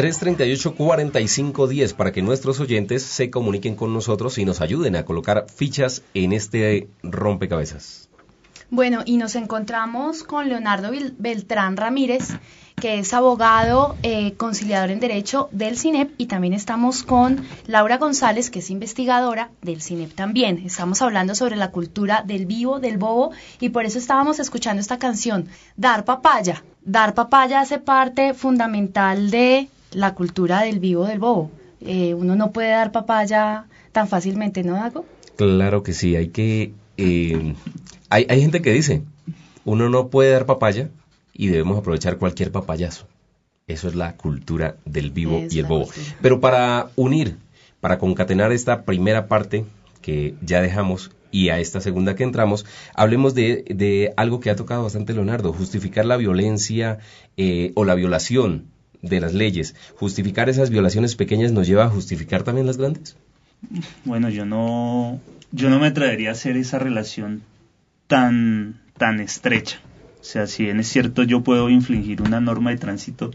338-4510 0.00 1.94
para 1.94 2.10
que 2.10 2.22
nuestros 2.22 2.58
oyentes 2.58 3.02
se 3.02 3.28
comuniquen 3.28 3.76
con 3.76 3.92
nosotros 3.92 4.38
y 4.38 4.46
nos 4.46 4.62
ayuden 4.62 4.96
a 4.96 5.04
colocar 5.04 5.44
fichas 5.54 6.02
en 6.14 6.32
este 6.32 6.88
rompecabezas. 7.02 8.08
Bueno, 8.70 9.02
y 9.04 9.18
nos 9.18 9.34
encontramos 9.34 10.22
con 10.22 10.48
Leonardo 10.48 10.90
Beltrán 11.18 11.76
Ramírez, 11.76 12.28
que 12.76 13.00
es 13.00 13.12
abogado 13.12 13.96
eh, 14.02 14.34
conciliador 14.34 14.90
en 14.90 15.00
Derecho 15.00 15.50
del 15.52 15.76
CINEP, 15.76 16.12
y 16.16 16.26
también 16.26 16.54
estamos 16.54 17.02
con 17.02 17.44
Laura 17.66 17.98
González, 17.98 18.48
que 18.48 18.60
es 18.60 18.70
investigadora 18.70 19.50
del 19.60 19.82
CINEP 19.82 20.14
también. 20.14 20.62
Estamos 20.64 21.02
hablando 21.02 21.34
sobre 21.34 21.56
la 21.56 21.72
cultura 21.72 22.22
del 22.24 22.46
vivo, 22.46 22.78
del 22.80 22.96
bobo, 22.96 23.32
y 23.58 23.68
por 23.68 23.84
eso 23.84 23.98
estábamos 23.98 24.38
escuchando 24.38 24.80
esta 24.80 24.98
canción, 24.98 25.48
Dar 25.76 26.06
Papaya. 26.06 26.64
Dar 26.82 27.12
Papaya 27.12 27.60
hace 27.60 27.78
parte 27.78 28.32
fundamental 28.32 29.30
de 29.30 29.68
la 29.92 30.14
cultura 30.14 30.62
del 30.62 30.80
vivo, 30.80 31.06
del 31.06 31.18
bobo. 31.18 31.50
Eh, 31.80 32.14
uno 32.14 32.36
no 32.36 32.52
puede 32.52 32.70
dar 32.70 32.92
papaya 32.92 33.66
tan 33.92 34.08
fácilmente, 34.08 34.62
¿no, 34.62 34.74
Dago? 34.74 35.04
Claro 35.36 35.82
que 35.82 35.92
sí, 35.92 36.16
hay 36.16 36.28
que... 36.28 36.72
eh, 36.96 37.54
hay, 38.10 38.26
hay 38.28 38.40
gente 38.40 38.60
que 38.60 38.72
dice, 38.72 39.02
uno 39.64 39.88
no 39.88 40.08
puede 40.08 40.32
dar 40.32 40.46
papaya 40.46 40.90
y 41.32 41.48
debemos 41.48 41.78
aprovechar 41.78 42.18
cualquier 42.18 42.52
papayazo. 42.52 43.06
Eso 43.66 43.88
es 43.88 43.94
la 43.94 44.16
cultura 44.16 44.76
del 44.84 45.10
vivo 45.10 45.38
Es 45.38 45.54
y 45.54 45.60
el 45.60 45.66
bobo. 45.66 45.88
Pero 46.20 46.40
para 46.40 46.90
unir, 46.96 47.36
para 47.80 47.98
concatenar 47.98 48.52
esta 48.52 48.82
primera 48.82 49.28
parte 49.28 49.64
que 50.02 50.34
ya 50.42 50.60
dejamos 50.60 51.12
y 51.30 51.50
a 51.50 51.60
esta 51.60 51.80
segunda 51.80 52.16
que 52.16 52.24
entramos, 52.24 52.66
hablemos 52.94 53.34
de, 53.34 53.64
de 53.68 54.12
algo 54.16 54.40
que 54.40 54.50
ha 54.50 54.56
tocado 54.56 54.82
bastante 54.82 55.14
Leonardo, 55.14 55.52
justificar 55.52 56.04
la 56.04 56.16
violencia 56.16 56.98
eh, 57.36 57.70
o 57.76 57.84
la 57.84 57.94
violación 57.94 58.66
de 59.02 59.20
las 59.20 59.34
leyes. 59.34 59.74
Justificar 59.96 60.48
esas 60.48 60.70
violaciones 60.70 61.16
pequeñas 61.16 61.52
nos 61.52 61.66
lleva 61.66 61.84
a 61.84 61.90
justificar 61.90 62.42
también 62.42 62.66
las 62.66 62.76
grandes. 62.76 63.16
Bueno, 64.04 64.28
yo 64.28 64.46
no, 64.46 65.20
yo 65.52 65.70
no 65.70 65.78
me 65.78 65.88
atrevería 65.88 66.30
a 66.30 66.32
hacer 66.32 66.56
esa 66.56 66.78
relación 66.78 67.42
tan, 68.06 68.80
tan 68.96 69.20
estrecha. 69.20 69.78
O 70.20 70.24
sea, 70.24 70.46
si 70.46 70.64
bien 70.64 70.80
es 70.80 70.88
cierto, 70.88 71.22
yo 71.22 71.42
puedo 71.42 71.70
infligir 71.70 72.22
una 72.22 72.40
norma 72.40 72.70
de 72.70 72.76
tránsito 72.76 73.30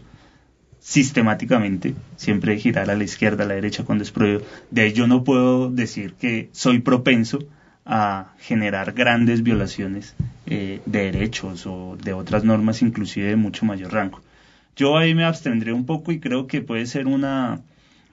sistemáticamente, 0.78 1.94
siempre 2.14 2.56
girar 2.58 2.90
a 2.90 2.94
la 2.94 3.02
izquierda, 3.02 3.42
a 3.42 3.46
la 3.48 3.54
derecha 3.54 3.84
cuando 3.84 4.04
es 4.04 4.12
prohibido. 4.12 4.42
De 4.70 4.82
ahí 4.82 4.92
yo 4.92 5.08
no 5.08 5.24
puedo 5.24 5.68
decir 5.68 6.14
que 6.14 6.48
soy 6.52 6.78
propenso 6.78 7.40
a 7.84 8.34
generar 8.38 8.92
grandes 8.92 9.42
violaciones 9.42 10.14
eh, 10.46 10.80
de 10.86 11.10
derechos 11.10 11.66
o 11.66 11.96
de 12.00 12.12
otras 12.12 12.44
normas, 12.44 12.82
inclusive 12.82 13.28
de 13.28 13.36
mucho 13.36 13.64
mayor 13.64 13.92
rango. 13.92 14.20
Yo 14.76 14.96
ahí 14.96 15.14
me 15.14 15.24
abstendré 15.24 15.72
un 15.72 15.86
poco 15.86 16.12
y 16.12 16.20
creo 16.20 16.46
que 16.46 16.60
puede 16.60 16.86
ser 16.86 17.06
una, 17.06 17.62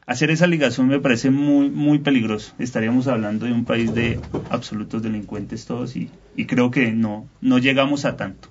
hacer 0.06 0.32
esa 0.32 0.48
ligación 0.48 0.88
me 0.88 1.00
parece 1.00 1.30
muy 1.30 1.70
muy 1.70 2.00
peligroso. 2.00 2.54
Estaríamos 2.58 3.08
hablando 3.08 3.46
de 3.46 3.52
un 3.52 3.66
país 3.66 3.94
de 3.94 4.20
absolutos 4.50 5.04
delincuentes 5.04 5.66
todos 5.66 5.96
y, 5.96 6.10
y 6.36 6.46
creo 6.46 6.72
que 6.72 6.92
no 6.92 7.28
no 7.42 7.58
llegamos 7.58 8.06
a 8.06 8.16
tanto. 8.16 8.48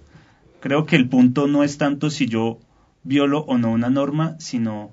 Creo 0.60 0.86
que 0.86 0.96
el 0.96 1.08
punto 1.08 1.48
no 1.48 1.64
es 1.64 1.78
tanto 1.78 2.10
si 2.10 2.26
yo 2.26 2.60
violo 3.02 3.40
o 3.40 3.58
no 3.58 3.72
una 3.72 3.90
norma, 3.90 4.36
sino 4.38 4.92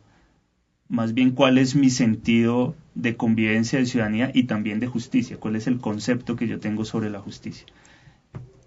más 0.88 1.14
bien 1.14 1.32
cuál 1.32 1.58
es 1.58 1.76
mi 1.76 1.90
sentido 1.90 2.76
de 2.96 3.16
convivencia, 3.16 3.80
de 3.80 3.86
ciudadanía 3.86 4.32
y 4.34 4.44
también 4.44 4.80
de 4.80 4.88
justicia. 4.88 5.38
¿Cuál 5.38 5.56
es 5.56 5.68
el 5.68 5.80
concepto 5.80 6.36
que 6.36 6.48
yo 6.48 6.60
tengo 6.60 6.86
sobre 6.86 7.10
la 7.10 7.20
justicia? 7.20 7.66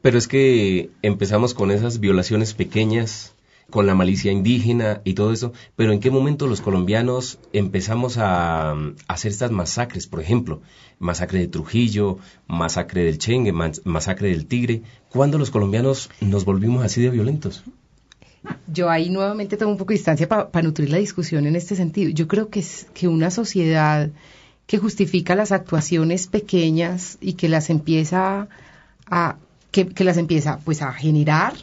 Pero 0.01 0.19
es 0.19 0.29
que 0.29 0.91
empezamos 1.03 1.55
con 1.55 1.71
esas 1.71 2.01
violaciones 2.01 2.55
pequeñas, 2.55 3.35
con 3.71 3.87
la 3.87 3.95
malicia 3.95 4.31
indígena 4.33 5.01
y 5.05 5.15
todo 5.15 5.33
eso, 5.33 5.53
pero 5.77 5.93
¿en 5.93 6.01
qué 6.01 6.11
momento 6.11 6.47
los 6.47 6.61
colombianos 6.61 7.39
empezamos 7.53 8.19
a, 8.19 8.73
a 8.73 8.93
hacer 9.09 9.33
estas 9.33 9.51
masacres? 9.51 10.07
Por 10.07 10.21
ejemplo, 10.21 10.61
masacre 10.99 11.39
de 11.41 11.49
Trujillo, 11.49 12.19
masacre 12.47 13.05
del 13.05 13.19
Chengue, 13.19 13.53
mas- 13.53 13.81
masacre 13.85 14.29
del 14.29 14.47
Tigre. 14.47 14.83
¿Cuándo 15.09 15.39
los 15.39 15.51
colombianos 15.51 16.11
nos 16.21 16.45
volvimos 16.45 16.85
así 16.85 17.01
de 17.01 17.11
violentos? 17.11 17.65
Yo 18.67 18.91
ahí 18.91 19.09
nuevamente 19.09 19.57
tomo 19.57 19.73
un 19.73 19.79
poco 19.79 19.91
de 19.91 19.99
distancia 19.99 20.29
para 20.29 20.63
nutrir 20.63 20.91
la 20.91 20.99
discusión 20.99 21.47
en 21.47 21.57
este 21.57 21.77
sentido. 21.77 22.11
Yo 22.11 22.27
creo 22.27 22.49
que, 22.49 22.61
es, 22.61 22.89
que 22.93 23.07
una 23.09 23.31
sociedad 23.31 24.11
que 24.67 24.79
justifica 24.79 25.35
las 25.35 25.53
actuaciones 25.53 26.27
pequeñas 26.27 27.19
y 27.21 27.35
que 27.35 27.49
las 27.49 27.71
empieza 27.71 28.49
a 29.07 29.37
que 29.71 30.05
las 30.05 30.19
empieza 30.19 30.59
pues 30.59 30.83
a 30.83 30.93
generar 30.93 31.55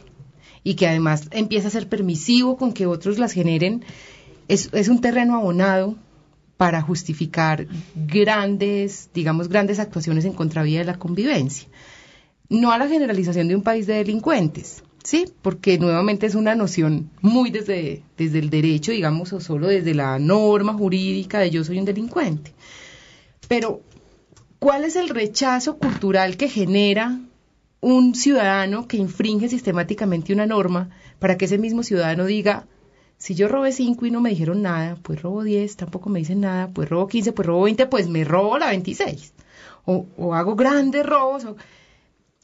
y 0.64 0.76
que 0.76 0.88
además 0.88 1.28
empieza 1.32 1.68
a 1.68 1.72
ser 1.72 1.88
permisivo 1.88 2.58
con 2.58 2.74
que 2.74 2.86
otros 2.86 3.20
las 3.20 3.32
generen 3.32 3.84
es, 4.50 4.90
un 4.90 5.00
terreno 5.00 5.36
abonado 5.36 5.96
para 6.58 6.82
justificar 6.82 7.68
grandes, 7.96 9.10
digamos, 9.14 9.48
grandes 9.48 9.80
actuaciones 9.80 10.26
en 10.26 10.34
contravía 10.34 10.80
de 10.80 10.86
la 10.86 11.00
convivencia. 11.00 11.70
No 12.50 12.72
a 12.72 12.78
la 12.78 12.88
generalización 12.88 13.48
de 13.48 13.56
un 13.56 13.62
país 13.62 13.86
de 13.86 13.94
delincuentes, 13.94 14.84
¿sí? 15.04 15.26
Porque 15.42 15.78
nuevamente 15.78 16.26
es 16.26 16.36
una 16.36 16.56
noción 16.56 17.12
muy 17.22 17.52
desde, 17.52 18.02
desde 18.18 18.40
el 18.40 18.50
derecho, 18.50 18.92
digamos, 18.92 19.32
o 19.34 19.40
solo 19.40 19.68
desde 19.68 19.94
la 19.94 20.18
norma 20.18 20.74
jurídica 20.74 21.40
de 21.40 21.52
yo 21.52 21.64
soy 21.64 21.78
un 21.78 21.86
delincuente. 21.86 22.54
Pero, 23.48 23.82
¿cuál 24.58 24.84
es 24.84 24.96
el 24.96 25.10
rechazo 25.10 25.78
cultural 25.78 26.38
que 26.38 26.50
genera 26.50 27.20
un 27.82 28.16
ciudadano 28.16 28.88
que 28.88 28.98
infringe 28.98 29.50
sistemáticamente 29.50 30.34
una 30.34 30.46
norma 30.46 30.90
para 31.20 31.38
que 31.38 31.46
ese 31.46 31.58
mismo 31.58 31.84
ciudadano 31.84 32.26
diga, 32.26 32.68
si 33.18 33.36
yo 33.36 33.48
robé 33.48 33.72
5 33.72 34.06
y 34.06 34.12
no 34.12 34.22
me 34.22 34.30
dijeron 34.30 34.62
nada, 34.62 34.98
pues 35.02 35.22
robo 35.22 35.44
10, 35.44 35.76
tampoco 35.76 36.10
me 36.10 36.20
dicen 36.20 36.42
nada, 36.42 36.70
pues 36.70 36.90
robo 36.90 37.08
15, 37.08 37.34
pues 37.34 37.46
robo 37.46 37.64
20, 37.64 37.86
pues 37.88 38.08
me 38.08 38.24
robo 38.24 38.58
la 38.58 38.68
26. 38.68 39.34
O, 39.86 40.06
o 40.18 40.34
hago 40.34 40.56
grandes 40.56 41.06
robos. 41.06 41.44
O... 41.46 41.58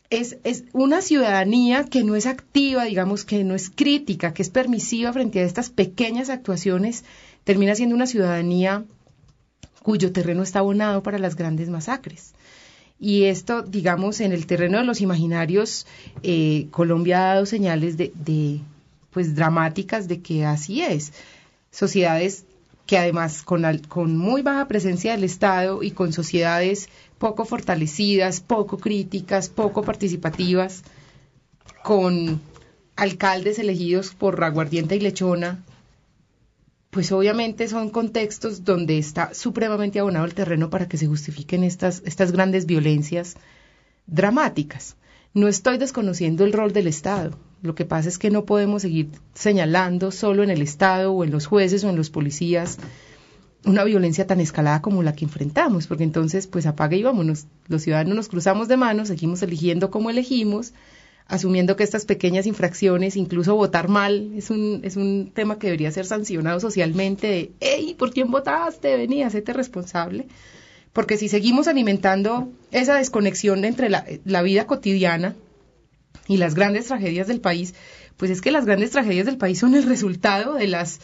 Es, 0.09 0.37
es 0.43 0.65
una 0.73 1.01
ciudadanía 1.01 1.85
que 1.85 2.03
no 2.03 2.15
es 2.15 2.25
activa, 2.25 2.83
digamos, 2.83 3.23
que 3.23 3.43
no 3.43 3.55
es 3.55 3.69
crítica, 3.69 4.33
que 4.33 4.41
es 4.41 4.49
permisiva 4.49 5.13
frente 5.13 5.39
a 5.39 5.43
estas 5.43 5.69
pequeñas 5.69 6.29
actuaciones, 6.29 7.05
termina 7.45 7.73
siendo 7.75 7.95
una 7.95 8.05
ciudadanía 8.05 8.83
cuyo 9.81 10.11
terreno 10.11 10.43
está 10.43 10.59
abonado 10.59 11.03
para 11.03 11.19
las 11.19 11.35
grandes 11.35 11.69
masacres. 11.69 12.33
Y 12.99 13.25
esto, 13.25 13.61
digamos, 13.61 14.21
en 14.21 14.31
el 14.31 14.45
terreno 14.47 14.77
de 14.77 14.85
los 14.85 15.01
imaginarios, 15.01 15.85
eh, 16.23 16.67
Colombia 16.71 17.19
ha 17.19 17.33
dado 17.33 17.45
señales 17.45 17.97
de, 17.97 18.13
de, 18.15 18.61
pues, 19.11 19.35
dramáticas 19.35 20.07
de 20.07 20.21
que 20.21 20.45
así 20.45 20.81
es. 20.81 21.11
Sociedades 21.71 22.45
que 22.85 22.97
además 22.97 23.41
con, 23.41 23.65
al, 23.65 23.87
con 23.87 24.17
muy 24.17 24.41
baja 24.41 24.67
presencia 24.67 25.11
del 25.11 25.23
Estado 25.23 25.83
y 25.83 25.91
con 25.91 26.13
sociedades 26.13 26.89
poco 27.17 27.45
fortalecidas, 27.45 28.41
poco 28.41 28.77
críticas, 28.77 29.49
poco 29.49 29.83
participativas, 29.83 30.83
con 31.83 32.41
alcaldes 32.95 33.59
elegidos 33.59 34.13
por 34.13 34.41
Aguardiente 34.43 34.95
y 34.95 34.99
Lechona, 34.99 35.63
pues 36.95 37.11
obviamente 37.11 37.67
son 37.67 37.89
contextos 37.89 38.63
donde 38.63 38.97
está 38.97 39.33
supremamente 39.33 39.99
abonado 39.99 40.23
el 40.23 40.33
terreno 40.33 40.69
para 40.69 40.87
que 40.87 40.97
se 40.97 41.07
justifiquen 41.07 41.65
estas, 41.65 42.01
estas 42.05 42.31
grandes 42.31 42.65
violencias 42.65 43.35
dramáticas. 44.07 44.95
No 45.33 45.49
estoy 45.49 45.77
desconociendo 45.77 46.45
el 46.45 46.53
rol 46.53 46.71
del 46.71 46.87
Estado. 46.87 47.37
Lo 47.61 47.75
que 47.75 47.83
pasa 47.83 48.07
es 48.07 48.17
que 48.17 48.31
no 48.31 48.45
podemos 48.45 48.83
seguir 48.83 49.09
señalando 49.33 50.09
solo 50.09 50.41
en 50.41 50.49
el 50.49 50.61
Estado 50.61 51.11
o 51.11 51.25
en 51.25 51.31
los 51.31 51.47
jueces 51.47 51.83
o 51.83 51.89
en 51.89 51.97
los 51.97 52.09
policías 52.09 52.77
una 53.65 53.83
violencia 53.83 54.25
tan 54.25 54.39
escalada 54.39 54.81
como 54.81 55.03
la 55.03 55.15
que 55.15 55.25
enfrentamos, 55.25 55.87
porque 55.87 56.05
entonces 56.05 56.47
pues 56.47 56.65
apaga 56.65 56.95
y 56.95 57.03
vámonos. 57.03 57.47
Los 57.67 57.81
ciudadanos 57.81 58.15
nos 58.15 58.29
cruzamos 58.29 58.69
de 58.69 58.77
manos, 58.77 59.09
seguimos 59.09 59.43
eligiendo 59.43 59.91
como 59.91 60.11
elegimos, 60.11 60.71
asumiendo 61.27 61.75
que 61.75 61.83
estas 61.83 62.05
pequeñas 62.05 62.45
infracciones, 62.45 63.15
incluso 63.15 63.55
votar 63.55 63.87
mal, 63.87 64.31
es 64.35 64.49
un, 64.49 64.81
es 64.83 64.95
un 64.95 65.31
tema 65.33 65.57
que 65.57 65.67
debería 65.67 65.91
ser 65.91 66.05
sancionado 66.05 66.59
socialmente 66.59 67.27
de, 67.27 67.51
hey, 67.59 67.95
¿por 67.97 68.11
quién 68.11 68.29
votaste? 68.29 68.95
Vení, 68.95 69.23
hacete 69.23 69.53
responsable. 69.53 70.27
Porque 70.93 71.17
si 71.17 71.27
seguimos 71.27 71.67
alimentando 71.67 72.49
esa 72.71 72.95
desconexión 72.95 73.65
entre 73.65 73.89
la, 73.89 74.05
la 74.23 74.41
vida 74.43 74.67
cotidiana 74.67 75.35
y 76.27 76.37
las 76.37 76.55
grandes 76.55 76.85
tragedias 76.85 77.27
del 77.27 77.41
país, 77.41 77.73
pues 78.17 78.31
es 78.31 78.41
que 78.41 78.51
las 78.51 78.65
grandes 78.65 78.91
tragedias 78.91 79.25
del 79.25 79.37
país 79.37 79.59
son 79.59 79.75
el 79.75 79.83
resultado 79.83 80.53
de 80.53 80.67
las 80.67 81.01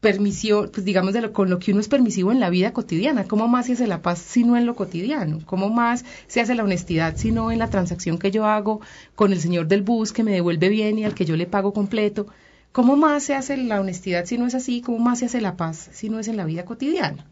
permisión, 0.00 0.70
pues 0.72 0.84
digamos, 0.84 1.12
de 1.12 1.20
lo, 1.20 1.32
con 1.32 1.50
lo 1.50 1.58
que 1.58 1.72
uno 1.72 1.80
es 1.80 1.88
permisivo 1.88 2.32
en 2.32 2.40
la 2.40 2.50
vida 2.50 2.72
cotidiana. 2.72 3.24
¿Cómo 3.24 3.48
más 3.48 3.66
se 3.66 3.74
hace 3.74 3.86
la 3.86 4.02
paz 4.02 4.18
si 4.18 4.44
no 4.44 4.56
en 4.56 4.66
lo 4.66 4.74
cotidiano? 4.74 5.40
¿Cómo 5.44 5.68
más 5.68 6.04
se 6.26 6.40
hace 6.40 6.54
la 6.54 6.64
honestidad 6.64 7.16
si 7.16 7.30
no 7.30 7.52
en 7.52 7.58
la 7.58 7.70
transacción 7.70 8.18
que 8.18 8.30
yo 8.30 8.46
hago 8.46 8.80
con 9.14 9.32
el 9.32 9.40
señor 9.40 9.68
del 9.68 9.82
bus 9.82 10.12
que 10.12 10.24
me 10.24 10.32
devuelve 10.32 10.68
bien 10.68 10.98
y 10.98 11.04
al 11.04 11.14
que 11.14 11.26
yo 11.26 11.36
le 11.36 11.46
pago 11.46 11.72
completo? 11.72 12.26
¿Cómo 12.72 12.96
más 12.96 13.24
se 13.24 13.34
hace 13.34 13.56
la 13.56 13.80
honestidad 13.80 14.24
si 14.24 14.38
no 14.38 14.46
es 14.46 14.54
así? 14.54 14.80
¿Cómo 14.80 14.98
más 14.98 15.18
se 15.18 15.26
hace 15.26 15.40
la 15.40 15.56
paz 15.56 15.90
si 15.92 16.08
no 16.08 16.18
es 16.18 16.28
en 16.28 16.36
la 16.36 16.44
vida 16.44 16.64
cotidiana? 16.64 17.26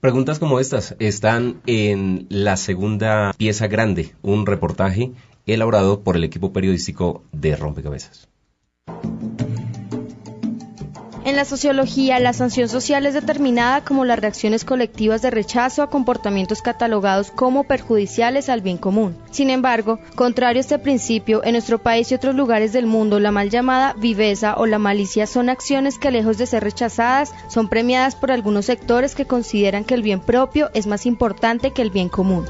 Preguntas 0.00 0.38
como 0.38 0.60
estas 0.60 0.96
están 0.98 1.60
en 1.66 2.26
la 2.28 2.56
segunda 2.56 3.32
pieza 3.36 3.68
grande, 3.68 4.14
un 4.22 4.46
reportaje 4.46 5.12
elaborado 5.46 6.00
por 6.00 6.16
el 6.16 6.24
equipo 6.24 6.52
periodístico 6.52 7.24
de 7.32 7.56
Rompecabezas. 7.56 8.28
En 11.24 11.36
la 11.36 11.46
sociología, 11.46 12.18
la 12.20 12.34
sanción 12.34 12.68
social 12.68 13.06
es 13.06 13.14
determinada 13.14 13.82
como 13.82 14.04
las 14.04 14.18
reacciones 14.18 14.66
colectivas 14.66 15.22
de 15.22 15.30
rechazo 15.30 15.82
a 15.82 15.88
comportamientos 15.88 16.60
catalogados 16.60 17.30
como 17.30 17.64
perjudiciales 17.64 18.50
al 18.50 18.60
bien 18.60 18.76
común. 18.76 19.16
Sin 19.30 19.48
embargo, 19.48 19.98
contrario 20.16 20.60
a 20.60 20.60
este 20.60 20.78
principio, 20.78 21.42
en 21.42 21.52
nuestro 21.52 21.78
país 21.78 22.12
y 22.12 22.14
otros 22.14 22.34
lugares 22.34 22.74
del 22.74 22.84
mundo, 22.84 23.20
la 23.20 23.30
mal 23.30 23.48
llamada 23.48 23.94
viveza 23.94 24.56
o 24.58 24.66
la 24.66 24.78
malicia 24.78 25.26
son 25.26 25.48
acciones 25.48 25.98
que 25.98 26.10
lejos 26.10 26.36
de 26.36 26.44
ser 26.44 26.62
rechazadas, 26.62 27.32
son 27.48 27.68
premiadas 27.68 28.16
por 28.16 28.30
algunos 28.30 28.66
sectores 28.66 29.14
que 29.14 29.24
consideran 29.24 29.84
que 29.84 29.94
el 29.94 30.02
bien 30.02 30.20
propio 30.20 30.68
es 30.74 30.86
más 30.86 31.06
importante 31.06 31.70
que 31.70 31.80
el 31.80 31.88
bien 31.88 32.10
común. 32.10 32.44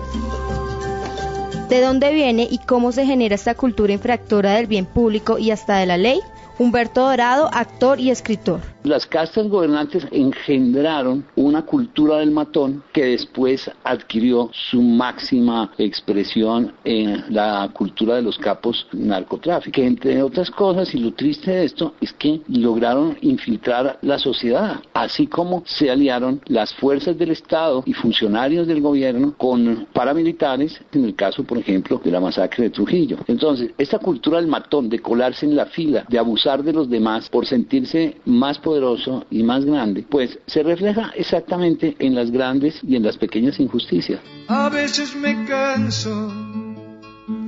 ¿De 1.68 1.80
dónde 1.80 2.12
viene 2.12 2.48
y 2.50 2.58
cómo 2.58 2.90
se 2.90 3.06
genera 3.06 3.36
esta 3.36 3.54
cultura 3.54 3.92
infractora 3.92 4.54
del 4.54 4.66
bien 4.66 4.84
público 4.84 5.38
y 5.38 5.52
hasta 5.52 5.76
de 5.76 5.86
la 5.86 5.96
ley? 5.96 6.20
Humberto 6.58 7.00
Dorado, 7.00 7.50
actor 7.52 7.98
y 8.00 8.10
escritor. 8.10 8.73
Las 8.84 9.06
castas 9.06 9.48
gobernantes 9.48 10.06
engendraron 10.10 11.24
una 11.36 11.62
cultura 11.62 12.18
del 12.18 12.30
matón 12.30 12.82
que 12.92 13.06
después 13.06 13.70
adquirió 13.82 14.50
su 14.52 14.82
máxima 14.82 15.72
expresión 15.78 16.70
en 16.84 17.24
la 17.30 17.70
cultura 17.72 18.16
de 18.16 18.20
los 18.20 18.36
capos 18.36 18.86
narcotráficos. 18.92 19.72
Que 19.72 19.86
entre 19.86 20.22
otras 20.22 20.50
cosas, 20.50 20.94
y 20.94 20.98
lo 20.98 21.14
triste 21.14 21.50
de 21.50 21.64
esto, 21.64 21.94
es 22.02 22.12
que 22.12 22.42
lograron 22.46 23.16
infiltrar 23.22 23.98
la 24.02 24.18
sociedad, 24.18 24.80
así 24.92 25.28
como 25.28 25.62
se 25.64 25.90
aliaron 25.90 26.42
las 26.44 26.74
fuerzas 26.74 27.16
del 27.16 27.30
Estado 27.30 27.84
y 27.86 27.94
funcionarios 27.94 28.66
del 28.66 28.82
gobierno 28.82 29.32
con 29.38 29.86
paramilitares, 29.94 30.78
en 30.92 31.06
el 31.06 31.14
caso, 31.14 31.42
por 31.42 31.56
ejemplo, 31.56 32.02
de 32.04 32.10
la 32.10 32.20
masacre 32.20 32.64
de 32.64 32.70
Trujillo. 32.70 33.16
Entonces, 33.28 33.70
esta 33.78 33.98
cultura 33.98 34.36
del 34.36 34.46
matón, 34.46 34.90
de 34.90 34.98
colarse 34.98 35.46
en 35.46 35.56
la 35.56 35.64
fila, 35.64 36.04
de 36.06 36.18
abusar 36.18 36.62
de 36.62 36.74
los 36.74 36.90
demás 36.90 37.30
por 37.30 37.46
sentirse 37.46 38.18
más 38.26 38.58
poderoso 38.74 39.24
y 39.30 39.42
más 39.44 39.64
grande, 39.64 40.04
pues 40.08 40.36
se 40.46 40.62
refleja 40.64 41.12
exactamente 41.14 41.94
en 42.00 42.14
las 42.14 42.30
grandes 42.30 42.80
y 42.82 42.96
en 42.96 43.04
las 43.04 43.16
pequeñas 43.16 43.60
injusticias. 43.60 44.20
A 44.48 44.68
veces 44.68 45.14
me 45.14 45.44
canso 45.46 46.32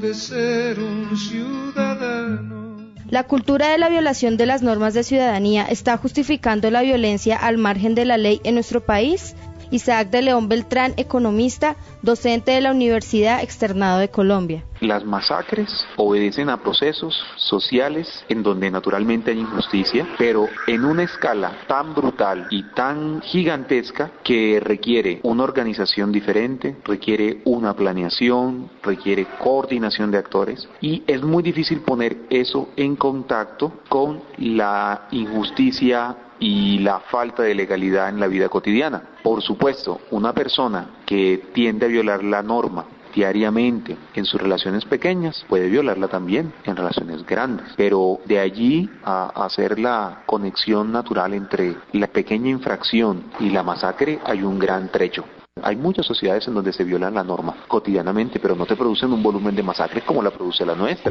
de 0.01 0.15
ser 0.15 0.79
un 0.79 1.17
ciudadano. 1.17 2.77
La 3.11 3.25
cultura 3.25 3.71
de 3.71 3.79
la 3.79 3.89
violación 3.89 4.37
de 4.37 4.47
las 4.47 4.63
normas 4.63 4.95
de 4.95 5.03
ciudadanía 5.03 5.65
está 5.65 5.97
justificando 5.97 6.71
la 6.71 6.83
violencia 6.83 7.37
al 7.37 7.59
margen 7.59 7.95
de 7.97 8.05
la 8.05 8.19
ley 8.19 8.41
en 8.45 8.55
nuestro 8.55 8.85
país. 8.85 9.35
Isaac 9.71 10.11
de 10.11 10.23
León 10.23 10.49
Beltrán, 10.49 10.95
economista, 10.97 11.77
docente 12.03 12.53
de 12.53 12.61
la 12.61 12.71
Universidad 12.71 13.43
Externado 13.43 13.99
de 13.99 14.11
Colombia. 14.11 14.65
Las 14.81 15.05
masacres 15.05 15.87
obedecen 15.97 16.51
a 16.51 16.63
procesos 16.63 17.19
sociales 17.37 18.25
en 18.29 18.43
donde 18.43 18.71
naturalmente 18.71 19.31
hay 19.31 19.39
injusticia, 19.39 20.07
pero 20.19 20.49
en 20.67 20.85
una 20.85 21.03
escala 21.05 21.59
tan 21.67 21.95
brutal 21.95 22.47
y 22.51 22.63
tan 22.75 23.23
gigantesca 23.23 24.11
que 24.23 24.61
requiere 24.61 25.21
una 25.23 25.45
organización 25.45 26.13
diferente, 26.13 26.77
requiere 26.85 27.41
una 27.45 27.75
planeación, 27.75 28.71
requiere 28.83 29.27
coordinación 29.39 30.11
de 30.11 30.19
actores 30.19 30.69
y 30.81 31.03
es 31.07 31.23
muy 31.23 31.43
difícil 31.43 31.81
poner 31.81 32.19
eso 32.29 32.69
en 32.77 32.97
contacto 32.97 33.81
con 33.89 34.23
la 34.37 35.09
injusticia 35.11 36.17
y 36.39 36.79
la 36.79 37.01
falta 37.01 37.43
de 37.43 37.55
legalidad 37.55 38.09
en 38.09 38.21
la 38.21 38.27
vida 38.27 38.49
cotidiana. 38.49 39.03
Por 39.23 39.43
supuesto, 39.43 40.01
una 40.11 40.33
persona 40.33 41.03
que 41.07 41.49
tiende 41.53 41.87
a 41.87 41.89
violar 41.89 42.23
la 42.23 42.43
norma 42.43 42.87
diariamente 43.17 43.97
en 44.15 44.27
sus 44.27 44.41
relaciones 44.41 44.85
pequeñas, 44.85 45.45
puede 45.49 45.69
violarla 45.69 46.07
también 46.07 46.53
en 46.65 46.77
relaciones 46.77 47.25
grandes. 47.25 47.67
Pero 47.77 48.21
de 48.27 48.39
allí 48.39 48.91
a 49.05 49.45
hacer 49.45 49.79
la 49.79 50.23
conexión 50.27 50.93
natural 50.93 51.33
entre 51.33 51.77
la 51.93 52.09
pequeña 52.09 52.51
infracción 52.51 53.25
y 53.41 53.49
la 53.49 53.63
masacre 53.63 54.21
hay 54.25 54.43
un 54.43 54.59
gran 54.59 54.91
trecho. 54.91 55.25
Hay 55.63 55.77
muchas 55.77 56.05
sociedades 56.05 56.47
en 56.47 56.55
donde 56.55 56.75
se 56.75 56.85
viola 56.85 57.11
la 57.11 57.25
norma 57.25 57.57
cotidianamente, 57.67 58.39
pero 58.39 58.55
no 58.55 58.67
te 58.67 58.77
producen 58.77 59.11
un 59.11 59.23
volumen 59.23 59.57
de 59.57 59.63
masacres 59.63 60.05
como 60.05 60.23
la 60.23 60.31
produce 60.31 60.67
la 60.67 60.75
nuestra. 60.75 61.11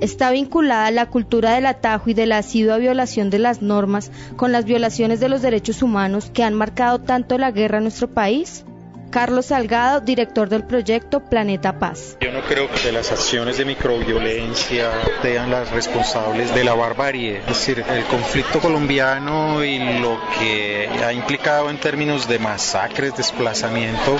Está 0.00 0.30
vinculada 0.30 0.90
la 0.90 1.08
cultura 1.08 1.54
del 1.54 1.66
atajo 1.66 2.10
y 2.10 2.14
de 2.14 2.26
la 2.26 2.38
asidua 2.38 2.76
violación 2.76 3.30
de 3.30 3.38
las 3.38 3.62
normas 3.62 4.10
con 4.36 4.52
las 4.52 4.66
violaciones 4.66 5.20
de 5.20 5.28
los 5.28 5.40
derechos 5.40 5.82
humanos 5.82 6.30
que 6.32 6.42
han 6.42 6.54
marcado 6.54 7.00
tanto 7.00 7.38
la 7.38 7.50
guerra 7.50 7.78
en 7.78 7.84
nuestro 7.84 8.08
país. 8.08 8.64
Carlos 9.10 9.46
Salgado, 9.46 10.00
director 10.00 10.48
del 10.48 10.64
proyecto 10.64 11.20
Planeta 11.20 11.78
Paz. 11.78 12.16
Yo 12.20 12.32
no 12.32 12.42
creo 12.42 12.68
que 12.70 12.92
las 12.92 13.12
acciones 13.12 13.58
de 13.58 13.64
microviolencia 13.64 14.90
sean 15.22 15.50
las 15.50 15.70
responsables 15.70 16.54
de 16.54 16.64
la 16.64 16.74
barbarie. 16.74 17.38
Es 17.38 17.46
decir, 17.46 17.84
el 17.88 18.04
conflicto 18.04 18.60
colombiano 18.60 19.64
y 19.64 19.78
lo 20.00 20.18
que 20.38 20.88
ha 21.04 21.12
implicado 21.12 21.70
en 21.70 21.78
términos 21.78 22.28
de 22.28 22.38
masacres, 22.38 23.16
desplazamiento, 23.16 24.18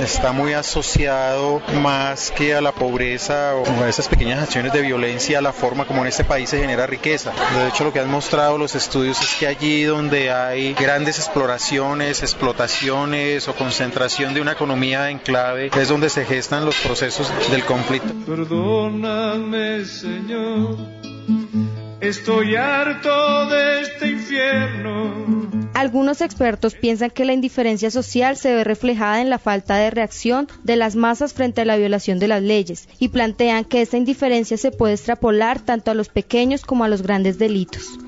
está 0.00 0.32
muy 0.32 0.52
asociado 0.52 1.62
más 1.82 2.30
que 2.30 2.54
a 2.54 2.60
la 2.60 2.72
pobreza 2.72 3.54
o 3.54 3.84
a 3.84 3.88
esas 3.88 4.08
pequeñas 4.08 4.42
acciones 4.42 4.72
de 4.72 4.82
violencia, 4.82 5.38
a 5.38 5.42
la 5.42 5.52
forma 5.52 5.86
como 5.86 6.02
en 6.02 6.08
este 6.08 6.24
país 6.24 6.50
se 6.50 6.58
genera 6.58 6.86
riqueza. 6.86 7.32
De 7.56 7.68
hecho, 7.68 7.84
lo 7.84 7.92
que 7.92 8.00
han 8.00 8.10
mostrado 8.10 8.58
los 8.58 8.74
estudios 8.74 9.20
es 9.20 9.34
que 9.36 9.46
allí 9.46 9.84
donde 9.84 10.32
hay 10.32 10.74
grandes 10.74 11.18
exploraciones, 11.18 12.22
explotaciones 12.22 13.48
o 13.48 13.54
concentración 14.14 14.34
de 14.34 14.40
una 14.40 14.52
economía 14.52 15.10
en 15.10 15.18
clave 15.18 15.70
es 15.76 15.88
donde 15.88 16.08
se 16.08 16.24
gestan 16.24 16.64
los 16.64 16.76
procesos 16.76 17.28
del 17.50 17.64
conflicto. 17.64 18.14
Perdóname, 18.24 19.84
Señor, 19.84 20.76
estoy 22.00 22.54
harto 22.54 23.46
de 23.46 23.80
este 23.80 24.08
infierno. 24.10 25.72
Algunos 25.74 26.20
expertos 26.20 26.74
piensan 26.74 27.10
que 27.10 27.24
la 27.24 27.32
indiferencia 27.32 27.90
social 27.90 28.36
se 28.36 28.54
ve 28.54 28.62
reflejada 28.62 29.20
en 29.20 29.30
la 29.30 29.40
falta 29.40 29.76
de 29.76 29.90
reacción 29.90 30.46
de 30.62 30.76
las 30.76 30.94
masas 30.94 31.32
frente 31.32 31.62
a 31.62 31.64
la 31.64 31.76
violación 31.76 32.20
de 32.20 32.28
las 32.28 32.42
leyes 32.42 32.88
y 33.00 33.08
plantean 33.08 33.64
que 33.64 33.82
esta 33.82 33.96
indiferencia 33.96 34.56
se 34.56 34.70
puede 34.70 34.94
extrapolar 34.94 35.58
tanto 35.58 35.90
a 35.90 35.94
los 35.94 36.08
pequeños 36.08 36.62
como 36.62 36.84
a 36.84 36.88
los 36.88 37.02
grandes 37.02 37.38
delitos. 37.38 37.98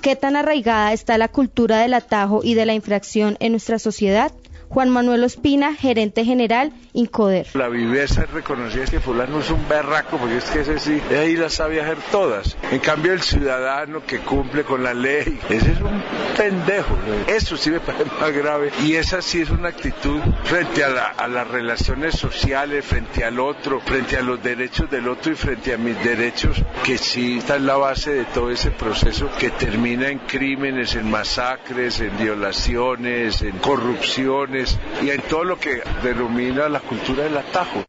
¿Qué 0.00 0.16
tan 0.16 0.36
arraigada 0.36 0.94
está 0.94 1.18
la 1.18 1.28
cultura 1.28 1.78
del 1.78 1.92
atajo 1.92 2.40
y 2.42 2.54
de 2.54 2.64
la 2.64 2.74
infracción 2.74 3.36
en 3.40 3.52
nuestra 3.52 3.78
sociedad? 3.78 4.32
Juan 4.74 4.90
Manuel 4.90 5.22
Ospina, 5.22 5.74
gerente 5.76 6.24
general, 6.24 6.72
Incoder. 6.94 7.46
La 7.54 7.68
viveza 7.68 8.22
es 8.24 8.30
reconocer 8.32 8.88
que 8.90 8.98
fulano 8.98 9.38
es 9.38 9.48
un 9.50 9.68
berraco, 9.68 10.16
porque 10.18 10.38
es 10.38 10.44
que 10.46 10.60
ese 10.62 10.80
sí, 10.80 11.00
ahí 11.16 11.36
las 11.36 11.54
sabe 11.54 11.80
hacer 11.80 11.96
todas. 12.10 12.56
En 12.72 12.80
cambio, 12.80 13.12
el 13.12 13.22
ciudadano 13.22 14.04
que 14.04 14.18
cumple 14.18 14.64
con 14.64 14.82
la 14.82 14.92
ley, 14.92 15.38
ese 15.48 15.70
es 15.72 15.80
un 15.80 16.02
pendejo. 16.36 16.96
Eso 17.28 17.56
sí 17.56 17.70
me 17.70 17.78
parece 17.78 18.04
más 18.20 18.32
grave. 18.32 18.72
Y 18.82 18.94
esa 18.94 19.22
sí 19.22 19.42
es 19.42 19.50
una 19.50 19.68
actitud 19.68 20.18
frente 20.42 20.82
a, 20.82 20.88
la- 20.88 21.06
a 21.06 21.28
las 21.28 21.46
relaciones 21.46 22.16
sociales, 22.16 22.84
frente 22.84 23.24
al 23.24 23.38
otro, 23.38 23.80
frente 23.80 24.16
a 24.16 24.22
los 24.22 24.42
derechos 24.42 24.90
del 24.90 25.06
otro 25.06 25.30
y 25.30 25.36
frente 25.36 25.72
a 25.72 25.78
mis 25.78 26.02
derechos, 26.02 26.60
que 26.82 26.98
sí 26.98 27.38
está 27.38 27.56
en 27.56 27.66
la 27.66 27.76
base 27.76 28.12
de 28.12 28.24
todo 28.24 28.50
ese 28.50 28.72
proceso 28.72 29.30
que 29.38 29.50
termina 29.50 30.08
en 30.08 30.18
crímenes, 30.18 30.96
en 30.96 31.08
masacres, 31.10 32.00
en 32.00 32.16
violaciones, 32.18 33.40
en 33.42 33.56
corrupciones 33.58 34.63
y 35.02 35.10
en 35.10 35.20
todo 35.22 35.44
lo 35.44 35.58
que 35.58 35.82
denomina 36.02 36.68
la 36.68 36.80
cultura 36.80 37.24
del 37.24 37.36
atajo. 37.36 37.84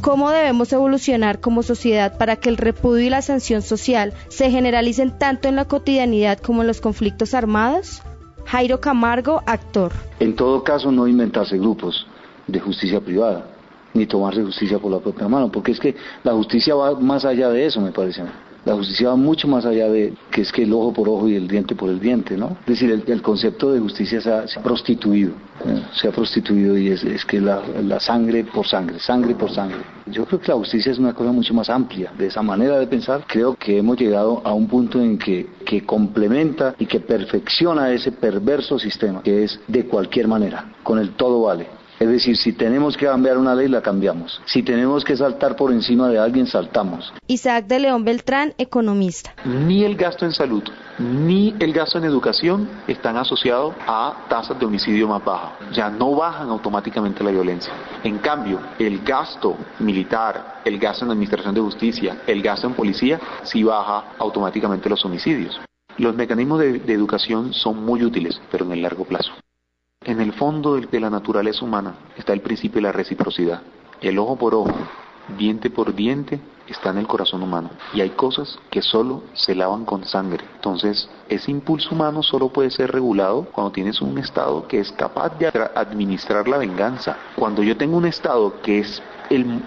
¿Cómo 0.00 0.30
debemos 0.30 0.72
evolucionar 0.72 1.40
como 1.40 1.62
sociedad 1.62 2.18
para 2.18 2.36
que 2.36 2.48
el 2.48 2.56
repudio 2.56 3.06
y 3.06 3.10
la 3.10 3.22
sanción 3.22 3.62
social 3.62 4.12
se 4.28 4.50
generalicen 4.50 5.16
tanto 5.16 5.48
en 5.48 5.54
la 5.54 5.66
cotidianidad 5.66 6.38
como 6.38 6.62
en 6.62 6.66
los 6.66 6.80
conflictos 6.80 7.34
armados? 7.34 8.02
Jairo 8.44 8.80
Camargo, 8.80 9.42
actor. 9.46 9.92
En 10.18 10.34
todo 10.34 10.64
caso, 10.64 10.90
no 10.90 11.06
inventarse 11.06 11.56
grupos 11.56 12.06
de 12.48 12.58
justicia 12.58 13.00
privada, 13.00 13.46
ni 13.94 14.06
tomarse 14.06 14.42
justicia 14.42 14.80
por 14.80 14.90
la 14.90 14.98
propia 14.98 15.28
mano, 15.28 15.52
porque 15.52 15.70
es 15.70 15.78
que 15.78 15.94
la 16.24 16.32
justicia 16.32 16.74
va 16.74 16.98
más 16.98 17.24
allá 17.24 17.48
de 17.50 17.66
eso, 17.66 17.80
me 17.80 17.92
parece. 17.92 18.22
a 18.22 18.24
mí. 18.24 18.30
La 18.64 18.74
justicia 18.74 19.08
va 19.08 19.16
mucho 19.16 19.48
más 19.48 19.64
allá 19.66 19.88
de 19.88 20.14
que 20.30 20.42
es 20.42 20.52
que 20.52 20.62
el 20.62 20.72
ojo 20.72 20.92
por 20.92 21.08
ojo 21.08 21.28
y 21.28 21.34
el 21.34 21.48
diente 21.48 21.74
por 21.74 21.90
el 21.90 21.98
diente, 21.98 22.36
¿no? 22.36 22.56
Es 22.60 22.66
decir, 22.66 23.02
el, 23.06 23.22
concepto 23.22 23.72
de 23.72 23.80
justicia 23.80 24.20
se 24.20 24.30
ha, 24.30 24.62
prostituido, 24.62 25.32
se 25.94 26.08
ha 26.08 26.12
prostituido 26.12 26.78
y 26.78 26.88
es, 26.88 27.02
es 27.02 27.24
que 27.24 27.40
la, 27.40 27.60
la 27.82 27.98
sangre 27.98 28.44
por 28.44 28.66
sangre, 28.66 29.00
sangre 29.00 29.34
por 29.34 29.50
sangre. 29.50 29.78
Yo 30.06 30.24
creo 30.26 30.40
que 30.40 30.48
la 30.48 30.56
justicia 30.56 30.92
es 30.92 30.98
una 30.98 31.12
cosa 31.12 31.32
mucho 31.32 31.54
más 31.54 31.68
amplia. 31.70 32.12
De 32.16 32.26
esa 32.26 32.42
manera 32.42 32.78
de 32.78 32.86
pensar, 32.86 33.24
creo 33.26 33.54
que 33.56 33.78
hemos 33.78 33.98
llegado 33.98 34.40
a 34.44 34.52
un 34.52 34.68
punto 34.68 35.00
en 35.00 35.18
que, 35.18 35.46
que 35.66 35.84
complementa 35.84 36.74
y 36.78 36.86
que 36.86 37.00
perfecciona 37.00 37.90
ese 37.90 38.12
perverso 38.12 38.78
sistema, 38.78 39.22
que 39.22 39.44
es 39.44 39.60
de 39.66 39.86
cualquier 39.86 40.28
manera, 40.28 40.72
con 40.84 40.98
el 40.98 41.10
todo 41.10 41.42
vale. 41.42 41.81
Es 42.02 42.08
decir, 42.08 42.36
si 42.36 42.52
tenemos 42.52 42.96
que 42.96 43.06
cambiar 43.06 43.38
una 43.38 43.54
ley, 43.54 43.68
la 43.68 43.80
cambiamos. 43.80 44.42
Si 44.46 44.64
tenemos 44.64 45.04
que 45.04 45.16
saltar 45.16 45.54
por 45.54 45.70
encima 45.70 46.08
de 46.08 46.18
alguien, 46.18 46.48
saltamos. 46.48 47.12
Isaac 47.28 47.68
de 47.68 47.78
León 47.78 48.04
Beltrán, 48.04 48.54
economista. 48.58 49.32
Ni 49.44 49.84
el 49.84 49.94
gasto 49.94 50.24
en 50.24 50.32
salud 50.32 50.64
ni 50.98 51.54
el 51.60 51.72
gasto 51.72 51.98
en 51.98 52.04
educación 52.04 52.68
están 52.86 53.16
asociados 53.16 53.74
a 53.86 54.26
tasas 54.28 54.58
de 54.58 54.66
homicidio 54.66 55.06
más 55.06 55.24
bajas. 55.24 55.52
Ya 55.72 55.88
no 55.88 56.14
bajan 56.14 56.48
automáticamente 56.48 57.22
la 57.22 57.30
violencia. 57.30 57.72
En 58.02 58.18
cambio, 58.18 58.58
el 58.80 59.02
gasto 59.02 59.56
militar, 59.78 60.60
el 60.64 60.78
gasto 60.80 61.04
en 61.04 61.12
administración 61.12 61.54
de 61.54 61.60
justicia, 61.60 62.22
el 62.26 62.42
gasto 62.42 62.66
en 62.66 62.74
policía, 62.74 63.20
sí 63.44 63.62
baja 63.62 64.14
automáticamente 64.18 64.88
los 64.88 65.04
homicidios. 65.04 65.60
Los 65.98 66.16
mecanismos 66.16 66.58
de, 66.58 66.78
de 66.80 66.92
educación 66.92 67.52
son 67.52 67.84
muy 67.84 68.02
útiles, 68.02 68.40
pero 68.50 68.64
en 68.64 68.72
el 68.72 68.82
largo 68.82 69.04
plazo. 69.04 69.32
En 70.04 70.20
el 70.20 70.32
fondo 70.32 70.74
de, 70.80 71.00
la 71.00 71.10
naturaleza 71.10 71.64
humana 71.64 71.94
está 72.16 72.32
el 72.32 72.40
principio 72.40 72.76
de 72.76 72.82
la 72.82 72.92
reciprocidad. 72.92 73.62
El 74.00 74.18
ojo 74.18 74.36
por 74.36 74.54
ojo, 74.54 74.74
diente 75.38 75.70
por 75.70 75.94
diente, 75.94 76.40
está 76.66 76.90
en 76.90 76.98
el 76.98 77.06
corazón 77.06 77.42
humano. 77.42 77.70
Y 77.94 78.00
hay 78.00 78.10
cosas 78.10 78.58
que 78.70 78.82
solo 78.82 79.22
se 79.34 79.54
lavan 79.54 79.84
con 79.84 80.04
sangre. 80.04 80.44
Entonces, 80.56 81.08
ese 81.28 81.52
impulso 81.52 81.94
humano 81.94 82.22
solo 82.24 82.48
puede 82.48 82.70
ser 82.70 82.90
regulado 82.90 83.46
cuando 83.52 83.70
tienes 83.72 84.00
un 84.00 84.18
Estado 84.18 84.66
que 84.66 84.80
es 84.80 84.90
capaz 84.90 85.38
de 85.38 85.46
administrar 85.46 86.48
la 86.48 86.58
venganza. 86.58 87.16
Cuando 87.36 87.62
yo 87.62 87.76
tengo 87.76 87.96
un 87.96 88.06
Estado 88.06 88.60
que 88.60 88.80
es 88.80 89.00
el 89.30 89.62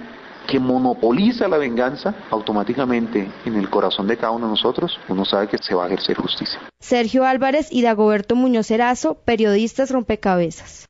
que 0.45 0.59
monopoliza 0.59 1.47
la 1.47 1.57
venganza, 1.57 2.13
automáticamente 2.29 3.29
en 3.45 3.55
el 3.55 3.69
corazón 3.69 4.07
de 4.07 4.17
cada 4.17 4.31
uno 4.31 4.45
de 4.45 4.51
nosotros, 4.51 4.99
uno 5.09 5.25
sabe 5.25 5.47
que 5.47 5.57
se 5.57 5.73
va 5.73 5.83
a 5.83 5.87
ejercer 5.87 6.17
justicia. 6.17 6.59
Sergio 6.79 7.25
Álvarez 7.25 7.67
y 7.71 7.81
Dagoberto 7.81 8.35
Muñoz 8.35 8.69
Erazo, 8.71 9.15
periodistas 9.15 9.91
rompecabezas. 9.91 10.85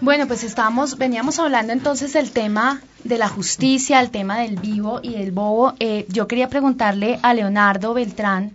Bueno, 0.00 0.28
pues 0.28 0.44
estábamos, 0.44 0.96
veníamos 0.96 1.38
hablando 1.40 1.72
entonces 1.72 2.12
del 2.12 2.30
tema 2.30 2.80
de 3.02 3.18
la 3.18 3.28
justicia, 3.28 4.00
el 4.00 4.10
tema 4.10 4.38
del 4.38 4.56
vivo 4.56 5.00
y 5.02 5.14
del 5.14 5.32
bobo. 5.32 5.74
Eh, 5.80 6.06
yo 6.08 6.28
quería 6.28 6.48
preguntarle 6.48 7.18
a 7.22 7.34
Leonardo 7.34 7.94
Beltrán, 7.94 8.52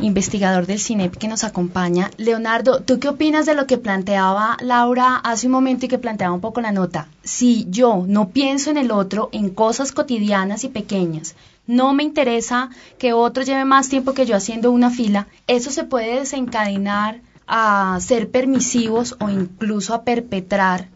investigador 0.00 0.66
del 0.66 0.80
CINEP 0.80 1.16
que 1.16 1.28
nos 1.28 1.44
acompaña. 1.44 2.10
Leonardo, 2.16 2.80
¿tú 2.80 2.98
qué 2.98 3.08
opinas 3.08 3.46
de 3.46 3.54
lo 3.54 3.66
que 3.66 3.78
planteaba 3.78 4.56
Laura 4.60 5.16
hace 5.16 5.46
un 5.46 5.52
momento 5.52 5.86
y 5.86 5.88
que 5.88 5.98
planteaba 5.98 6.34
un 6.34 6.40
poco 6.40 6.60
la 6.60 6.72
nota? 6.72 7.08
Si 7.22 7.66
yo 7.70 8.04
no 8.06 8.30
pienso 8.30 8.70
en 8.70 8.76
el 8.76 8.90
otro, 8.90 9.28
en 9.32 9.50
cosas 9.50 9.92
cotidianas 9.92 10.64
y 10.64 10.68
pequeñas, 10.68 11.34
no 11.66 11.94
me 11.94 12.02
interesa 12.02 12.70
que 12.98 13.12
otro 13.12 13.42
lleve 13.42 13.64
más 13.64 13.88
tiempo 13.88 14.12
que 14.14 14.26
yo 14.26 14.36
haciendo 14.36 14.70
una 14.70 14.90
fila, 14.90 15.28
eso 15.46 15.70
se 15.70 15.84
puede 15.84 16.20
desencadenar 16.20 17.20
a 17.46 17.98
ser 18.00 18.30
permisivos 18.30 19.16
o 19.20 19.30
incluso 19.30 19.94
a 19.94 20.02
perpetrar 20.02 20.88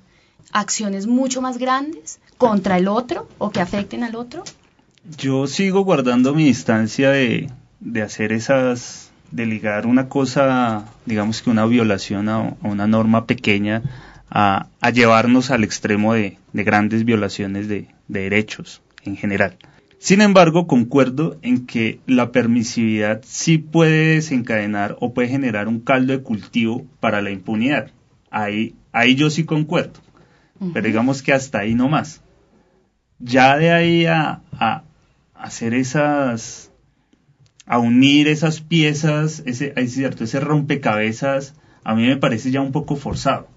acciones 0.53 1.07
mucho 1.07 1.41
más 1.43 1.59
grandes 1.59 2.21
contra 2.37 2.79
el 2.79 2.89
otro 2.89 3.29
o 3.39 3.51
que 3.51 3.61
afecten 3.61 4.05
al 4.05 4.17
otro? 4.17 4.45
Yo 5.17 5.47
sigo 5.47 5.85
guardando 5.85 6.35
mi 6.35 6.45
distancia 6.45 7.11
de, 7.11 7.51
de 7.81 8.03
hacer 8.03 8.33
esas, 8.33 9.11
de 9.31 9.47
ligar 9.47 9.87
una 9.87 10.09
cosa, 10.09 10.87
digamos 11.07 11.43
que 11.43 11.51
una 11.51 11.67
violación 11.67 12.29
a, 12.29 12.37
a 12.37 12.57
una 12.63 12.87
norma 12.87 13.27
pequeña, 13.27 13.83
a, 14.31 14.69
a 14.81 14.91
llevarnos 14.91 15.51
al 15.51 15.65
extremo 15.65 16.15
de, 16.15 16.39
de 16.53 16.65
grandes 16.65 17.05
violaciones 17.05 17.69
de, 17.69 17.89
de 18.09 18.21
derechos 18.23 18.83
en 19.05 19.17
general. 19.17 19.57
Sin 19.99 20.21
embargo, 20.21 20.69
concuerdo 20.69 21.39
en 21.43 21.67
que 21.67 21.99
la 22.07 22.31
permisividad 22.31 23.21
sí 23.25 23.59
puede 23.59 24.15
desencadenar 24.15 24.97
o 25.01 25.13
puede 25.13 25.29
generar 25.29 25.67
un 25.67 25.81
caldo 25.81 26.13
de 26.13 26.23
cultivo 26.23 26.87
para 27.01 27.21
la 27.21 27.31
impunidad. 27.31 27.91
Ahí, 28.31 28.77
ahí 28.93 29.17
yo 29.17 29.29
sí 29.29 29.45
concuerdo. 29.45 30.01
Pero 30.73 30.87
digamos 30.87 31.23
que 31.23 31.33
hasta 31.33 31.61
ahí 31.61 31.75
no 31.75 31.89
más. 31.89 32.21
Ya 33.19 33.57
de 33.57 33.73
ahí 33.73 34.07
a, 34.07 34.43
a, 34.53 34.85
hacer 35.35 35.75
esas, 35.75 36.68
a 37.69 37.79
unir 37.79 38.29
esas 38.29 38.61
piezas, 38.63 39.43
ese, 39.45 39.75
es 39.77 39.93
cierto, 39.93 40.25
ese 40.25 40.41
rompecabezas, 40.41 41.55
a 41.85 41.95
mí 41.95 42.07
me 42.07 42.17
parece 42.17 42.51
ya 42.51 42.63
un 42.63 42.73
poco 42.73 42.97
forzado. 42.97 43.49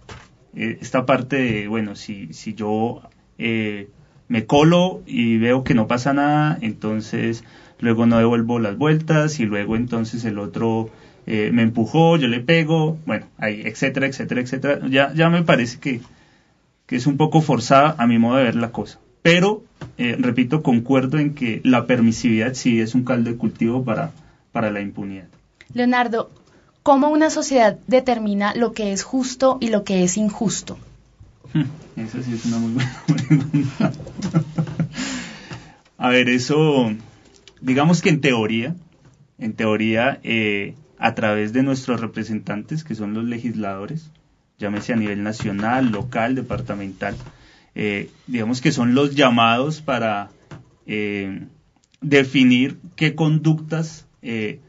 Eh, 0.54 0.78
esta 0.82 1.06
parte 1.06 1.38
de, 1.38 1.68
bueno, 1.70 1.96
si, 1.96 2.34
si 2.34 2.54
yo 2.54 3.02
eh, 3.38 3.88
me 4.28 4.46
colo 4.46 5.02
y 5.06 5.38
veo 5.38 5.64
que 5.64 5.74
no 5.74 5.88
pasa 5.88 6.12
nada, 6.14 6.58
entonces 6.62 7.46
luego 7.80 8.06
no 8.06 8.18
devuelvo 8.18 8.60
las 8.60 8.78
vueltas 8.78 9.40
y 9.40 9.46
luego 9.46 9.78
entonces 9.78 10.26
el 10.26 10.40
otro 10.40 10.90
eh, 11.26 11.52
me 11.54 11.62
empujó, 11.62 12.18
yo 12.18 12.28
le 12.28 12.42
pego, 12.42 12.98
bueno, 13.06 13.28
ahí, 13.38 13.62
etcétera, 13.64 14.08
etcétera, 14.08 14.42
etcétera. 14.42 14.88
Ya, 14.90 15.14
ya 15.14 15.30
me 15.30 15.44
parece 15.44 15.80
que, 15.80 16.02
que 16.86 16.98
es 16.98 17.08
un 17.08 17.16
poco 17.16 17.42
forzada 17.42 17.96
a 17.98 18.08
mi 18.08 18.18
modo 18.18 18.38
de 18.38 18.44
ver 18.44 18.56
la 18.56 18.74
cosa. 18.74 19.00
Pero, 19.22 19.64
eh, 19.98 20.16
repito, 20.20 20.64
concuerdo 20.64 21.20
en 21.20 21.34
que 21.34 21.62
la 21.64 21.86
permisividad 21.86 22.54
sí 22.54 22.82
es 22.82 22.96
un 22.96 23.04
caldo 23.04 23.30
de 23.30 23.38
cultivo 23.38 23.84
para, 23.84 24.12
para 24.52 24.72
la 24.72 24.82
impunidad. 24.82 25.28
Leonardo, 25.74 26.32
¿cómo 26.84 27.10
una 27.10 27.30
sociedad 27.30 27.78
determina 27.88 28.54
lo 28.56 28.74
que 28.74 28.94
es 28.94 29.04
justo 29.04 29.58
y 29.62 29.70
lo 29.70 29.84
que 29.84 30.04
es 30.04 30.18
injusto? 30.18 30.78
Esa 31.96 32.24
sí 32.24 32.34
es 32.34 32.46
una 32.46 32.58
muy 32.58 32.74
buena 32.74 33.04
pregunta. 33.08 33.92
A 35.98 36.10
ver, 36.10 36.30
eso, 36.30 36.92
digamos 37.62 38.02
que 38.02 38.10
en 38.10 38.22
teoría, 38.22 38.76
en 39.38 39.54
teoría, 39.54 40.20
eh, 40.24 40.76
a 40.98 41.14
través 41.14 41.54
de 41.54 41.64
nuestros 41.64 42.00
representantes, 42.02 42.84
que 42.84 42.96
son 42.96 43.14
los 43.14 43.26
legisladores, 43.26 44.10
llámese 44.58 44.94
a 44.94 44.96
nivel 44.96 45.24
nacional, 45.24 45.92
local, 45.92 46.36
departamental, 46.36 47.16
eh, 47.76 48.10
digamos 48.28 48.62
que 48.62 48.72
son 48.72 48.96
los 48.96 49.16
llamados 49.16 49.82
para 49.82 50.30
eh, 50.86 51.46
definir 52.02 52.78
qué 52.96 53.16
conductas 53.16 54.08
eh, 54.22 54.60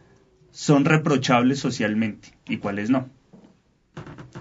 son 0.50 0.84
reprochables 0.84 1.58
socialmente 1.58 2.28
y 2.46 2.58
cuáles 2.58 2.90
no. 2.90 3.08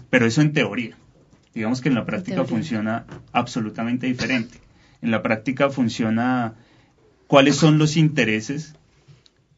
Pero 0.10 0.26
eso 0.26 0.42
en 0.42 0.54
teoría. 0.54 0.96
Digamos 1.54 1.82
que 1.82 1.90
en 1.90 1.96
la 1.96 2.06
práctica 2.06 2.46
funciona 2.46 3.06
absolutamente 3.34 4.08
diferente. 4.08 4.60
En 5.02 5.12
la 5.12 5.22
práctica 5.22 5.70
funciona 5.70 6.56
cuáles 7.28 7.56
son 7.56 7.78
los 7.78 7.98
intereses 7.98 8.76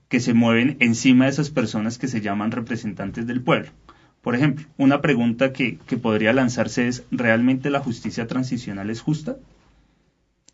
que 0.08 0.20
se 0.20 0.34
mueven 0.34 0.78
encima 0.80 1.26
de 1.26 1.32
esas 1.32 1.50
personas 1.50 1.98
que 1.98 2.08
se 2.08 2.22
llaman 2.22 2.52
representantes 2.52 3.28
del 3.28 3.42
pueblo. 3.42 3.72
Por 4.24 4.36
ejemplo, 4.36 4.66
una 4.78 5.02
pregunta 5.02 5.52
que, 5.52 5.78
que 5.86 5.98
podría 5.98 6.32
lanzarse 6.32 6.88
es, 6.88 7.04
¿realmente 7.12 7.70
la 7.70 7.82
justicia 7.82 8.26
transicional 8.26 8.90
es 8.90 9.02
justa? 9.02 9.36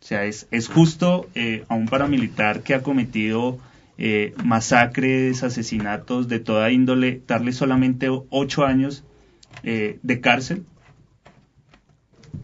O 0.00 0.04
sea, 0.04 0.24
¿es, 0.24 0.48
es 0.50 0.66
justo 0.66 1.28
eh, 1.36 1.64
a 1.68 1.76
un 1.76 1.86
paramilitar 1.86 2.64
que 2.64 2.74
ha 2.74 2.82
cometido 2.82 3.58
eh, 3.96 4.34
masacres, 4.44 5.44
asesinatos 5.44 6.26
de 6.26 6.40
toda 6.40 6.72
índole, 6.72 7.22
darle 7.28 7.52
solamente 7.52 8.08
ocho 8.10 8.64
años 8.64 9.04
eh, 9.62 10.00
de 10.02 10.20
cárcel 10.20 10.64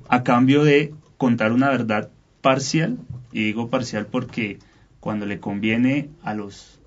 a 0.09 0.23
cambio 0.23 0.63
de 0.63 0.95
contar 1.17 1.51
una 1.51 1.71
verdad 1.71 2.09
parcial? 2.41 2.99
Y 3.33 3.43
digo 3.47 3.69
parcial 3.69 4.07
porque 4.07 4.61
cuando 5.01 5.27
le 5.27 5.41
conviene 5.41 6.09
a 6.23 6.35
los 6.35 6.81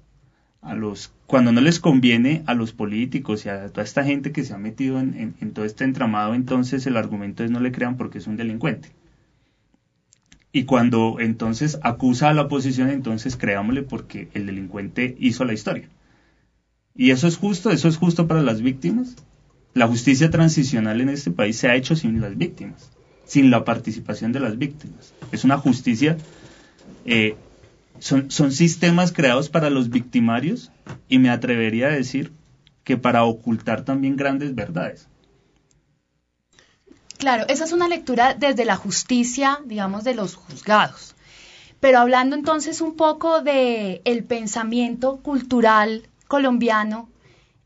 a 0.62 0.76
los 0.76 1.12
cuando 1.30 1.52
no 1.52 1.62
les 1.62 1.80
conviene 1.80 2.42
a 2.48 2.56
los 2.56 2.74
políticos 2.74 3.46
y 3.46 3.50
a 3.50 3.70
toda 3.70 3.84
esta 3.84 4.04
gente 4.04 4.32
que 4.32 4.44
se 4.44 4.56
ha 4.56 4.58
metido 4.58 5.00
en, 5.00 5.36
todo 5.54 5.64
este 5.64 5.84
entramado, 5.84 6.34
entonces 6.34 6.88
el 6.88 6.98
argumento 6.98 7.44
es 7.44 7.52
no 7.52 7.60
le 7.60 7.72
crean 7.72 7.98
porque 7.98 8.18
es 8.18 8.26
un 8.26 8.36
delincuente. 8.36 8.90
Y 10.52 10.64
cuando 10.64 11.18
entonces 11.20 11.78
acusa 11.84 12.30
a 12.30 12.34
la 12.34 12.42
oposición, 12.42 12.90
entonces 12.90 13.38
creámosle 13.38 13.84
porque 13.84 14.30
el 14.34 14.48
delincuente 14.48 15.16
hizo 15.20 15.46
la 15.46 15.54
historia. 15.54 15.88
¿Y 16.96 17.12
eso 17.12 17.28
es 17.28 17.38
justo? 17.38 17.70
¿Eso 17.70 17.88
es 17.88 17.98
justo 17.98 18.26
para 18.26 18.42
las 18.42 18.64
víctimas? 18.64 19.16
La 19.76 19.86
justicia 19.86 20.32
transicional 20.32 21.00
en 21.00 21.10
este 21.10 21.30
país 21.30 21.58
se 21.58 21.68
ha 21.68 21.76
hecho 21.76 21.96
sin 21.96 22.22
las 22.22 22.40
víctimas, 22.40 22.90
sin 23.26 23.52
la 23.52 23.64
participación 23.64 24.32
de 24.32 24.40
las 24.40 24.58
víctimas. 24.58 25.14
Es 25.32 25.44
una 25.44 25.60
justicia 25.60 26.18
eh, 27.06 27.36
son, 28.00 28.32
son 28.32 28.52
sistemas 28.52 29.12
creados 29.12 29.50
para 29.50 29.70
los 29.70 29.90
victimarios 29.90 30.72
y 31.08 31.20
me 31.20 31.30
atrevería 31.30 31.88
a 31.88 31.92
decir 31.92 32.32
que 32.84 32.98
para 32.98 33.24
ocultar 33.24 33.84
también 33.84 34.16
grandes 34.16 34.56
verdades. 34.56 35.08
Claro, 37.18 37.46
esa 37.50 37.66
es 37.66 37.74
una 37.74 37.88
lectura 37.88 38.34
desde 38.34 38.66
la 38.66 38.78
justicia, 38.78 39.60
digamos, 39.66 40.04
de 40.04 40.16
los 40.16 40.36
juzgados. 40.36 41.16
Pero 41.80 42.00
hablando 42.00 42.36
entonces 42.36 42.82
un 42.82 42.96
poco 42.96 43.42
de 43.42 44.02
el 44.06 44.24
pensamiento 44.24 45.18
cultural 45.18 46.08
colombiano, 46.28 47.10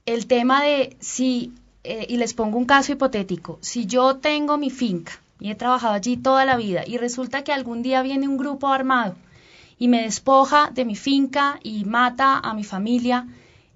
el 0.05 0.27
tema 0.27 0.63
de 0.63 0.97
si, 0.99 1.53
eh, 1.83 2.05
y 2.09 2.17
les 2.17 2.33
pongo 2.33 2.57
un 2.57 2.65
caso 2.65 2.91
hipotético, 2.91 3.59
si 3.61 3.85
yo 3.85 4.17
tengo 4.17 4.57
mi 4.57 4.69
finca 4.69 5.13
y 5.39 5.51
he 5.51 5.55
trabajado 5.55 5.93
allí 5.93 6.17
toda 6.17 6.45
la 6.45 6.57
vida 6.57 6.83
y 6.85 6.97
resulta 6.97 7.43
que 7.43 7.53
algún 7.53 7.81
día 7.81 8.01
viene 8.01 8.27
un 8.27 8.37
grupo 8.37 8.67
armado 8.67 9.15
y 9.83 9.89
me 9.89 10.03
despoja 10.03 10.71
de 10.73 10.85
mi 10.85 10.95
finca 10.95 11.59
y 11.61 11.83
mata 11.83 12.39
a 12.39 12.53
mi 12.53 12.63
familia, 12.63 13.27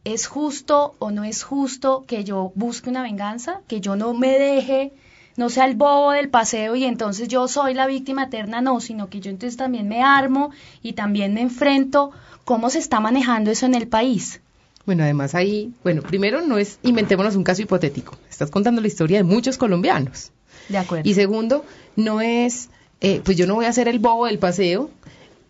¿es 0.05 0.25
justo 0.25 0.95
o 0.99 1.11
no 1.11 1.25
es 1.25 1.43
justo 1.43 2.05
que 2.07 2.23
yo 2.23 2.53
busque 2.55 2.89
una 2.89 3.03
venganza? 3.03 3.59
Que 3.67 3.81
yo 3.81 3.97
no 3.97 4.13
me 4.13 4.39
deje, 4.39 4.93
no 5.35 5.49
sea 5.49 5.65
el 5.65 5.75
bobo 5.75 6.11
del 6.11 6.29
paseo 6.29 6.77
y 6.77 6.85
entonces 6.85 7.27
yo 7.27 7.49
soy 7.49 7.73
la 7.73 7.87
víctima 7.87 8.23
eterna, 8.23 8.61
no, 8.61 8.79
sino 8.79 9.09
que 9.09 9.19
yo 9.19 9.29
entonces 9.31 9.57
también 9.57 9.89
me 9.89 10.01
armo 10.01 10.51
y 10.81 10.93
también 10.93 11.33
me 11.33 11.41
enfrento. 11.41 12.11
¿Cómo 12.45 12.69
se 12.69 12.79
está 12.79 13.01
manejando 13.01 13.51
eso 13.51 13.65
en 13.65 13.75
el 13.75 13.89
país? 13.89 14.39
Bueno, 14.85 15.03
además 15.03 15.35
ahí, 15.35 15.73
bueno, 15.83 16.03
primero 16.03 16.39
no 16.39 16.57
es 16.57 16.79
inventémonos 16.83 17.35
un 17.35 17.43
caso 17.43 17.63
hipotético. 17.63 18.17
Estás 18.29 18.49
contando 18.49 18.79
la 18.79 18.87
historia 18.87 19.17
de 19.17 19.23
muchos 19.25 19.57
colombianos. 19.57 20.31
De 20.69 20.77
acuerdo. 20.77 21.09
Y 21.09 21.15
segundo, 21.15 21.65
no 21.97 22.21
es, 22.21 22.69
eh, 23.01 23.19
pues 23.25 23.35
yo 23.35 23.45
no 23.45 23.55
voy 23.55 23.65
a 23.65 23.73
ser 23.73 23.89
el 23.89 23.99
bobo 23.99 24.27
del 24.27 24.39
paseo. 24.39 24.89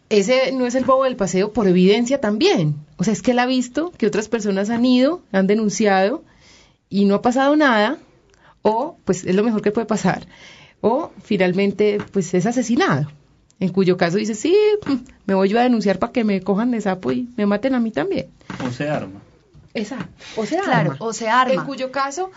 Ese 0.10 0.52
no 0.54 0.66
es 0.66 0.76
el 0.76 0.86
bobo 0.86 1.04
del 1.04 1.16
paseo 1.18 1.52
por 1.52 1.68
evidencia 1.68 2.22
también. 2.22 2.76
O 2.98 3.04
sea, 3.04 3.14
es 3.14 3.22
que 3.22 3.32
él 3.32 3.40
ha 3.40 3.46
visto 3.46 3.92
que 3.98 4.08
otras 4.08 4.30
personas 4.30 4.70
han 4.70 4.86
ido, 4.86 5.22
han 5.32 5.48
denunciado 5.48 6.24
y 6.90 7.06
no 7.06 7.16
ha 7.16 7.22
pasado 7.22 7.56
nada. 7.56 7.98
O, 8.62 8.98
pues 9.06 9.26
es 9.26 9.36
lo 9.36 9.44
mejor 9.44 9.62
que 9.62 9.72
puede 9.72 9.86
pasar. 9.88 10.26
O 10.82 11.12
finalmente, 11.24 11.98
pues 12.12 12.34
es 12.34 12.46
asesinado. 12.46 13.08
En 13.60 13.70
cuyo 13.70 13.98
caso 13.98 14.18
dice, 14.18 14.36
sí, 14.36 14.56
me 15.26 15.34
voy 15.34 15.50
yo 15.50 15.60
a 15.60 15.64
denunciar 15.64 16.00
para 16.00 16.14
que 16.14 16.24
me 16.24 16.42
cojan 16.42 16.72
de 16.72 16.80
sapo 16.82 17.12
y 17.12 17.28
me 17.36 17.46
maten 17.46 17.74
a 17.76 17.80
mí 17.80 17.92
también. 17.92 18.28
O 18.66 18.72
se 18.72 18.88
arma. 18.90 19.20
Exacto. 19.74 20.08
O 20.38 20.46
sea, 20.46 20.62
Claro, 20.62 20.92
arma. 20.92 21.06
o 21.06 21.12
se 21.14 21.28
arma. 21.28 21.54
En 21.54 21.66
cuyo 21.66 21.92
caso, 21.92 22.32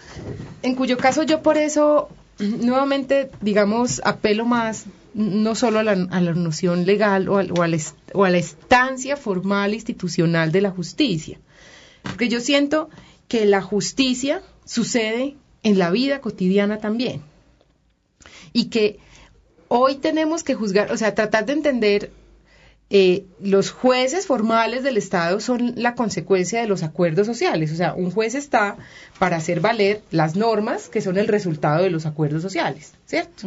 en 0.62 0.74
cuyo 0.74 0.96
caso 0.96 1.22
yo 1.22 1.42
por 1.42 1.56
eso 1.58 2.08
nuevamente, 2.38 3.30
digamos, 3.40 4.00
apelo 4.04 4.44
más 4.46 4.86
no 5.14 5.54
solo 5.54 5.78
a 5.78 5.82
la, 5.82 5.92
a 5.92 6.20
la 6.20 6.32
noción 6.34 6.86
legal 6.86 7.28
o, 7.28 7.38
al- 7.38 7.52
o 7.52 7.62
a 7.62 7.68
la 7.68 7.78
o 8.14 8.24
a 8.24 8.30
la 8.30 8.38
estancia 8.38 9.16
formal 9.16 9.74
institucional 9.74 10.52
de 10.52 10.60
la 10.60 10.70
justicia. 10.70 11.38
Porque 12.02 12.28
yo 12.28 12.40
siento 12.40 12.88
que 13.28 13.44
la 13.46 13.60
justicia 13.62 14.42
sucede 14.64 15.36
en 15.62 15.78
la 15.78 15.90
vida 15.90 16.20
cotidiana 16.20 16.78
también. 16.78 17.22
Y 18.52 18.66
que 18.66 18.98
hoy 19.68 19.96
tenemos 19.96 20.42
que 20.42 20.54
juzgar, 20.54 20.90
o 20.92 20.96
sea, 20.96 21.14
tratar 21.14 21.46
de 21.46 21.52
entender 21.52 22.10
eh, 22.92 23.24
los 23.40 23.70
jueces 23.70 24.26
formales 24.26 24.82
del 24.82 24.96
Estado 24.96 25.38
son 25.38 25.74
la 25.76 25.94
consecuencia 25.94 26.60
de 26.60 26.66
los 26.66 26.82
acuerdos 26.82 27.26
sociales. 27.26 27.70
O 27.70 27.76
sea, 27.76 27.94
un 27.94 28.10
juez 28.10 28.34
está 28.34 28.76
para 29.20 29.36
hacer 29.36 29.60
valer 29.60 30.02
las 30.10 30.34
normas 30.34 30.88
que 30.88 31.00
son 31.00 31.16
el 31.18 31.28
resultado 31.28 31.84
de 31.84 31.90
los 31.90 32.04
acuerdos 32.06 32.42
sociales, 32.42 32.94
¿cierto? 33.06 33.46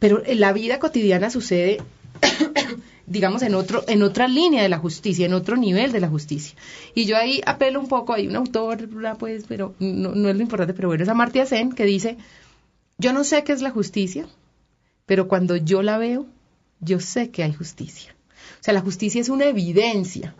Pero 0.00 0.22
en 0.26 0.40
la 0.40 0.52
vida 0.52 0.80
cotidiana 0.80 1.30
sucede, 1.30 1.78
digamos, 3.06 3.42
en 3.42 3.54
otro, 3.54 3.84
en 3.86 4.02
otra 4.02 4.26
línea 4.26 4.62
de 4.62 4.68
la 4.68 4.78
justicia, 4.78 5.26
en 5.26 5.34
otro 5.34 5.56
nivel 5.56 5.92
de 5.92 6.00
la 6.00 6.08
justicia. 6.08 6.56
Y 6.94 7.04
yo 7.04 7.16
ahí 7.16 7.40
apelo 7.46 7.78
un 7.78 7.86
poco, 7.86 8.14
hay 8.14 8.26
un 8.26 8.34
autor, 8.34 8.88
pues, 9.18 9.44
pero 9.46 9.74
no, 9.78 10.14
no 10.14 10.28
es 10.28 10.36
lo 10.36 10.42
importante, 10.42 10.74
pero 10.74 10.88
bueno, 10.88 11.04
es 11.04 11.08
Amartya 11.08 11.46
Sen 11.46 11.72
que 11.72 11.84
dice, 11.84 12.16
yo 12.98 13.12
no 13.12 13.22
sé 13.22 13.44
qué 13.44 13.52
es 13.52 13.62
la 13.62 13.70
justicia, 13.70 14.26
pero 15.06 15.28
cuando 15.28 15.54
yo 15.56 15.82
la 15.82 15.98
veo, 15.98 16.26
yo 16.80 16.98
sé 16.98 17.30
que 17.30 17.42
hay 17.42 17.52
justicia. 17.52 18.14
O 18.60 18.62
sea, 18.62 18.74
la 18.74 18.80
justicia 18.80 19.20
es 19.20 19.28
una 19.28 19.46
evidencia. 19.46 20.34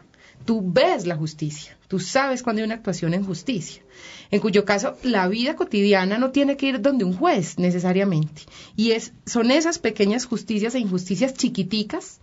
Tú 0.44 0.62
ves 0.64 1.06
la 1.06 1.16
justicia, 1.16 1.76
tú 1.86 1.98
sabes 2.00 2.42
cuando 2.42 2.60
hay 2.60 2.66
una 2.66 2.74
actuación 2.76 3.14
en 3.14 3.24
justicia, 3.24 3.82
en 4.30 4.40
cuyo 4.40 4.64
caso 4.64 4.96
la 5.02 5.28
vida 5.28 5.54
cotidiana 5.54 6.18
no 6.18 6.30
tiene 6.30 6.56
que 6.56 6.66
ir 6.66 6.80
donde 6.80 7.04
un 7.04 7.14
juez 7.16 7.58
necesariamente. 7.58 8.42
Y 8.74 8.92
es, 8.92 9.12
son 9.26 9.50
esas 9.50 9.78
pequeñas 9.78 10.24
justicias 10.24 10.74
e 10.74 10.80
injusticias 10.80 11.34
chiquiticas 11.34 12.20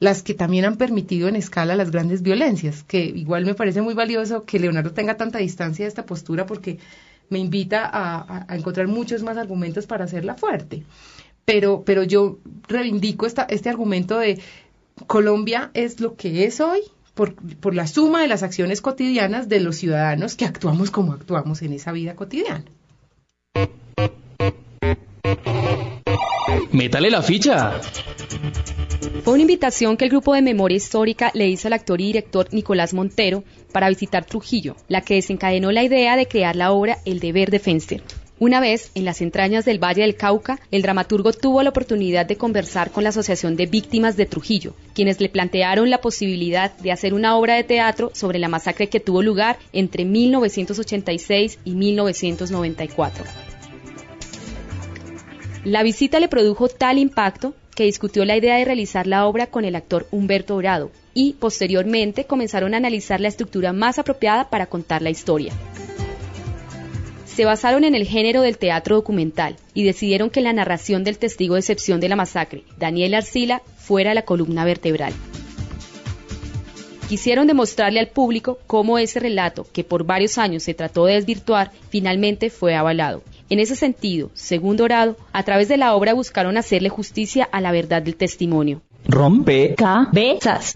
las 0.00 0.22
que 0.22 0.34
también 0.34 0.64
han 0.64 0.76
permitido 0.76 1.28
en 1.28 1.36
escala 1.36 1.76
las 1.76 1.90
grandes 1.90 2.22
violencias, 2.22 2.82
que 2.84 3.04
igual 3.04 3.44
me 3.44 3.54
parece 3.54 3.82
muy 3.82 3.94
valioso 3.94 4.44
que 4.44 4.58
Leonardo 4.58 4.92
tenga 4.92 5.16
tanta 5.16 5.38
distancia 5.38 5.84
de 5.84 5.88
esta 5.90 6.06
postura 6.06 6.46
porque 6.46 6.78
me 7.28 7.38
invita 7.38 7.84
a, 7.86 8.46
a- 8.48 8.56
encontrar 8.56 8.88
muchos 8.88 9.22
más 9.22 9.36
argumentos 9.36 9.86
para 9.86 10.04
hacerla 10.06 10.34
fuerte. 10.36 10.84
Pero, 11.44 11.82
pero 11.84 12.02
yo 12.02 12.38
reivindico 12.68 13.26
esta, 13.26 13.42
este 13.44 13.68
argumento 13.68 14.18
de 14.18 14.40
Colombia 15.06 15.70
es 15.74 16.00
lo 16.00 16.16
que 16.16 16.44
es 16.44 16.60
hoy 16.60 16.80
por, 17.20 17.34
por 17.34 17.74
la 17.74 17.86
suma 17.86 18.22
de 18.22 18.28
las 18.28 18.42
acciones 18.42 18.80
cotidianas 18.80 19.46
de 19.46 19.60
los 19.60 19.76
ciudadanos 19.76 20.36
que 20.36 20.46
actuamos 20.46 20.90
como 20.90 21.12
actuamos 21.12 21.60
en 21.60 21.74
esa 21.74 21.92
vida 21.92 22.14
cotidiana. 22.14 22.64
Métale 26.72 27.10
la 27.10 27.20
ficha. 27.20 27.78
Fue 29.22 29.34
una 29.34 29.42
invitación 29.42 29.98
que 29.98 30.06
el 30.06 30.10
grupo 30.10 30.32
de 30.32 30.40
memoria 30.40 30.78
histórica 30.78 31.30
le 31.34 31.46
hizo 31.46 31.68
al 31.68 31.74
actor 31.74 32.00
y 32.00 32.06
director 32.06 32.48
Nicolás 32.52 32.94
Montero 32.94 33.44
para 33.70 33.90
visitar 33.90 34.24
Trujillo, 34.24 34.76
la 34.88 35.02
que 35.02 35.16
desencadenó 35.16 35.72
la 35.72 35.82
idea 35.82 36.16
de 36.16 36.24
crear 36.24 36.56
la 36.56 36.72
obra 36.72 36.96
El 37.04 37.20
deber 37.20 37.50
de 37.50 37.58
Fenster. 37.58 38.02
Una 38.40 38.58
vez, 38.58 38.90
en 38.94 39.04
las 39.04 39.20
entrañas 39.20 39.66
del 39.66 39.78
Valle 39.78 40.00
del 40.00 40.16
Cauca, 40.16 40.58
el 40.70 40.80
dramaturgo 40.80 41.34
tuvo 41.34 41.62
la 41.62 41.68
oportunidad 41.68 42.24
de 42.24 42.36
conversar 42.36 42.90
con 42.90 43.02
la 43.02 43.10
Asociación 43.10 43.54
de 43.54 43.66
Víctimas 43.66 44.16
de 44.16 44.24
Trujillo, 44.24 44.74
quienes 44.94 45.20
le 45.20 45.28
plantearon 45.28 45.90
la 45.90 46.00
posibilidad 46.00 46.74
de 46.78 46.90
hacer 46.90 47.12
una 47.12 47.36
obra 47.36 47.56
de 47.56 47.64
teatro 47.64 48.10
sobre 48.14 48.38
la 48.38 48.48
masacre 48.48 48.88
que 48.88 48.98
tuvo 48.98 49.20
lugar 49.20 49.58
entre 49.74 50.06
1986 50.06 51.58
y 51.66 51.72
1994. 51.72 53.24
La 55.64 55.82
visita 55.82 56.18
le 56.18 56.28
produjo 56.28 56.68
tal 56.68 56.96
impacto 56.96 57.52
que 57.76 57.84
discutió 57.84 58.24
la 58.24 58.38
idea 58.38 58.56
de 58.56 58.64
realizar 58.64 59.06
la 59.06 59.26
obra 59.26 59.48
con 59.48 59.66
el 59.66 59.76
actor 59.76 60.06
Humberto 60.12 60.54
Dorado 60.54 60.90
y 61.12 61.34
posteriormente 61.34 62.24
comenzaron 62.24 62.72
a 62.72 62.78
analizar 62.78 63.20
la 63.20 63.28
estructura 63.28 63.74
más 63.74 63.98
apropiada 63.98 64.48
para 64.48 64.64
contar 64.64 65.02
la 65.02 65.10
historia. 65.10 65.52
Se 67.40 67.46
basaron 67.46 67.84
en 67.84 67.94
el 67.94 68.06
género 68.06 68.42
del 68.42 68.58
teatro 68.58 68.96
documental 68.96 69.56
y 69.72 69.84
decidieron 69.84 70.28
que 70.28 70.42
la 70.42 70.52
narración 70.52 71.04
del 71.04 71.16
testigo 71.16 71.54
de 71.54 71.60
excepción 71.60 71.98
de 71.98 72.10
la 72.10 72.14
masacre, 72.14 72.64
Daniel 72.76 73.14
Arcila, 73.14 73.62
fuera 73.78 74.12
la 74.12 74.26
columna 74.26 74.66
vertebral. 74.66 75.14
Quisieron 77.08 77.46
demostrarle 77.46 77.98
al 77.98 78.08
público 78.08 78.58
cómo 78.66 78.98
ese 78.98 79.20
relato, 79.20 79.66
que 79.72 79.84
por 79.84 80.04
varios 80.04 80.36
años 80.36 80.64
se 80.64 80.74
trató 80.74 81.06
de 81.06 81.14
desvirtuar, 81.14 81.70
finalmente 81.88 82.50
fue 82.50 82.74
avalado. 82.74 83.22
En 83.48 83.58
ese 83.58 83.74
sentido, 83.74 84.30
según 84.34 84.76
Dorado, 84.76 85.16
a 85.32 85.42
través 85.42 85.66
de 85.68 85.78
la 85.78 85.94
obra 85.94 86.12
buscaron 86.12 86.58
hacerle 86.58 86.90
justicia 86.90 87.48
a 87.50 87.62
la 87.62 87.72
verdad 87.72 88.02
del 88.02 88.16
testimonio. 88.16 88.82
Rompe 89.06 89.76
cabezas. 89.76 90.74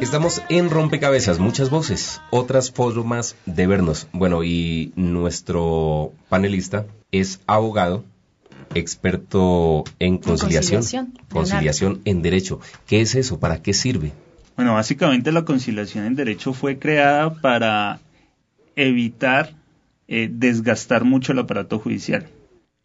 Estamos 0.00 0.42
en 0.48 0.70
Rompecabezas, 0.70 1.38
muchas 1.38 1.68
voces, 1.68 2.22
otras 2.30 2.70
formas 2.70 3.36
de 3.44 3.66
vernos. 3.66 4.08
Bueno, 4.12 4.42
y 4.42 4.92
nuestro 4.96 6.14
panelista 6.30 6.86
es 7.12 7.40
abogado, 7.46 8.02
experto 8.74 9.84
en 9.98 10.16
conciliación, 10.16 10.80
conciliación, 10.80 11.26
conciliación 11.30 12.00
en 12.06 12.22
derecho. 12.22 12.60
¿Qué 12.86 13.02
es 13.02 13.14
eso? 13.14 13.38
¿Para 13.38 13.60
qué 13.60 13.74
sirve? 13.74 14.12
Bueno, 14.56 14.72
básicamente 14.72 15.32
la 15.32 15.44
conciliación 15.44 16.06
en 16.06 16.16
derecho 16.16 16.54
fue 16.54 16.78
creada 16.78 17.34
para 17.34 18.00
evitar 18.76 19.54
eh, 20.08 20.30
desgastar 20.32 21.04
mucho 21.04 21.32
el 21.32 21.40
aparato 21.40 21.78
judicial. 21.78 22.26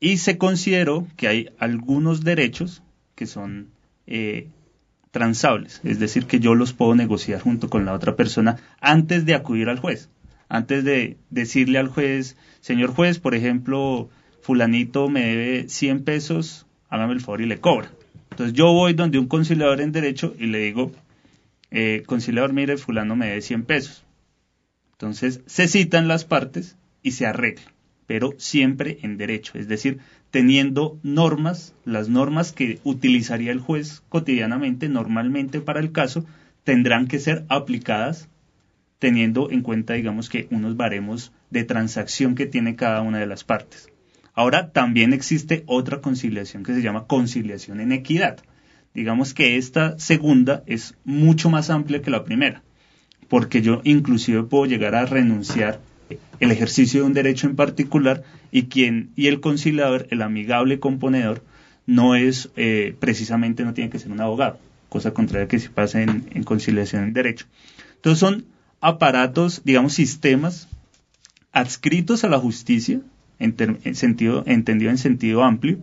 Y 0.01 0.17
se 0.17 0.37
consideró 0.37 1.07
que 1.15 1.29
hay 1.29 1.49
algunos 1.59 2.25
derechos 2.25 2.83
que 3.15 3.25
son 3.25 3.69
eh, 4.05 4.49
transables, 5.15 5.79
es 5.85 5.97
decir, 5.97 6.25
que 6.25 6.41
yo 6.41 6.55
los 6.55 6.73
puedo 6.73 6.93
negociar 6.93 7.39
junto 7.39 7.69
con 7.69 7.85
la 7.85 7.93
otra 7.93 8.17
persona 8.17 8.57
antes 8.81 9.25
de 9.25 9.33
acudir 9.33 9.69
al 9.69 9.79
juez, 9.79 10.09
antes 10.49 10.83
de 10.83 11.15
decirle 11.29 11.79
al 11.79 11.87
juez, 11.87 12.35
señor 12.59 12.93
juez, 12.93 13.17
por 13.17 13.33
ejemplo, 13.33 14.09
fulanito 14.41 15.07
me 15.07 15.25
debe 15.25 15.69
100 15.69 16.03
pesos, 16.03 16.65
hágame 16.89 17.13
el 17.13 17.21
favor 17.21 17.39
y 17.39 17.45
le 17.45 17.61
cobra. 17.61 17.89
Entonces 18.31 18.53
yo 18.53 18.73
voy 18.73 18.91
donde 18.91 19.17
un 19.17 19.29
conciliador 19.29 19.79
en 19.79 19.93
derecho 19.93 20.35
y 20.37 20.47
le 20.47 20.57
digo, 20.57 20.91
eh, 21.71 22.03
conciliador, 22.05 22.51
mire, 22.51 22.75
fulano 22.75 23.15
me 23.15 23.27
debe 23.27 23.41
100 23.41 23.63
pesos. 23.63 24.03
Entonces 24.91 25.43
se 25.45 25.69
citan 25.69 26.09
las 26.09 26.25
partes 26.25 26.75
y 27.03 27.11
se 27.11 27.25
arregla, 27.25 27.71
pero 28.05 28.33
siempre 28.37 28.97
en 29.01 29.15
derecho, 29.15 29.57
es 29.57 29.69
decir, 29.69 29.99
teniendo 30.35 30.99
normas, 31.01 31.73
las 31.85 32.09
normas 32.09 32.51
que 32.51 32.79
utilizaría 32.83 33.53
el 33.53 33.61
juez 33.61 34.03
cotidianamente, 34.09 34.89
normalmente 34.89 35.61
para 35.61 35.79
el 35.79 35.93
caso, 35.93 36.25
tendrán 36.65 37.07
que 37.07 37.19
ser 37.19 37.45
aplicadas 37.47 38.27
teniendo 38.99 39.49
en 39.49 39.61
cuenta, 39.61 39.93
digamos, 39.93 40.27
que 40.27 40.49
unos 40.51 40.75
baremos 40.75 41.31
de 41.51 41.63
transacción 41.63 42.35
que 42.35 42.47
tiene 42.47 42.75
cada 42.75 43.01
una 43.01 43.19
de 43.19 43.27
las 43.27 43.45
partes. 43.45 43.87
Ahora 44.33 44.73
también 44.73 45.13
existe 45.13 45.63
otra 45.67 46.01
conciliación 46.01 46.63
que 46.63 46.73
se 46.73 46.81
llama 46.81 47.07
conciliación 47.07 47.79
en 47.79 47.93
equidad. 47.93 48.39
Digamos 48.93 49.33
que 49.33 49.55
esta 49.55 49.97
segunda 49.99 50.63
es 50.65 50.97
mucho 51.05 51.49
más 51.49 51.69
amplia 51.69 52.01
que 52.01 52.11
la 52.11 52.25
primera, 52.25 52.61
porque 53.29 53.61
yo 53.61 53.79
inclusive 53.85 54.43
puedo 54.43 54.65
llegar 54.65 54.95
a 54.95 55.05
renunciar 55.05 55.79
el 56.39 56.51
ejercicio 56.51 57.01
de 57.01 57.07
un 57.07 57.13
derecho 57.13 57.47
en 57.47 57.55
particular 57.55 58.23
y 58.51 58.63
quien 58.63 59.11
y 59.15 59.27
el 59.27 59.39
conciliador, 59.39 60.07
el 60.11 60.21
amigable 60.21 60.79
componedor, 60.79 61.43
no 61.85 62.15
es 62.15 62.49
eh, 62.55 62.95
precisamente 62.99 63.63
no 63.63 63.73
tiene 63.73 63.89
que 63.89 63.99
ser 63.99 64.11
un 64.11 64.21
abogado, 64.21 64.59
cosa 64.89 65.13
contraria 65.13 65.47
que 65.47 65.59
se 65.59 65.69
pasa 65.69 66.01
en, 66.01 66.43
conciliación 66.43 67.03
en 67.03 67.13
derecho. 67.13 67.45
Entonces 67.95 68.19
son 68.19 68.45
aparatos, 68.81 69.61
digamos, 69.63 69.93
sistemas 69.93 70.67
adscritos 71.51 72.23
a 72.23 72.29
la 72.29 72.39
justicia, 72.39 72.99
entendido 73.39 74.43
en 74.45 74.97
sentido 74.97 75.43
amplio, 75.43 75.79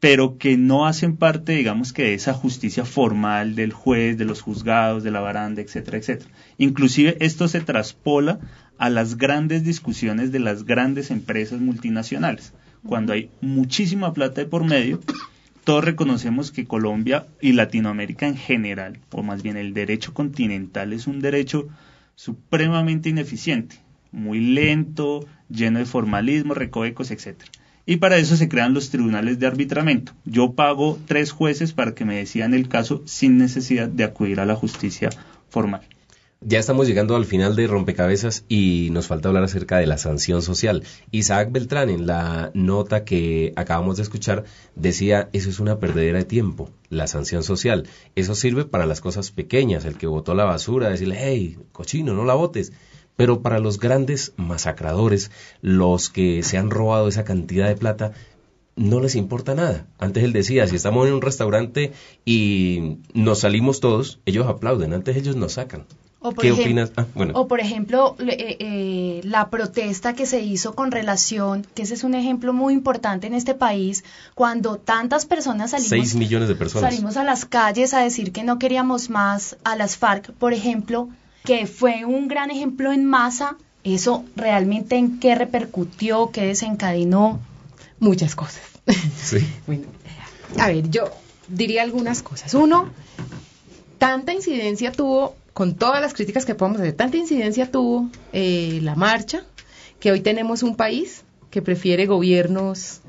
pero 0.00 0.38
que 0.38 0.56
no 0.56 0.86
hacen 0.86 1.16
parte, 1.16 1.52
digamos, 1.52 1.92
que 1.92 2.04
de 2.04 2.14
esa 2.14 2.32
justicia 2.32 2.86
formal 2.86 3.54
del 3.54 3.72
juez, 3.72 4.16
de 4.16 4.24
los 4.24 4.40
juzgados, 4.40 5.02
de 5.02 5.10
la 5.10 5.20
baranda, 5.20 5.60
etcétera, 5.60 5.98
etcétera. 5.98 6.30
Inclusive 6.56 7.18
esto 7.20 7.48
se 7.48 7.60
traspola 7.60 8.40
a 8.80 8.88
las 8.88 9.18
grandes 9.18 9.62
discusiones 9.62 10.32
de 10.32 10.38
las 10.38 10.64
grandes 10.64 11.10
empresas 11.10 11.60
multinacionales. 11.60 12.54
Cuando 12.82 13.12
hay 13.12 13.28
muchísima 13.42 14.14
plata 14.14 14.40
de 14.40 14.46
por 14.46 14.64
medio, 14.64 15.00
todos 15.64 15.84
reconocemos 15.84 16.50
que 16.50 16.64
Colombia 16.64 17.26
y 17.42 17.52
Latinoamérica 17.52 18.26
en 18.26 18.38
general, 18.38 18.98
o 19.10 19.22
más 19.22 19.42
bien 19.42 19.58
el 19.58 19.74
derecho 19.74 20.14
continental, 20.14 20.94
es 20.94 21.06
un 21.06 21.20
derecho 21.20 21.68
supremamente 22.14 23.10
ineficiente, 23.10 23.76
muy 24.12 24.40
lento, 24.40 25.26
lleno 25.50 25.78
de 25.78 25.84
formalismo, 25.84 26.54
recovecos, 26.54 27.10
etcétera. 27.10 27.52
Y 27.84 27.96
para 27.96 28.16
eso 28.16 28.34
se 28.34 28.48
crean 28.48 28.72
los 28.72 28.88
tribunales 28.88 29.38
de 29.38 29.46
arbitramiento. 29.46 30.12
Yo 30.24 30.52
pago 30.54 30.98
tres 31.06 31.32
jueces 31.32 31.74
para 31.74 31.94
que 31.94 32.06
me 32.06 32.16
decidan 32.16 32.54
el 32.54 32.68
caso 32.68 33.02
sin 33.04 33.36
necesidad 33.36 33.88
de 33.88 34.04
acudir 34.04 34.40
a 34.40 34.46
la 34.46 34.56
justicia 34.56 35.10
formal. 35.50 35.82
Ya 36.42 36.58
estamos 36.58 36.88
llegando 36.88 37.16
al 37.16 37.26
final 37.26 37.54
de 37.54 37.66
Rompecabezas 37.66 38.46
y 38.48 38.88
nos 38.92 39.08
falta 39.08 39.28
hablar 39.28 39.44
acerca 39.44 39.76
de 39.76 39.86
la 39.86 39.98
sanción 39.98 40.40
social. 40.40 40.84
Isaac 41.10 41.52
Beltrán, 41.52 41.90
en 41.90 42.06
la 42.06 42.50
nota 42.54 43.04
que 43.04 43.52
acabamos 43.56 43.98
de 43.98 44.04
escuchar, 44.04 44.44
decía, 44.74 45.28
eso 45.34 45.50
es 45.50 45.60
una 45.60 45.78
perdedera 45.78 46.16
de 46.16 46.24
tiempo, 46.24 46.70
la 46.88 47.08
sanción 47.08 47.42
social. 47.42 47.86
Eso 48.16 48.34
sirve 48.34 48.64
para 48.64 48.86
las 48.86 49.02
cosas 49.02 49.30
pequeñas, 49.32 49.84
el 49.84 49.98
que 49.98 50.06
botó 50.06 50.34
la 50.34 50.46
basura, 50.46 50.88
decirle, 50.88 51.18
hey, 51.18 51.58
cochino, 51.72 52.14
no 52.14 52.24
la 52.24 52.32
botes. 52.32 52.72
Pero 53.16 53.42
para 53.42 53.58
los 53.58 53.78
grandes 53.78 54.32
masacradores, 54.38 55.30
los 55.60 56.08
que 56.08 56.42
se 56.42 56.56
han 56.56 56.70
robado 56.70 57.06
esa 57.08 57.24
cantidad 57.24 57.68
de 57.68 57.76
plata, 57.76 58.12
no 58.76 59.00
les 59.00 59.14
importa 59.14 59.54
nada. 59.54 59.88
Antes 59.98 60.24
él 60.24 60.32
decía, 60.32 60.66
si 60.66 60.76
estamos 60.76 61.06
en 61.06 61.12
un 61.12 61.20
restaurante 61.20 61.92
y 62.24 62.96
nos 63.12 63.40
salimos 63.40 63.80
todos, 63.80 64.20
ellos 64.24 64.46
aplauden, 64.46 64.94
antes 64.94 65.18
ellos 65.18 65.36
nos 65.36 65.52
sacan. 65.52 65.84
O 66.22 66.32
por 66.32 66.42
¿Qué 66.42 66.52
ejem- 66.52 66.60
opinas? 66.64 66.92
Ah, 66.96 67.06
bueno. 67.14 67.32
O 67.34 67.48
por 67.48 67.60
ejemplo, 67.60 68.14
eh, 68.20 68.56
eh, 68.60 69.20
la 69.24 69.48
protesta 69.48 70.12
que 70.14 70.26
se 70.26 70.40
hizo 70.42 70.74
con 70.74 70.90
relación, 70.90 71.66
que 71.74 71.82
ese 71.82 71.94
es 71.94 72.04
un 72.04 72.14
ejemplo 72.14 72.52
muy 72.52 72.74
importante 72.74 73.26
en 73.26 73.32
este 73.32 73.54
país, 73.54 74.04
cuando 74.34 74.76
tantas 74.76 75.24
personas 75.24 75.70
salimos, 75.70 75.88
Seis 75.88 76.14
millones 76.16 76.48
de 76.48 76.54
personas. 76.56 76.90
salimos 76.92 77.16
a 77.16 77.24
las 77.24 77.46
calles 77.46 77.94
a 77.94 78.00
decir 78.00 78.32
que 78.32 78.44
no 78.44 78.58
queríamos 78.58 79.08
más 79.08 79.56
a 79.64 79.76
las 79.76 79.96
FARC, 79.96 80.32
por 80.34 80.52
ejemplo, 80.52 81.08
que 81.44 81.66
fue 81.66 82.04
un 82.04 82.28
gran 82.28 82.50
ejemplo 82.50 82.92
en 82.92 83.06
masa, 83.06 83.56
eso 83.82 84.24
realmente 84.36 84.96
en 84.96 85.20
qué 85.20 85.34
repercutió, 85.34 86.30
qué 86.32 86.42
desencadenó. 86.44 87.40
Muchas 87.98 88.34
cosas. 88.34 88.60
Sí. 89.16 89.38
A 90.58 90.66
ver, 90.68 90.90
yo 90.90 91.04
diría 91.48 91.82
algunas 91.82 92.22
cosas. 92.22 92.52
Uno, 92.52 92.90
tanta 93.98 94.32
incidencia 94.32 94.92
tuvo, 94.92 95.36
con 95.52 95.74
todas 95.74 96.00
las 96.00 96.14
críticas 96.14 96.44
que 96.44 96.54
podemos 96.54 96.80
hacer, 96.80 96.94
tanta 96.94 97.16
incidencia 97.16 97.70
tuvo 97.70 98.08
eh, 98.32 98.80
la 98.82 98.94
marcha, 98.94 99.44
que 99.98 100.12
hoy 100.12 100.20
tenemos 100.20 100.62
un 100.62 100.76
país 100.76 101.24
que 101.50 101.62
prefiere 101.62 102.06
gobiernos 102.06 103.00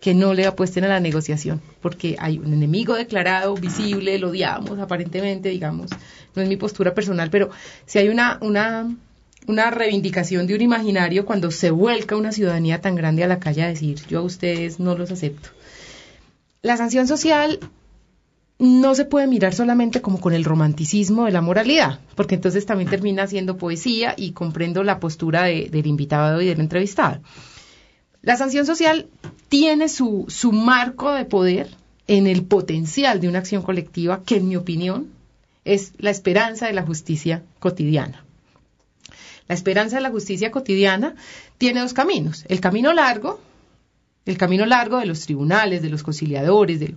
que 0.00 0.14
no 0.14 0.34
le 0.34 0.46
apuesten 0.46 0.82
a 0.84 0.88
la 0.88 0.98
negociación, 0.98 1.60
porque 1.80 2.16
hay 2.18 2.38
un 2.38 2.52
enemigo 2.52 2.94
declarado, 2.94 3.54
visible, 3.54 4.18
lo 4.18 4.30
odiamos 4.30 4.80
aparentemente, 4.80 5.48
digamos, 5.50 5.90
no 6.34 6.42
es 6.42 6.48
mi 6.48 6.56
postura 6.56 6.92
personal, 6.92 7.30
pero 7.30 7.50
si 7.86 8.00
hay 8.00 8.08
una, 8.08 8.38
una, 8.40 8.96
una 9.46 9.70
reivindicación 9.70 10.48
de 10.48 10.56
un 10.56 10.60
imaginario 10.60 11.24
cuando 11.24 11.52
se 11.52 11.70
vuelca 11.70 12.16
una 12.16 12.32
ciudadanía 12.32 12.80
tan 12.80 12.96
grande 12.96 13.22
a 13.22 13.28
la 13.28 13.38
calle 13.38 13.62
a 13.62 13.68
decir, 13.68 14.00
yo 14.08 14.18
a 14.18 14.22
ustedes 14.22 14.80
no 14.80 14.96
los 14.96 15.12
acepto. 15.12 15.50
La 16.62 16.76
sanción 16.76 17.06
social 17.06 17.60
no 18.62 18.94
se 18.94 19.04
puede 19.04 19.26
mirar 19.26 19.54
solamente 19.54 20.00
como 20.00 20.20
con 20.20 20.34
el 20.34 20.44
romanticismo 20.44 21.24
de 21.24 21.32
la 21.32 21.40
moralidad, 21.42 21.98
porque 22.14 22.36
entonces 22.36 22.64
también 22.64 22.88
termina 22.88 23.26
siendo 23.26 23.56
poesía 23.56 24.14
y 24.16 24.30
comprendo 24.32 24.84
la 24.84 25.00
postura 25.00 25.42
de- 25.42 25.68
del 25.68 25.86
invitado 25.88 26.40
y 26.40 26.46
del 26.46 26.60
entrevistado. 26.60 27.20
La 28.22 28.36
sanción 28.36 28.64
social 28.64 29.08
tiene 29.48 29.88
su, 29.88 30.26
su 30.28 30.52
marco 30.52 31.12
de 31.12 31.24
poder 31.24 31.70
en 32.06 32.28
el 32.28 32.44
potencial 32.44 33.20
de 33.20 33.28
una 33.28 33.40
acción 33.40 33.62
colectiva 33.62 34.22
que, 34.24 34.36
en 34.36 34.48
mi 34.48 34.54
opinión, 34.54 35.08
es 35.64 35.92
la 35.98 36.10
esperanza 36.10 36.68
de 36.68 36.72
la 36.72 36.82
justicia 36.84 37.42
cotidiana. 37.58 38.24
La 39.48 39.56
esperanza 39.56 39.96
de 39.96 40.02
la 40.02 40.10
justicia 40.10 40.52
cotidiana 40.52 41.16
tiene 41.58 41.80
dos 41.80 41.94
caminos. 41.94 42.44
El 42.48 42.60
camino 42.60 42.92
largo, 42.92 43.40
el 44.24 44.38
camino 44.38 44.66
largo 44.66 44.98
de 44.98 45.06
los 45.06 45.20
tribunales, 45.22 45.82
de 45.82 45.90
los 45.90 46.04
conciliadores, 46.04 46.78
de, 46.78 46.94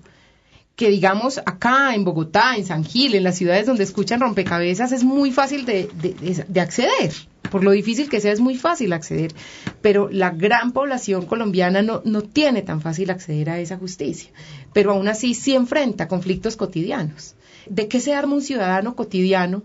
que 0.75 0.89
digamos 0.89 1.37
acá 1.45 1.95
en 1.95 2.03
Bogotá, 2.03 2.55
en 2.57 2.65
San 2.65 2.83
Gil, 2.83 3.15
en 3.15 3.23
las 3.23 3.37
ciudades 3.37 3.65
donde 3.65 3.83
escuchan 3.83 4.19
rompecabezas, 4.19 4.91
es 4.91 5.03
muy 5.03 5.31
fácil 5.31 5.65
de, 5.65 5.89
de- 6.01 6.13
de- 6.13 6.45
de 6.47 6.59
acceder. 6.61 7.13
Por 7.49 7.63
lo 7.63 7.71
difícil 7.71 8.09
que 8.09 8.19
sea, 8.19 8.33
es 8.33 8.39
muy 8.41 8.57
fácil 8.57 8.91
acceder. 8.91 9.33
Pero 9.81 10.09
la 10.11 10.31
gran 10.31 10.71
población 10.73 11.25
colombiana 11.27 11.81
no, 11.81 12.01
no 12.03 12.23
tiene 12.23 12.61
tan 12.61 12.81
fácil 12.81 13.09
acceder 13.11 13.49
a 13.49 13.59
esa 13.59 13.77
justicia. 13.77 14.31
Pero 14.73 14.91
aún 14.91 15.07
así 15.07 15.33
sí 15.33 15.53
enfrenta 15.55 16.07
conflictos 16.09 16.57
cotidianos. 16.57 17.35
¿De 17.69 17.87
qué 17.87 18.01
se 18.01 18.13
arma 18.13 18.35
un 18.35 18.41
ciudadano 18.41 18.95
cotidiano, 18.95 19.63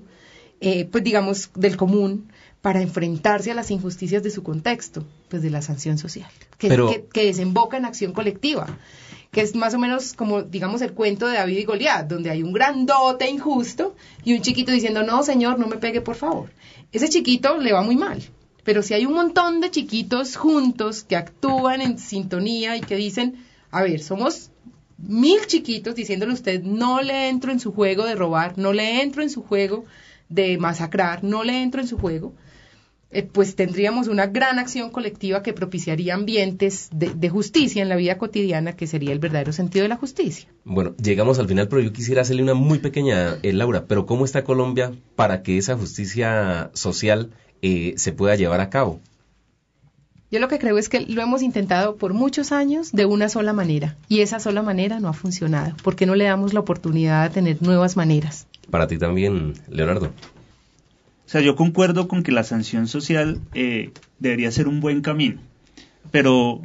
eh, 0.60 0.84
pues 0.84 1.02
digamos, 1.02 1.50
del 1.56 1.76
común, 1.76 2.30
para 2.60 2.82
enfrentarse 2.82 3.50
a 3.50 3.54
las 3.54 3.70
injusticias 3.70 4.22
de 4.22 4.30
su 4.30 4.42
contexto? 4.42 5.04
Pues 5.28 5.42
de 5.42 5.50
la 5.50 5.62
sanción 5.62 5.98
social, 5.98 6.30
que, 6.58 6.68
Pero- 6.68 6.88
que- 6.90 7.04
que 7.12 7.24
desemboca 7.24 7.78
en 7.78 7.86
acción 7.86 8.12
colectiva 8.12 8.66
que 9.30 9.42
es 9.42 9.54
más 9.54 9.74
o 9.74 9.78
menos 9.78 10.14
como, 10.14 10.42
digamos, 10.42 10.82
el 10.82 10.92
cuento 10.92 11.26
de 11.26 11.34
David 11.34 11.58
y 11.58 11.64
Goliat, 11.64 12.08
donde 12.08 12.30
hay 12.30 12.42
un 12.42 12.52
grandote 12.52 13.28
injusto 13.28 13.94
y 14.24 14.34
un 14.34 14.42
chiquito 14.42 14.72
diciendo, 14.72 15.02
no, 15.02 15.22
señor, 15.22 15.58
no 15.58 15.66
me 15.66 15.76
pegue, 15.76 16.00
por 16.00 16.16
favor. 16.16 16.50
Ese 16.92 17.08
chiquito 17.08 17.56
le 17.58 17.72
va 17.72 17.82
muy 17.82 17.96
mal. 17.96 18.22
Pero 18.64 18.82
si 18.82 18.94
hay 18.94 19.06
un 19.06 19.14
montón 19.14 19.60
de 19.60 19.70
chiquitos 19.70 20.36
juntos 20.36 21.04
que 21.04 21.16
actúan 21.16 21.80
en 21.80 21.98
sintonía 21.98 22.76
y 22.76 22.80
que 22.80 22.96
dicen, 22.96 23.44
a 23.70 23.82
ver, 23.82 24.02
somos 24.02 24.50
mil 24.98 25.46
chiquitos 25.46 25.94
diciéndole 25.94 26.32
a 26.32 26.34
usted, 26.34 26.62
no 26.62 27.00
le 27.00 27.28
entro 27.28 27.52
en 27.52 27.60
su 27.60 27.72
juego 27.72 28.04
de 28.04 28.16
robar, 28.16 28.58
no 28.58 28.72
le 28.72 29.02
entro 29.02 29.22
en 29.22 29.30
su 29.30 29.42
juego 29.42 29.84
de 30.28 30.58
masacrar, 30.58 31.24
no 31.24 31.42
le 31.42 31.62
entro 31.62 31.80
en 31.80 31.88
su 31.88 31.98
juego, 31.98 32.34
eh, 33.12 33.22
pues 33.24 33.56
tendríamos 33.56 34.06
una 34.08 34.26
gran 34.26 34.58
acción 34.58 34.90
colectiva 34.90 35.42
que 35.42 35.52
propiciaría 35.52 36.14
ambientes 36.14 36.88
de, 36.92 37.12
de 37.14 37.28
justicia 37.28 37.82
en 37.82 37.88
la 37.88 37.96
vida 37.96 38.18
cotidiana, 38.18 38.76
que 38.76 38.86
sería 38.86 39.12
el 39.12 39.18
verdadero 39.18 39.52
sentido 39.52 39.82
de 39.82 39.88
la 39.88 39.96
justicia. 39.96 40.48
Bueno, 40.64 40.94
llegamos 41.02 41.38
al 41.38 41.48
final, 41.48 41.68
pero 41.68 41.82
yo 41.82 41.92
quisiera 41.92 42.22
hacerle 42.22 42.42
una 42.42 42.54
muy 42.54 42.78
pequeña, 42.78 43.38
eh, 43.42 43.52
Laura, 43.52 43.86
pero 43.86 44.06
¿cómo 44.06 44.24
está 44.24 44.44
Colombia 44.44 44.92
para 45.16 45.42
que 45.42 45.58
esa 45.58 45.76
justicia 45.76 46.70
social 46.74 47.30
eh, 47.62 47.94
se 47.96 48.12
pueda 48.12 48.36
llevar 48.36 48.60
a 48.60 48.70
cabo? 48.70 49.00
Yo 50.30 50.38
lo 50.38 50.46
que 50.46 50.60
creo 50.60 50.78
es 50.78 50.88
que 50.88 51.00
lo 51.00 51.22
hemos 51.22 51.42
intentado 51.42 51.96
por 51.96 52.14
muchos 52.14 52.52
años 52.52 52.92
de 52.92 53.04
una 53.04 53.28
sola 53.28 53.52
manera, 53.52 53.96
y 54.08 54.20
esa 54.20 54.38
sola 54.38 54.62
manera 54.62 55.00
no 55.00 55.08
ha 55.08 55.12
funcionado, 55.12 55.74
porque 55.82 56.06
no 56.06 56.14
le 56.14 56.24
damos 56.24 56.54
la 56.54 56.60
oportunidad 56.60 57.28
de 57.28 57.34
tener 57.34 57.62
nuevas 57.62 57.96
maneras. 57.96 58.46
Para 58.70 58.86
ti 58.86 58.96
también, 58.96 59.54
Leonardo. 59.68 60.12
O 61.30 61.32
sea, 61.32 61.42
yo 61.42 61.54
concuerdo 61.54 62.08
con 62.08 62.24
que 62.24 62.32
la 62.32 62.42
sanción 62.42 62.88
social 62.88 63.40
eh, 63.54 63.92
debería 64.18 64.50
ser 64.50 64.66
un 64.66 64.80
buen 64.80 65.00
camino, 65.00 65.40
pero 66.10 66.60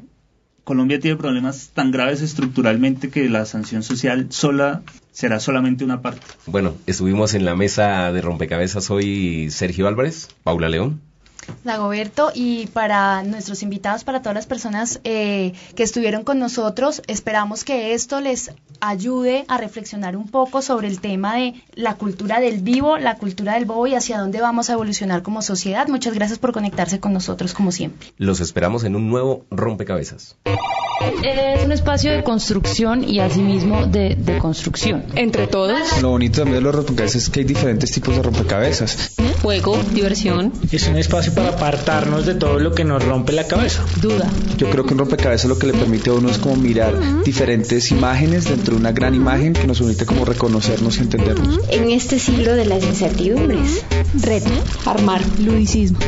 Colombia 0.64 1.00
tiene 1.00 1.18
problemas 1.18 1.70
tan 1.76 1.92
graves 1.92 2.24
estructuralmente 2.24 3.12
que 3.12 3.30
la 3.30 3.46
sanción 3.46 3.84
social 3.84 4.26
sola 4.32 4.82
será 5.12 5.40
solamente 5.40 5.84
una 5.84 6.02
parte. 6.02 6.26
Bueno, 6.48 6.74
estuvimos 6.88 7.36
en 7.36 7.46
la 7.46 7.56
mesa 7.56 8.12
de 8.12 8.22
rompecabezas 8.22 8.90
hoy 8.90 9.52
Sergio 9.52 9.88
Álvarez, 9.88 10.30
Paula 10.44 10.68
León. 10.68 11.00
Dagoberto, 11.64 12.32
y 12.34 12.68
para 12.68 13.24
nuestros 13.24 13.64
invitados, 13.64 14.04
para 14.04 14.22
todas 14.22 14.36
las 14.36 14.46
personas 14.46 15.00
eh, 15.04 15.54
que 15.76 15.84
estuvieron 15.84 16.24
con 16.24 16.40
nosotros, 16.40 17.02
esperamos 17.08 17.64
que 17.64 17.94
esto 17.94 18.22
les 18.22 18.52
ayude 18.82 19.46
a 19.48 19.58
reflexionar 19.58 20.18
un 20.18 20.28
poco 20.28 20.62
sobre 20.62 20.88
el 20.88 21.00
tema 21.00 21.36
de 21.36 21.54
la 21.74 21.96
cultura 21.96 22.40
del 22.40 22.62
vivo, 22.62 22.98
la 22.98 23.16
cultura 23.18 23.54
del 23.54 23.66
bobo 23.66 23.88
y 23.88 23.96
hacia 23.96 24.20
dónde 24.20 24.42
vamos 24.42 24.70
a 24.70 24.74
evolucionar 24.74 25.24
como 25.24 25.42
sociedad. 25.42 25.88
Muchas 25.88 26.14
gracias 26.14 26.40
por 26.40 26.52
conectarse 26.52 27.00
con 27.00 27.14
nosotros, 27.14 27.54
como 27.54 27.72
siempre. 27.72 28.10
Los 28.18 28.40
esperamos 28.40 28.84
en 28.84 28.96
un 28.96 29.10
nuevo 29.10 29.46
rompecabezas. 29.52 30.38
Es 31.24 31.64
un 31.64 31.72
espacio 31.72 32.12
de 32.12 32.24
construcción 32.24 33.04
y 33.08 33.20
asimismo 33.20 33.86
de, 33.86 34.16
de 34.16 34.38
construcción. 34.38 35.06
Entre 35.16 35.48
todos. 35.48 36.02
Lo 36.02 36.10
bonito 36.10 36.42
también 36.42 36.58
de 36.58 36.62
los 36.62 36.76
rompecabezas 36.76 37.24
es 37.24 37.30
que 37.30 37.42
hay 37.42 37.46
diferentes 37.46 37.92
tipos 37.92 38.16
de 38.16 38.22
rompecabezas. 38.22 39.16
Juego, 39.42 39.78
diversión. 39.94 40.54
Es 40.72 40.88
un 40.88 40.98
espacio 40.98 41.34
para 41.36 41.50
apartarnos 41.50 42.26
de 42.26 42.36
todo 42.36 42.60
lo 42.60 42.74
que 42.74 42.84
nos 42.84 43.04
rompe 43.04 43.34
la 43.34 43.46
cabeza. 43.46 43.84
Duda. 44.02 44.30
Yo 44.58 44.70
creo 44.70 44.86
que 44.86 44.94
un 44.94 45.00
rompecabezas 45.00 45.50
lo 45.50 45.60
que 45.60 45.68
le 45.68 45.74
permite 45.74 46.10
a 46.10 46.14
uno 46.14 46.30
es 46.30 46.38
como 46.38 46.56
mirar 46.56 47.24
diferentes 47.24 47.92
imágenes 47.92 48.46
dentro 48.46 48.76
de 48.76 48.80
una 48.80 48.92
gran 48.92 49.14
imagen 49.14 49.54
que 49.54 49.68
nos 49.68 49.80
permite 49.80 50.06
como 50.06 50.26
reconocernos 50.26 50.98
y 50.98 51.02
entendernos. 51.02 51.60
En 51.70 51.92
este 51.92 52.20
siglo 52.20 52.56
de 52.56 52.66
las 52.66 52.84
incertidumbres, 52.84 53.84
reto, 54.22 54.52
armar, 54.86 55.22
ludicismo. 55.40 56.00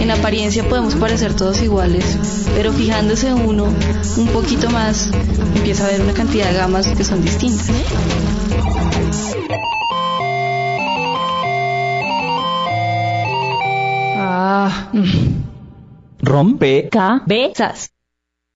En 0.00 0.10
apariencia 0.10 0.68
podemos 0.68 0.96
parecer 0.96 1.34
todos 1.34 1.62
iguales, 1.62 2.04
pero 2.54 2.72
fijándose 2.72 3.32
uno 3.32 3.72
un 4.16 4.26
poquito 4.28 4.68
más, 4.68 5.08
empieza 5.54 5.86
a 5.86 5.90
ver 5.90 6.00
una 6.02 6.12
cantidad 6.12 6.50
de 6.50 6.58
gamas 6.58 6.88
que 6.88 7.04
son 7.04 7.22
distintas. 7.22 7.70
Ah. 14.36 14.90
Rompecabezas. 16.20 17.93